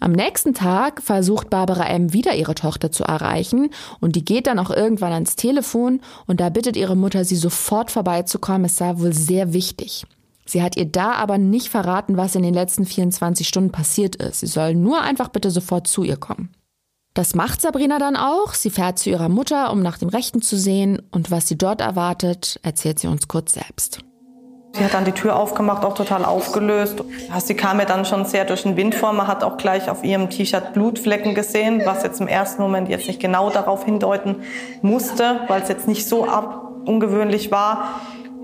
Am 0.01 0.11
nächsten 0.11 0.53
Tag 0.53 1.01
versucht 1.01 1.49
Barbara 1.49 1.87
M. 1.87 2.13
wieder 2.13 2.35
ihre 2.35 2.57
Tochter 2.57 2.91
zu 2.91 3.05
erreichen 3.05 3.71
und 4.01 4.17
die 4.17 4.25
geht 4.25 4.49
dann 4.49 4.59
auch 4.59 4.71
irgendwann 4.71 5.13
ans 5.13 5.37
Telefon 5.37 6.01
und 6.27 6.41
da 6.41 6.51
bittet 6.51 6.77
ihre 6.77 6.97
Mutter, 6.97 7.25
sie 7.25 7.37
sofort 7.37 7.93
vorbeizukommen. 7.93 8.65
Es 8.65 8.77
sei 8.79 8.99
wohl 8.99 9.13
sehr 9.13 9.53
wichtig. 9.53 10.05
Sie 10.45 10.61
hat 10.61 10.77
ihr 10.77 10.87
da 10.87 11.13
aber 11.13 11.39
nicht 11.39 11.69
verraten, 11.69 12.17
was 12.17 12.35
in 12.35 12.43
den 12.43 12.55
letzten 12.55 12.85
24 12.85 13.47
Stunden 13.47 13.71
passiert 13.71 14.17
ist. 14.17 14.41
Sie 14.41 14.47
soll 14.47 14.75
nur 14.75 15.03
einfach 15.03 15.29
bitte 15.29 15.53
sofort 15.53 15.87
zu 15.87 16.03
ihr 16.03 16.17
kommen. 16.17 16.51
Das 17.17 17.35
macht 17.35 17.63
Sabrina 17.63 17.99
dann 17.99 18.15
auch. 18.15 18.53
Sie 18.53 18.69
fährt 18.69 18.99
zu 18.99 19.09
ihrer 19.09 19.31
Mutter, 19.31 19.73
um 19.73 19.81
nach 19.81 19.97
dem 19.97 20.11
Rechten 20.11 20.43
zu 20.43 20.55
sehen. 20.55 21.01
Und 21.11 21.31
was 21.31 21.49
sie 21.49 21.57
dort 21.57 21.81
erwartet, 21.81 22.61
erzählt 22.63 22.99
sie 22.99 23.07
uns 23.07 23.27
kurz 23.27 23.55
selbst. 23.55 24.01
Sie 24.75 24.85
hat 24.85 24.93
dann 24.93 25.07
die 25.07 25.13
Tür 25.13 25.37
aufgemacht, 25.37 25.83
auch 25.83 25.95
total 25.95 26.27
aufgelöst. 26.27 27.03
Sie 27.39 27.55
kam 27.55 27.79
mir 27.79 27.87
dann 27.87 28.05
schon 28.05 28.27
sehr 28.27 28.45
durch 28.45 28.65
den 28.65 28.77
Wind 28.77 28.95
vor. 28.95 29.15
Man 29.15 29.29
hat 29.29 29.45
auch 29.45 29.57
gleich 29.57 29.89
auf 29.89 30.05
ihrem 30.05 30.29
T-Shirt 30.29 30.75
Blutflecken 30.75 31.35
gesehen, 31.35 31.81
was 31.87 32.03
jetzt 32.03 32.21
im 32.21 32.29
ersten 32.29 32.61
Moment 32.61 32.91
jetzt 32.91 33.09
nicht 33.09 33.19
genau 33.19 33.49
darauf 33.49 33.87
hindeuten 33.87 34.43
musste, 34.83 35.41
weil 35.49 35.63
es 35.63 35.71
jetzt 35.71 35.89
nicht 35.89 36.07
so 36.07 36.29
ungewöhnlich 36.85 37.51
war. 37.51 38.03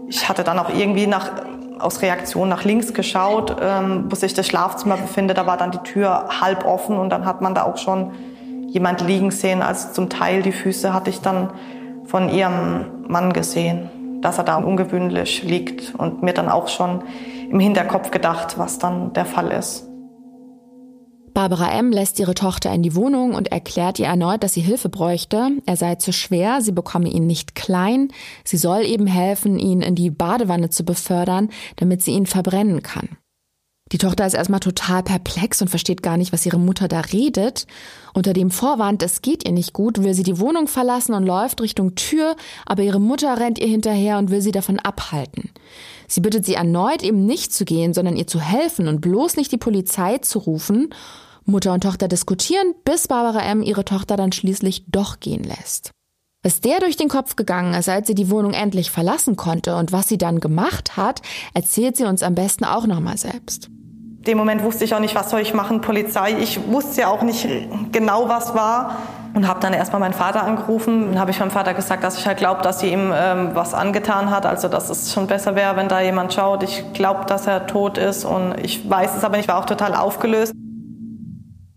Ich 0.09 0.31
hatte 0.31 0.45
dann 0.45 0.59
auch 0.59 0.71
irgendwie 0.71 1.07
nach, 1.07 1.31
aus 1.79 2.01
Reaktion 2.01 2.49
nach 2.49 2.65
links 2.65 2.95
geschaut, 2.95 3.55
ähm, 3.61 4.07
wo 4.09 4.15
sich 4.15 4.33
das 4.33 4.47
Schlafzimmer 4.47 4.97
befindet. 4.97 5.37
Da 5.37 5.47
war 5.47 5.59
dann 5.59 5.73
die 5.73 5.83
Tür 5.83 6.41
halb 6.41 6.65
offen 6.65 6.97
und 6.97 7.11
dann 7.11 7.27
hat 7.27 7.43
man 7.43 7.55
da 7.55 7.65
auch 7.65 7.77
schon 7.77 8.13
jemand 8.73 9.01
liegen 9.03 9.31
sehen. 9.31 9.63
Also 9.63 9.93
zum 9.93 10.09
Teil 10.09 10.43
die 10.43 10.53
Füße 10.53 10.93
hatte 10.93 11.11
ich 11.11 11.21
dann 11.21 11.51
von 12.05 12.29
ihrem 12.29 13.07
Mann 13.07 13.33
gesehen, 13.33 13.91
dass 14.23 14.39
er 14.39 14.45
da 14.45 14.57
ungewöhnlich 14.57 15.43
liegt 15.43 15.95
und 15.95 16.23
mir 16.23 16.33
dann 16.33 16.49
auch 16.49 16.69
schon 16.69 17.03
im 17.51 17.61
Hinterkopf 17.61 18.11
gedacht, 18.11 18.59
was 18.59 18.79
dann 18.79 19.13
der 19.13 19.27
Fall 19.27 19.51
ist. 19.51 19.89
Barbara 21.35 21.73
M. 21.73 21.91
lässt 21.91 22.21
ihre 22.21 22.35
Tochter 22.35 22.73
in 22.75 22.83
die 22.83 22.95
Wohnung 22.95 23.35
und 23.35 23.51
erklärt 23.51 23.99
ihr 23.99 24.07
erneut, 24.07 24.43
dass 24.43 24.53
sie 24.53 24.61
Hilfe 24.61 24.91
bräuchte. 24.91 25.51
Er 25.65 25.77
sei 25.77 25.95
zu 25.95 26.13
schwer, 26.13 26.61
sie 26.61 26.73
bekomme 26.73 27.09
ihn 27.09 27.27
nicht 27.27 27.55
klein. 27.55 28.09
Sie 28.45 28.59
soll 28.59 28.83
eben 28.83 29.07
helfen, 29.07 29.59
ihn 29.59 29.81
in 29.81 29.95
die 29.95 30.11
Badewanne 30.11 30.69
zu 30.69 30.85
befördern, 30.85 31.49
damit 31.77 32.03
sie 32.03 32.11
ihn 32.13 32.27
verbrennen 32.27 32.83
kann. 32.83 33.09
Die 33.93 33.99
Tochter 33.99 34.27
ist 34.27 34.33
erstmal 34.33 34.61
total 34.61 35.03
perplex 35.03 35.61
und 35.61 35.69
versteht 35.69 36.03
gar 36.03 36.17
nicht, 36.17 36.33
was 36.33 36.47
ihre 36.47 36.59
Mutter 36.59 36.89
da 36.89 37.01
redet. 37.01 37.67
Unter 38.15 38.33
dem 38.33 38.51
Vorwand, 38.51 39.03
es 39.03 39.21
geht 39.21 39.47
ihr 39.47 39.53
nicht 39.53 39.75
gut, 39.75 40.03
will 40.03 40.15
sie 40.15 40.23
die 40.23 40.39
Wohnung 40.39 40.67
verlassen 40.67 41.13
und 41.13 41.27
läuft 41.27 41.61
Richtung 41.61 41.95
Tür, 41.95 42.35
aber 42.65 42.83
ihre 42.83 43.01
Mutter 43.01 43.39
rennt 43.39 43.59
ihr 43.59 43.67
hinterher 43.67 44.17
und 44.17 44.31
will 44.31 44.41
sie 44.41 44.51
davon 44.51 44.79
abhalten. 44.79 45.51
Sie 46.09 46.23
bittet 46.23 46.47
sie 46.47 46.55
erneut, 46.55 47.03
eben 47.03 47.27
nicht 47.27 47.53
zu 47.53 47.67
gehen, 47.67 47.93
sondern 47.93 48.17
ihr 48.17 48.27
zu 48.27 48.41
helfen 48.41 48.89
und 48.89 49.03
bloß 49.03 49.37
nicht 49.37 49.53
die 49.53 49.59
Polizei 49.59 50.19
zu 50.19 50.39
rufen. 50.39 50.89
Mutter 51.45 51.75
und 51.75 51.83
Tochter 51.83 52.09
diskutieren, 52.09 52.75
bis 52.85 53.09
Barbara 53.09 53.43
M. 53.43 53.63
ihre 53.63 53.85
Tochter 53.85 54.17
dann 54.17 54.33
schließlich 54.33 54.87
doch 54.89 55.21
gehen 55.21 55.45
lässt. 55.45 55.91
Was 56.43 56.61
der 56.61 56.81
durch 56.81 56.97
den 56.97 57.09
Kopf 57.09 57.37
gegangen 57.37 57.75
ist, 57.75 57.91
als 57.91 58.07
sie 58.07 58.15
die 58.15 58.31
Wohnung 58.31 58.53
endlich 58.53 58.91
verlassen 58.91 59.37
konnte 59.37 59.77
und 59.77 59.93
was 59.93 60.09
sie 60.09 60.19
dann 60.19 60.41
gemacht 60.41 60.97
hat, 60.97 61.21
erzählt 61.53 61.97
sie 61.97 62.05
uns 62.05 62.23
am 62.23 62.35
besten 62.35 62.65
auch 62.65 62.87
nochmal 62.87 63.19
selbst 63.19 63.71
dem 64.27 64.39
Moment 64.39 64.63
wusste 64.63 64.85
ich 64.85 64.95
auch 64.95 65.01
nicht, 65.01 65.15
was 65.15 65.31
soll 65.31 65.41
ich 65.41 65.55
machen, 65.55 65.81
Polizei. 65.81 66.37
Ich 66.39 66.71
wusste 66.71 67.03
ja 67.03 67.09
auch 67.09 67.23
nicht 67.23 67.47
genau, 67.91 68.29
was 68.29 68.55
war. 68.55 68.97
Und 69.35 69.49
habe 69.49 69.61
dann 69.61 69.73
erstmal 69.73 70.01
meinen 70.01 70.13
Vater 70.13 70.43
angerufen. 70.45 71.13
Dann 71.13 71.19
habe 71.19 71.31
ich 71.31 71.41
meinem 71.41 71.51
Vater 71.51 71.73
gesagt, 71.73 72.05
dass 72.05 72.19
ich 72.19 72.27
halt 72.27 72.37
glaube, 72.37 72.63
dass 72.63 72.81
sie 72.81 72.93
ihm 72.93 73.11
ähm, 73.15 73.51
was 73.55 73.73
angetan 73.73 74.31
hat. 74.31 74.45
Also 74.45 74.69
dass 74.69 74.91
es 74.91 75.13
schon 75.13 75.27
besser 75.27 75.57
wäre, 75.57 75.75
wenn 75.77 75.89
da 75.89 76.01
jemand 76.03 76.35
schaut. 76.35 76.63
Ich 76.63 76.85
glaube, 76.93 77.25
dass 77.27 77.47
er 77.47 77.67
tot 77.67 77.97
ist 77.97 78.25
und 78.25 78.55
ich 78.63 78.89
weiß 78.89 79.17
es 79.17 79.25
aber 79.25 79.37
nicht. 79.37 79.47
Ich 79.47 79.49
war 79.49 79.59
auch 79.59 79.65
total 79.65 79.95
aufgelöst. 79.95 80.53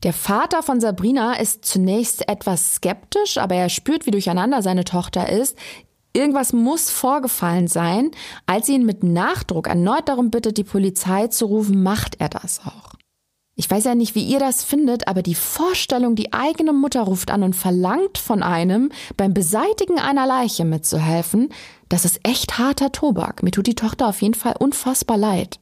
Der 0.03 0.13
Vater 0.13 0.61
von 0.61 0.81
Sabrina 0.81 1.33
ist 1.33 1.65
zunächst 1.65 2.27
etwas 2.29 2.75
skeptisch, 2.75 3.37
aber 3.37 3.55
er 3.55 3.69
spürt, 3.69 4.05
wie 4.05 4.11
durcheinander 4.11 4.61
seine 4.61 4.83
Tochter 4.83 5.29
ist. 5.29 5.57
Irgendwas 6.15 6.53
muss 6.53 6.89
vorgefallen 6.89 7.67
sein. 7.67 8.11
Als 8.45 8.67
sie 8.67 8.75
ihn 8.75 8.85
mit 8.85 9.03
Nachdruck 9.03 9.67
erneut 9.67 10.07
darum 10.07 10.31
bittet, 10.31 10.57
die 10.57 10.63
Polizei 10.63 11.27
zu 11.27 11.45
rufen, 11.45 11.83
macht 11.83 12.21
er 12.21 12.29
das 12.29 12.61
auch. 12.65 12.93
Ich 13.57 13.69
weiß 13.69 13.85
ja 13.85 13.95
nicht, 13.95 14.15
wie 14.15 14.23
ihr 14.23 14.39
das 14.39 14.63
findet, 14.63 15.07
aber 15.07 15.21
die 15.21 15.35
Vorstellung, 15.35 16.15
die 16.15 16.33
eigene 16.33 16.73
Mutter 16.73 17.01
ruft 17.01 17.31
an 17.31 17.43
und 17.43 17.55
verlangt 17.55 18.17
von 18.17 18.43
einem, 18.43 18.91
beim 19.15 19.33
Beseitigen 19.33 19.99
einer 19.99 20.25
Leiche 20.25 20.65
mitzuhelfen, 20.65 21.49
das 21.87 22.03
ist 22.03 22.19
echt 22.23 22.57
harter 22.57 22.91
Tobak. 22.91 23.43
Mir 23.43 23.51
tut 23.51 23.67
die 23.67 23.75
Tochter 23.75 24.07
auf 24.07 24.21
jeden 24.21 24.33
Fall 24.33 24.55
unfassbar 24.59 25.17
leid. 25.17 25.59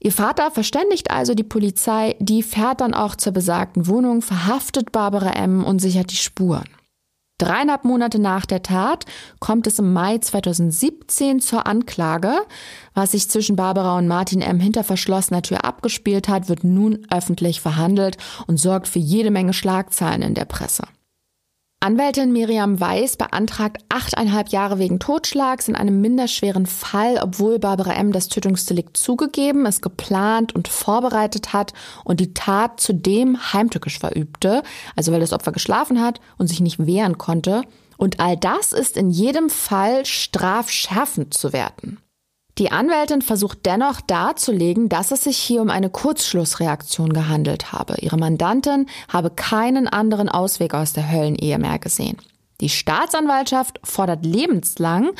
Ihr 0.00 0.12
Vater 0.12 0.50
verständigt 0.50 1.10
also 1.10 1.34
die 1.34 1.44
Polizei, 1.44 2.16
die 2.20 2.42
fährt 2.42 2.80
dann 2.80 2.94
auch 2.94 3.16
zur 3.16 3.32
besagten 3.32 3.86
Wohnung, 3.86 4.22
verhaftet 4.22 4.92
Barbara 4.92 5.32
M. 5.32 5.64
und 5.64 5.80
sichert 5.80 6.12
die 6.12 6.16
Spuren. 6.16 6.68
Dreieinhalb 7.38 7.84
Monate 7.84 8.18
nach 8.18 8.46
der 8.46 8.64
Tat 8.64 9.04
kommt 9.38 9.68
es 9.68 9.78
im 9.78 9.92
Mai 9.92 10.18
2017 10.18 11.40
zur 11.40 11.68
Anklage. 11.68 12.32
Was 12.94 13.12
sich 13.12 13.30
zwischen 13.30 13.54
Barbara 13.54 13.96
und 13.96 14.08
Martin 14.08 14.42
M. 14.42 14.58
hinter 14.58 14.82
verschlossener 14.82 15.42
Tür 15.42 15.64
abgespielt 15.64 16.28
hat, 16.28 16.48
wird 16.48 16.64
nun 16.64 17.06
öffentlich 17.10 17.60
verhandelt 17.60 18.16
und 18.48 18.58
sorgt 18.58 18.88
für 18.88 18.98
jede 18.98 19.30
Menge 19.30 19.52
Schlagzeilen 19.52 20.22
in 20.22 20.34
der 20.34 20.46
Presse. 20.46 20.82
Anwältin 21.80 22.32
Miriam 22.32 22.80
Weiß 22.80 23.16
beantragt 23.16 23.84
achteinhalb 23.88 24.48
Jahre 24.48 24.80
wegen 24.80 24.98
Totschlags 24.98 25.68
in 25.68 25.76
einem 25.76 26.00
minderschweren 26.00 26.66
Fall, 26.66 27.20
obwohl 27.22 27.60
Barbara 27.60 27.92
M. 27.92 28.10
das 28.10 28.26
Tötungsdelikt 28.26 28.96
zugegeben, 28.96 29.64
es 29.64 29.80
geplant 29.80 30.52
und 30.56 30.66
vorbereitet 30.66 31.52
hat 31.52 31.74
und 32.02 32.18
die 32.18 32.34
Tat 32.34 32.80
zudem 32.80 33.52
heimtückisch 33.52 34.00
verübte, 34.00 34.64
also 34.96 35.12
weil 35.12 35.20
das 35.20 35.32
Opfer 35.32 35.52
geschlafen 35.52 36.00
hat 36.02 36.20
und 36.36 36.48
sich 36.48 36.60
nicht 36.60 36.84
wehren 36.84 37.16
konnte. 37.16 37.62
Und 37.96 38.18
all 38.18 38.36
das 38.36 38.72
ist 38.72 38.96
in 38.96 39.10
jedem 39.10 39.48
Fall 39.48 40.04
strafschärfend 40.04 41.32
zu 41.32 41.52
werten. 41.52 41.98
Die 42.58 42.72
Anwältin 42.72 43.22
versucht 43.22 43.66
dennoch 43.66 44.00
darzulegen, 44.00 44.88
dass 44.88 45.12
es 45.12 45.22
sich 45.22 45.38
hier 45.38 45.62
um 45.62 45.70
eine 45.70 45.90
Kurzschlussreaktion 45.90 47.12
gehandelt 47.12 47.70
habe. 47.70 47.94
Ihre 48.00 48.16
Mandantin 48.16 48.86
habe 49.08 49.30
keinen 49.30 49.86
anderen 49.86 50.28
Ausweg 50.28 50.74
aus 50.74 50.92
der 50.92 51.10
Höllenehe 51.10 51.60
mehr 51.60 51.78
gesehen. 51.78 52.16
Die 52.60 52.68
Staatsanwaltschaft 52.68 53.78
fordert 53.84 54.26
lebenslang 54.26 55.10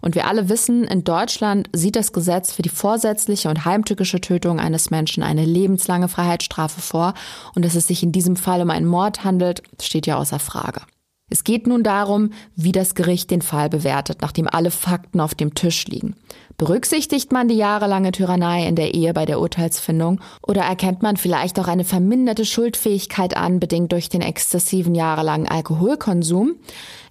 und 0.00 0.16
wir 0.16 0.26
alle 0.26 0.48
wissen, 0.48 0.82
in 0.82 1.04
Deutschland 1.04 1.70
sieht 1.72 1.94
das 1.94 2.12
Gesetz 2.12 2.52
für 2.52 2.62
die 2.62 2.68
vorsätzliche 2.68 3.48
und 3.48 3.64
heimtückische 3.64 4.20
Tötung 4.20 4.58
eines 4.58 4.90
Menschen 4.90 5.22
eine 5.22 5.44
lebenslange 5.44 6.08
Freiheitsstrafe 6.08 6.80
vor 6.80 7.14
und 7.54 7.64
dass 7.64 7.76
es 7.76 7.86
sich 7.86 8.02
in 8.02 8.10
diesem 8.10 8.34
Fall 8.34 8.60
um 8.60 8.70
einen 8.70 8.86
Mord 8.86 9.22
handelt, 9.22 9.62
steht 9.80 10.08
ja 10.08 10.16
außer 10.16 10.40
Frage. 10.40 10.80
Es 11.30 11.44
geht 11.44 11.66
nun 11.66 11.84
darum, 11.84 12.30
wie 12.56 12.72
das 12.72 12.94
Gericht 12.94 13.30
den 13.30 13.42
Fall 13.42 13.68
bewertet, 13.68 14.22
nachdem 14.22 14.48
alle 14.48 14.70
Fakten 14.70 15.20
auf 15.20 15.34
dem 15.34 15.54
Tisch 15.54 15.86
liegen. 15.86 16.16
Berücksichtigt 16.58 17.30
man 17.30 17.46
die 17.46 17.54
jahrelange 17.54 18.10
Tyrannei 18.10 18.66
in 18.66 18.74
der 18.74 18.92
Ehe 18.92 19.14
bei 19.14 19.24
der 19.26 19.38
Urteilsfindung 19.38 20.20
oder 20.42 20.62
erkennt 20.62 21.02
man 21.02 21.16
vielleicht 21.16 21.56
auch 21.60 21.68
eine 21.68 21.84
verminderte 21.84 22.44
Schuldfähigkeit 22.44 23.36
an, 23.36 23.60
bedingt 23.60 23.92
durch 23.92 24.08
den 24.08 24.22
exzessiven 24.22 24.96
jahrelangen 24.96 25.46
Alkoholkonsum? 25.46 26.56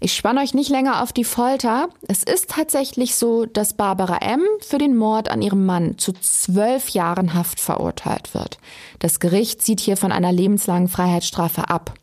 Ich 0.01 0.13
spanne 0.13 0.41
euch 0.41 0.53
nicht 0.53 0.69
länger 0.69 1.01
auf 1.01 1.13
die 1.13 1.23
Folter. 1.23 1.87
Es 2.09 2.23
ist 2.23 2.49
tatsächlich 2.49 3.15
so, 3.15 3.45
dass 3.45 3.73
Barbara 3.73 4.17
M. 4.17 4.41
für 4.59 4.79
den 4.79 4.97
Mord 4.97 5.31
an 5.31 5.41
ihrem 5.41 5.65
Mann 5.65 5.97
zu 5.97 6.11
zwölf 6.11 6.89
Jahren 6.89 7.33
Haft 7.33 7.61
verurteilt 7.61 8.33
wird. 8.33 8.57
Das 8.99 9.21
Gericht 9.21 9.61
sieht 9.61 9.79
hier 9.79 9.95
von 9.95 10.11
einer 10.11 10.33
lebenslangen 10.33 10.89
Freiheitsstrafe 10.89 11.69
ab. 11.69 11.93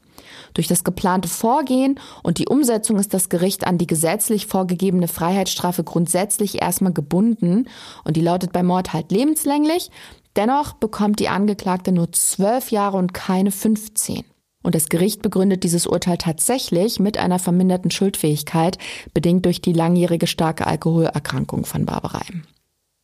Durch 0.55 0.69
das 0.69 0.85
geplante 0.85 1.29
Vorgehen 1.29 2.01
und 2.23 2.39
die 2.39 2.49
Umsetzung 2.49 2.99
ist 2.99 3.13
das 3.13 3.29
Gericht 3.29 3.67
an 3.67 3.77
die 3.77 3.87
gesetzlich 3.87 4.47
vorgegebene 4.47 5.09
Freiheitsstrafe 5.09 5.85
grundsätzlich 5.85 6.63
erstmal 6.63 6.93
gebunden 6.93 7.69
und 8.05 8.17
die 8.17 8.21
lautet 8.21 8.53
bei 8.53 8.63
Mord 8.63 8.93
halt 8.93 9.11
lebenslänglich. 9.11 9.91
Dennoch 10.37 10.73
bekommt 10.75 11.21
die 11.21 11.29
Angeklagte 11.29 11.93
nur 11.93 12.11
zwölf 12.13 12.71
Jahre 12.71 12.97
und 12.97 13.15
keine 13.15 13.51
15. 13.51 14.25
Und 14.63 14.75
das 14.75 14.89
Gericht 14.89 15.23
begründet 15.23 15.63
dieses 15.63 15.87
Urteil 15.87 16.17
tatsächlich 16.17 16.99
mit 16.99 17.19
einer 17.19 17.39
verminderten 17.39 17.91
Schuldfähigkeit, 17.91 18.79
bedingt 19.13 19.45
durch 19.45 19.61
die 19.61 19.75
langjährige 19.75 20.27
starke 20.27 20.67
Alkoholerkrankung 20.67 21.67
von 21.67 21.85
Barbara 21.85 22.23
M. 22.31 22.45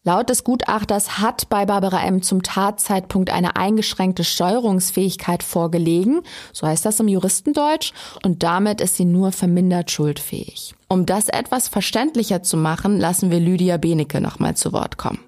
Laut 0.03 0.30
des 0.30 0.44
Gutachters 0.44 1.18
hat 1.18 1.51
bei 1.51 1.66
Barbara 1.66 2.03
M. 2.07 2.22
zum 2.22 2.42
Tatzeitpunkt 2.42 3.28
eine 3.28 3.57
eingeschränkte 3.57 4.24
Steuerungsfähigkeit 4.24 5.42
vorgelegen, 5.42 6.22
so 6.55 6.66
heißt 6.66 6.86
das 6.86 7.01
im 7.01 7.09
Juristendeutsch, 7.09 7.92
und 8.24 8.42
damit 8.42 8.80
ist 8.80 8.96
sie 8.96 9.05
nur 9.05 9.30
vermindert 9.30 9.90
schuldfähig. 9.90 10.74
Um 10.88 11.05
das 11.05 11.28
etwas 11.28 11.68
verständlicher 11.68 12.42
zu 12.42 12.57
machen, 12.57 12.98
lassen 12.98 13.30
wir 13.30 13.40
Lydia 13.40 13.76
Benecke 13.76 14.22
nochmal 14.22 14.55
zu 14.55 14.72
Wort 14.72 14.96
kommen. 14.96 15.18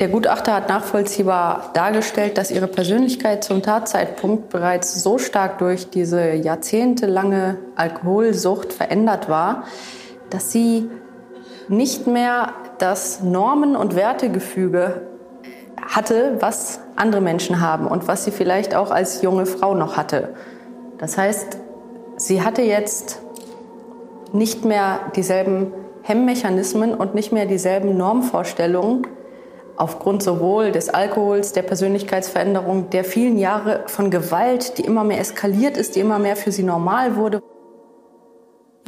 Der 0.00 0.08
Gutachter 0.08 0.54
hat 0.54 0.68
nachvollziehbar 0.68 1.70
dargestellt, 1.74 2.38
dass 2.38 2.50
ihre 2.50 2.66
Persönlichkeit 2.66 3.44
zum 3.44 3.62
Tatzeitpunkt 3.62 4.48
bereits 4.48 5.00
so 5.00 5.18
stark 5.18 5.58
durch 5.58 5.90
diese 5.90 6.32
jahrzehntelange 6.32 7.58
Alkoholsucht 7.76 8.72
verändert 8.72 9.28
war, 9.28 9.62
dass 10.30 10.50
sie 10.50 10.90
nicht 11.68 12.08
mehr 12.08 12.52
das 12.78 13.22
Normen- 13.22 13.76
und 13.76 13.94
Wertegefüge 13.96 15.02
hatte, 15.86 16.36
was 16.40 16.80
andere 16.96 17.20
Menschen 17.20 17.60
haben 17.60 17.86
und 17.86 18.08
was 18.08 18.24
sie 18.24 18.30
vielleicht 18.30 18.74
auch 18.74 18.90
als 18.90 19.22
junge 19.22 19.46
Frau 19.46 19.74
noch 19.74 19.96
hatte. 19.96 20.34
Das 20.98 21.16
heißt, 21.16 21.58
sie 22.16 22.42
hatte 22.42 22.62
jetzt 22.62 23.22
nicht 24.32 24.64
mehr 24.64 25.00
dieselben 25.16 25.72
Hemmmechanismen 26.02 26.94
und 26.94 27.14
nicht 27.14 27.32
mehr 27.32 27.46
dieselben 27.46 27.96
Normvorstellungen 27.96 29.06
aufgrund 29.76 30.22
sowohl 30.22 30.72
des 30.72 30.88
Alkohols, 30.90 31.52
der 31.52 31.62
Persönlichkeitsveränderung, 31.62 32.90
der 32.90 33.04
vielen 33.04 33.38
Jahre 33.38 33.84
von 33.86 34.10
Gewalt, 34.10 34.76
die 34.78 34.82
immer 34.82 35.04
mehr 35.04 35.20
eskaliert 35.20 35.76
ist, 35.76 35.94
die 35.94 36.00
immer 36.00 36.18
mehr 36.18 36.34
für 36.34 36.50
sie 36.50 36.64
normal 36.64 37.14
wurde. 37.16 37.40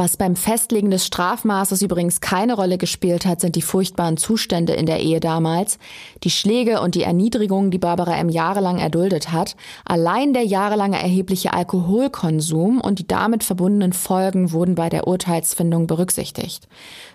Was 0.00 0.16
beim 0.16 0.34
Festlegen 0.34 0.90
des 0.90 1.04
Strafmaßes 1.04 1.82
übrigens 1.82 2.22
keine 2.22 2.54
Rolle 2.54 2.78
gespielt 2.78 3.26
hat, 3.26 3.42
sind 3.42 3.54
die 3.54 3.60
furchtbaren 3.60 4.16
Zustände 4.16 4.72
in 4.72 4.86
der 4.86 5.00
Ehe 5.00 5.20
damals, 5.20 5.78
die 6.22 6.30
Schläge 6.30 6.80
und 6.80 6.94
die 6.94 7.02
Erniedrigungen, 7.02 7.70
die 7.70 7.76
Barbara 7.76 8.16
M. 8.16 8.30
jahrelang 8.30 8.78
erduldet 8.78 9.30
hat, 9.30 9.56
allein 9.84 10.32
der 10.32 10.46
jahrelange 10.46 10.98
erhebliche 10.98 11.52
Alkoholkonsum 11.52 12.80
und 12.80 12.98
die 12.98 13.06
damit 13.06 13.44
verbundenen 13.44 13.92
Folgen 13.92 14.52
wurden 14.52 14.74
bei 14.74 14.88
der 14.88 15.06
Urteilsfindung 15.06 15.86
berücksichtigt. 15.86 16.66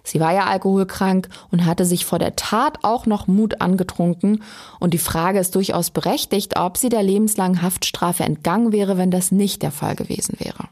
Sie 0.04 0.20
war 0.20 0.36
ja 0.36 0.46
alkoholkrank 0.46 1.30
und 1.50 1.66
hatte 1.66 1.86
sich 1.86 2.06
vor 2.06 2.20
der 2.20 2.36
Tat 2.36 2.78
auch 2.84 3.08
noch 3.08 3.26
Mut 3.26 3.62
angetrunken 3.62 4.44
und 4.80 4.94
die 4.94 5.00
Frage 5.00 5.40
ist 5.40 5.56
durchaus 5.56 5.90
berechtigt, 5.90 6.60
ob 6.60 6.78
sie 6.78 6.90
der 6.90 7.02
lebenslangen 7.02 7.64
Haftstrafe 7.64 8.26
entgangen 8.26 8.72
wäre, 8.72 9.00
wenn 9.00 9.10
das 9.10 9.32
nicht 9.32 9.64
der 9.64 9.72
Fall 9.72 9.96
gewesen 9.96 10.36
wäre. 10.38 10.66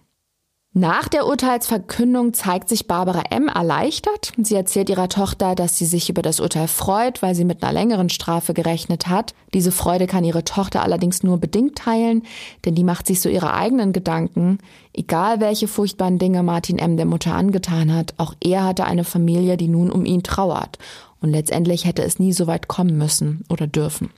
Nach 0.75 1.07
der 1.07 1.27
Urteilsverkündung 1.27 2.33
zeigt 2.33 2.67
sich 2.67 2.87
Barbara 2.87 3.21
M. 3.29 3.47
erleichtert. 3.47 4.31
Sie 4.41 4.55
erzählt 4.55 4.89
ihrer 4.89 5.07
Tochter, 5.07 5.53
dass 5.53 5.77
sie 5.77 5.85
sich 5.85 6.09
über 6.09 6.23
das 6.23 6.39
Urteil 6.39 6.67
freut, 6.67 7.21
weil 7.21 7.35
sie 7.35 7.45
mit 7.45 7.61
einer 7.61 7.71
längeren 7.71 8.09
Strafe 8.09 8.55
gerechnet 8.55 9.05
hat. 9.05 9.35
Diese 9.53 9.71
Freude 9.71 10.07
kann 10.07 10.23
ihre 10.23 10.43
Tochter 10.43 10.81
allerdings 10.81 11.21
nur 11.21 11.37
bedingt 11.37 11.77
teilen, 11.77 12.23
denn 12.65 12.73
die 12.73 12.83
macht 12.83 13.05
sich 13.05 13.21
so 13.21 13.29
ihre 13.29 13.53
eigenen 13.53 13.93
Gedanken. 13.93 14.57
Egal 14.93 15.39
welche 15.39 15.67
furchtbaren 15.67 16.17
Dinge 16.17 16.41
Martin 16.41 16.79
M. 16.79 16.97
der 16.97 17.05
Mutter 17.05 17.35
angetan 17.35 17.93
hat, 17.93 18.15
auch 18.17 18.33
er 18.43 18.63
hatte 18.63 18.85
eine 18.85 19.03
Familie, 19.03 19.57
die 19.57 19.67
nun 19.67 19.91
um 19.91 20.05
ihn 20.05 20.23
trauert. 20.23 20.79
Und 21.21 21.29
letztendlich 21.29 21.85
hätte 21.85 22.01
es 22.01 22.17
nie 22.17 22.33
so 22.33 22.47
weit 22.47 22.67
kommen 22.67 22.97
müssen 22.97 23.45
oder 23.47 23.67
dürfen. 23.67 24.09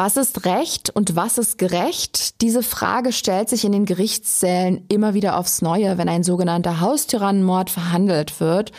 Was 0.00 0.16
ist 0.16 0.46
Recht 0.46 0.90
und 0.90 1.16
was 1.16 1.38
ist 1.38 1.58
gerecht? 1.58 2.40
Diese 2.40 2.62
Frage 2.62 3.10
stellt 3.10 3.48
sich 3.48 3.64
in 3.64 3.72
den 3.72 3.84
Gerichtssälen 3.84 4.84
immer 4.86 5.12
wieder 5.12 5.36
aufs 5.36 5.60
Neue, 5.60 5.98
wenn 5.98 6.08
ein 6.08 6.22
sogenannter 6.22 6.78
Haustyrannenmord 6.78 7.68
verhandelt 7.68 8.38
wird. 8.38 8.70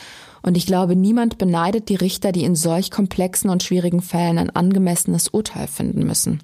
Und 0.43 0.55
ich 0.55 0.65
glaube, 0.65 0.95
niemand 0.95 1.38
beneidet 1.38 1.89
die 1.89 1.97
Richter, 1.97 2.32
die 2.32 2.45
in 2.45 2.55
solch 2.55 2.89
komplexen 2.89 3.49
und 3.49 3.63
schwierigen 3.63 4.01
Fällen 4.01 4.38
ein 4.38 4.49
angemessenes 4.49 5.28
Urteil 5.28 5.67
finden 5.67 6.07
müssen. 6.07 6.41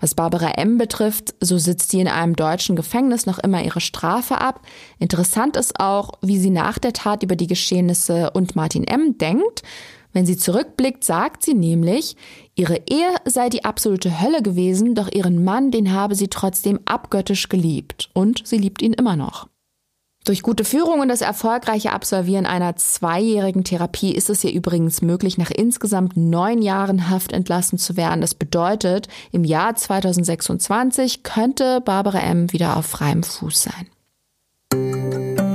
Was 0.00 0.14
Barbara 0.14 0.52
M. 0.52 0.78
betrifft, 0.78 1.34
so 1.40 1.58
sitzt 1.58 1.90
sie 1.90 2.00
in 2.00 2.06
einem 2.06 2.36
deutschen 2.36 2.76
Gefängnis 2.76 3.26
noch 3.26 3.40
immer 3.40 3.64
ihre 3.64 3.80
Strafe 3.80 4.40
ab. 4.40 4.60
Interessant 5.00 5.56
ist 5.56 5.80
auch, 5.80 6.12
wie 6.22 6.38
sie 6.38 6.50
nach 6.50 6.78
der 6.78 6.92
Tat 6.92 7.24
über 7.24 7.34
die 7.34 7.48
Geschehnisse 7.48 8.30
und 8.30 8.54
Martin 8.54 8.84
M. 8.84 9.18
denkt. 9.18 9.64
Wenn 10.16 10.24
sie 10.24 10.38
zurückblickt, 10.38 11.04
sagt 11.04 11.42
sie 11.42 11.52
nämlich, 11.52 12.16
ihre 12.54 12.76
Ehe 12.88 13.14
sei 13.26 13.50
die 13.50 13.66
absolute 13.66 14.18
Hölle 14.22 14.40
gewesen, 14.40 14.94
doch 14.94 15.12
ihren 15.12 15.44
Mann, 15.44 15.70
den 15.70 15.92
habe 15.92 16.14
sie 16.14 16.28
trotzdem 16.28 16.80
abgöttisch 16.86 17.50
geliebt. 17.50 18.08
Und 18.14 18.40
sie 18.46 18.56
liebt 18.56 18.80
ihn 18.80 18.94
immer 18.94 19.14
noch. 19.14 19.46
Durch 20.24 20.40
gute 20.40 20.64
Führung 20.64 21.00
und 21.00 21.08
das 21.08 21.20
erfolgreiche 21.20 21.92
Absolvieren 21.92 22.46
einer 22.46 22.76
zweijährigen 22.76 23.62
Therapie 23.62 24.14
ist 24.14 24.30
es 24.30 24.42
ihr 24.42 24.54
übrigens 24.54 25.02
möglich, 25.02 25.36
nach 25.36 25.50
insgesamt 25.50 26.16
neun 26.16 26.62
Jahren 26.62 27.10
Haft 27.10 27.32
entlassen 27.32 27.76
zu 27.76 27.98
werden. 27.98 28.22
Das 28.22 28.34
bedeutet, 28.34 29.08
im 29.32 29.44
Jahr 29.44 29.74
2026 29.74 31.24
könnte 31.24 31.82
Barbara 31.82 32.20
M. 32.20 32.50
wieder 32.54 32.78
auf 32.78 32.86
freiem 32.86 33.22
Fuß 33.22 33.68
sein. 34.72 35.45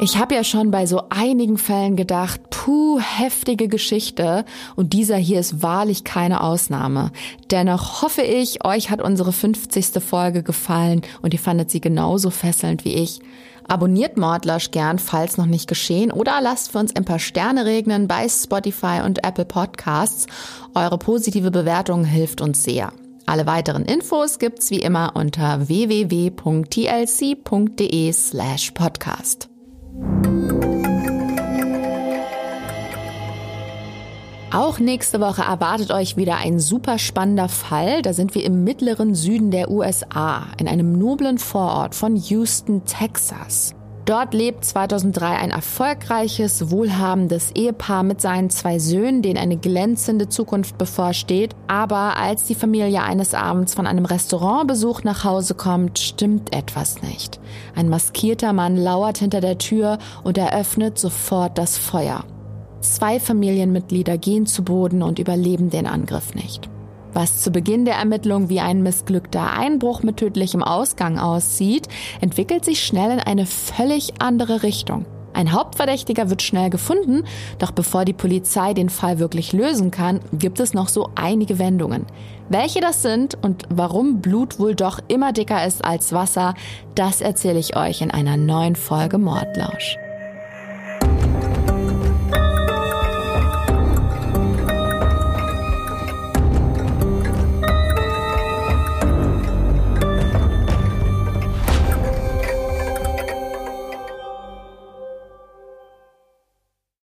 Ich 0.00 0.16
habe 0.16 0.36
ja 0.36 0.44
schon 0.44 0.70
bei 0.70 0.86
so 0.86 1.02
einigen 1.10 1.58
Fällen 1.58 1.96
gedacht, 1.96 2.40
puh, 2.50 3.00
heftige 3.00 3.66
Geschichte 3.66 4.44
und 4.76 4.92
dieser 4.92 5.16
hier 5.16 5.40
ist 5.40 5.60
wahrlich 5.60 6.04
keine 6.04 6.40
Ausnahme. 6.44 7.10
Dennoch 7.50 8.00
hoffe 8.02 8.22
ich, 8.22 8.64
euch 8.64 8.90
hat 8.90 9.02
unsere 9.02 9.32
50. 9.32 10.00
Folge 10.00 10.44
gefallen 10.44 11.02
und 11.20 11.34
ihr 11.34 11.40
fandet 11.40 11.72
sie 11.72 11.80
genauso 11.80 12.30
fesselnd 12.30 12.84
wie 12.84 12.94
ich. 12.94 13.18
Abonniert 13.66 14.16
Mordlasch 14.16 14.70
gern, 14.70 15.00
falls 15.00 15.36
noch 15.36 15.46
nicht 15.46 15.66
geschehen, 15.68 16.12
oder 16.12 16.40
lasst 16.40 16.70
für 16.70 16.78
uns 16.78 16.94
ein 16.94 17.04
paar 17.04 17.18
Sterne 17.18 17.64
regnen 17.64 18.06
bei 18.06 18.28
Spotify 18.28 19.00
und 19.04 19.26
Apple 19.26 19.46
Podcasts. 19.46 20.26
Eure 20.74 20.98
positive 20.98 21.50
Bewertung 21.50 22.04
hilft 22.04 22.40
uns 22.40 22.62
sehr. 22.62 22.92
Alle 23.26 23.46
weiteren 23.46 23.84
Infos 23.84 24.38
gibt's 24.38 24.70
wie 24.70 24.78
immer 24.78 25.16
unter 25.16 25.66
www.tlc.de 25.68 26.32
slash 28.12 28.70
podcast. 28.70 29.57
Auch 34.50 34.78
nächste 34.78 35.20
Woche 35.20 35.42
erwartet 35.42 35.90
euch 35.90 36.16
wieder 36.16 36.36
ein 36.38 36.58
super 36.58 36.98
spannender 36.98 37.48
Fall. 37.48 38.02
Da 38.02 38.12
sind 38.12 38.34
wir 38.34 38.44
im 38.44 38.64
mittleren 38.64 39.14
Süden 39.14 39.50
der 39.50 39.70
USA, 39.70 40.46
in 40.58 40.66
einem 40.66 40.98
noblen 40.98 41.38
Vorort 41.38 41.94
von 41.94 42.16
Houston, 42.16 42.84
Texas. 42.84 43.74
Dort 44.08 44.32
lebt 44.32 44.64
2003 44.64 45.36
ein 45.36 45.50
erfolgreiches, 45.50 46.70
wohlhabendes 46.70 47.50
Ehepaar 47.54 48.02
mit 48.02 48.22
seinen 48.22 48.48
zwei 48.48 48.78
Söhnen, 48.78 49.20
denen 49.20 49.36
eine 49.36 49.58
glänzende 49.58 50.30
Zukunft 50.30 50.78
bevorsteht. 50.78 51.54
Aber 51.66 52.16
als 52.16 52.46
die 52.46 52.54
Familie 52.54 53.02
eines 53.02 53.34
Abends 53.34 53.74
von 53.74 53.86
einem 53.86 54.06
Restaurantbesuch 54.06 55.02
nach 55.04 55.24
Hause 55.24 55.52
kommt, 55.52 55.98
stimmt 55.98 56.54
etwas 56.54 57.02
nicht. 57.02 57.38
Ein 57.76 57.90
maskierter 57.90 58.54
Mann 58.54 58.78
lauert 58.78 59.18
hinter 59.18 59.42
der 59.42 59.58
Tür 59.58 59.98
und 60.24 60.38
eröffnet 60.38 60.98
sofort 60.98 61.58
das 61.58 61.76
Feuer. 61.76 62.24
Zwei 62.80 63.20
Familienmitglieder 63.20 64.16
gehen 64.16 64.46
zu 64.46 64.64
Boden 64.64 65.02
und 65.02 65.18
überleben 65.18 65.68
den 65.68 65.86
Angriff 65.86 66.34
nicht. 66.34 66.70
Was 67.12 67.42
zu 67.42 67.50
Beginn 67.50 67.84
der 67.84 67.94
Ermittlung 67.94 68.48
wie 68.48 68.60
ein 68.60 68.82
missglückter 68.82 69.52
Einbruch 69.52 70.02
mit 70.02 70.18
tödlichem 70.18 70.62
Ausgang 70.62 71.18
aussieht, 71.18 71.88
entwickelt 72.20 72.64
sich 72.64 72.84
schnell 72.84 73.10
in 73.12 73.20
eine 73.20 73.46
völlig 73.46 74.20
andere 74.20 74.62
Richtung. 74.62 75.06
Ein 75.32 75.52
Hauptverdächtiger 75.52 76.30
wird 76.30 76.42
schnell 76.42 76.68
gefunden, 76.68 77.24
doch 77.58 77.70
bevor 77.70 78.04
die 78.04 78.12
Polizei 78.12 78.74
den 78.74 78.88
Fall 78.88 79.18
wirklich 79.18 79.52
lösen 79.52 79.90
kann, 79.90 80.20
gibt 80.32 80.58
es 80.58 80.74
noch 80.74 80.88
so 80.88 81.10
einige 81.14 81.58
Wendungen. 81.58 82.06
Welche 82.48 82.80
das 82.80 83.02
sind 83.02 83.38
und 83.42 83.64
warum 83.68 84.20
Blut 84.20 84.58
wohl 84.58 84.74
doch 84.74 84.98
immer 85.06 85.32
dicker 85.32 85.64
ist 85.64 85.84
als 85.84 86.12
Wasser, 86.12 86.54
das 86.94 87.20
erzähle 87.20 87.58
ich 87.58 87.76
euch 87.76 88.00
in 88.00 88.10
einer 88.10 88.36
neuen 88.36 88.74
Folge 88.74 89.18
Mordlausch. 89.18 89.96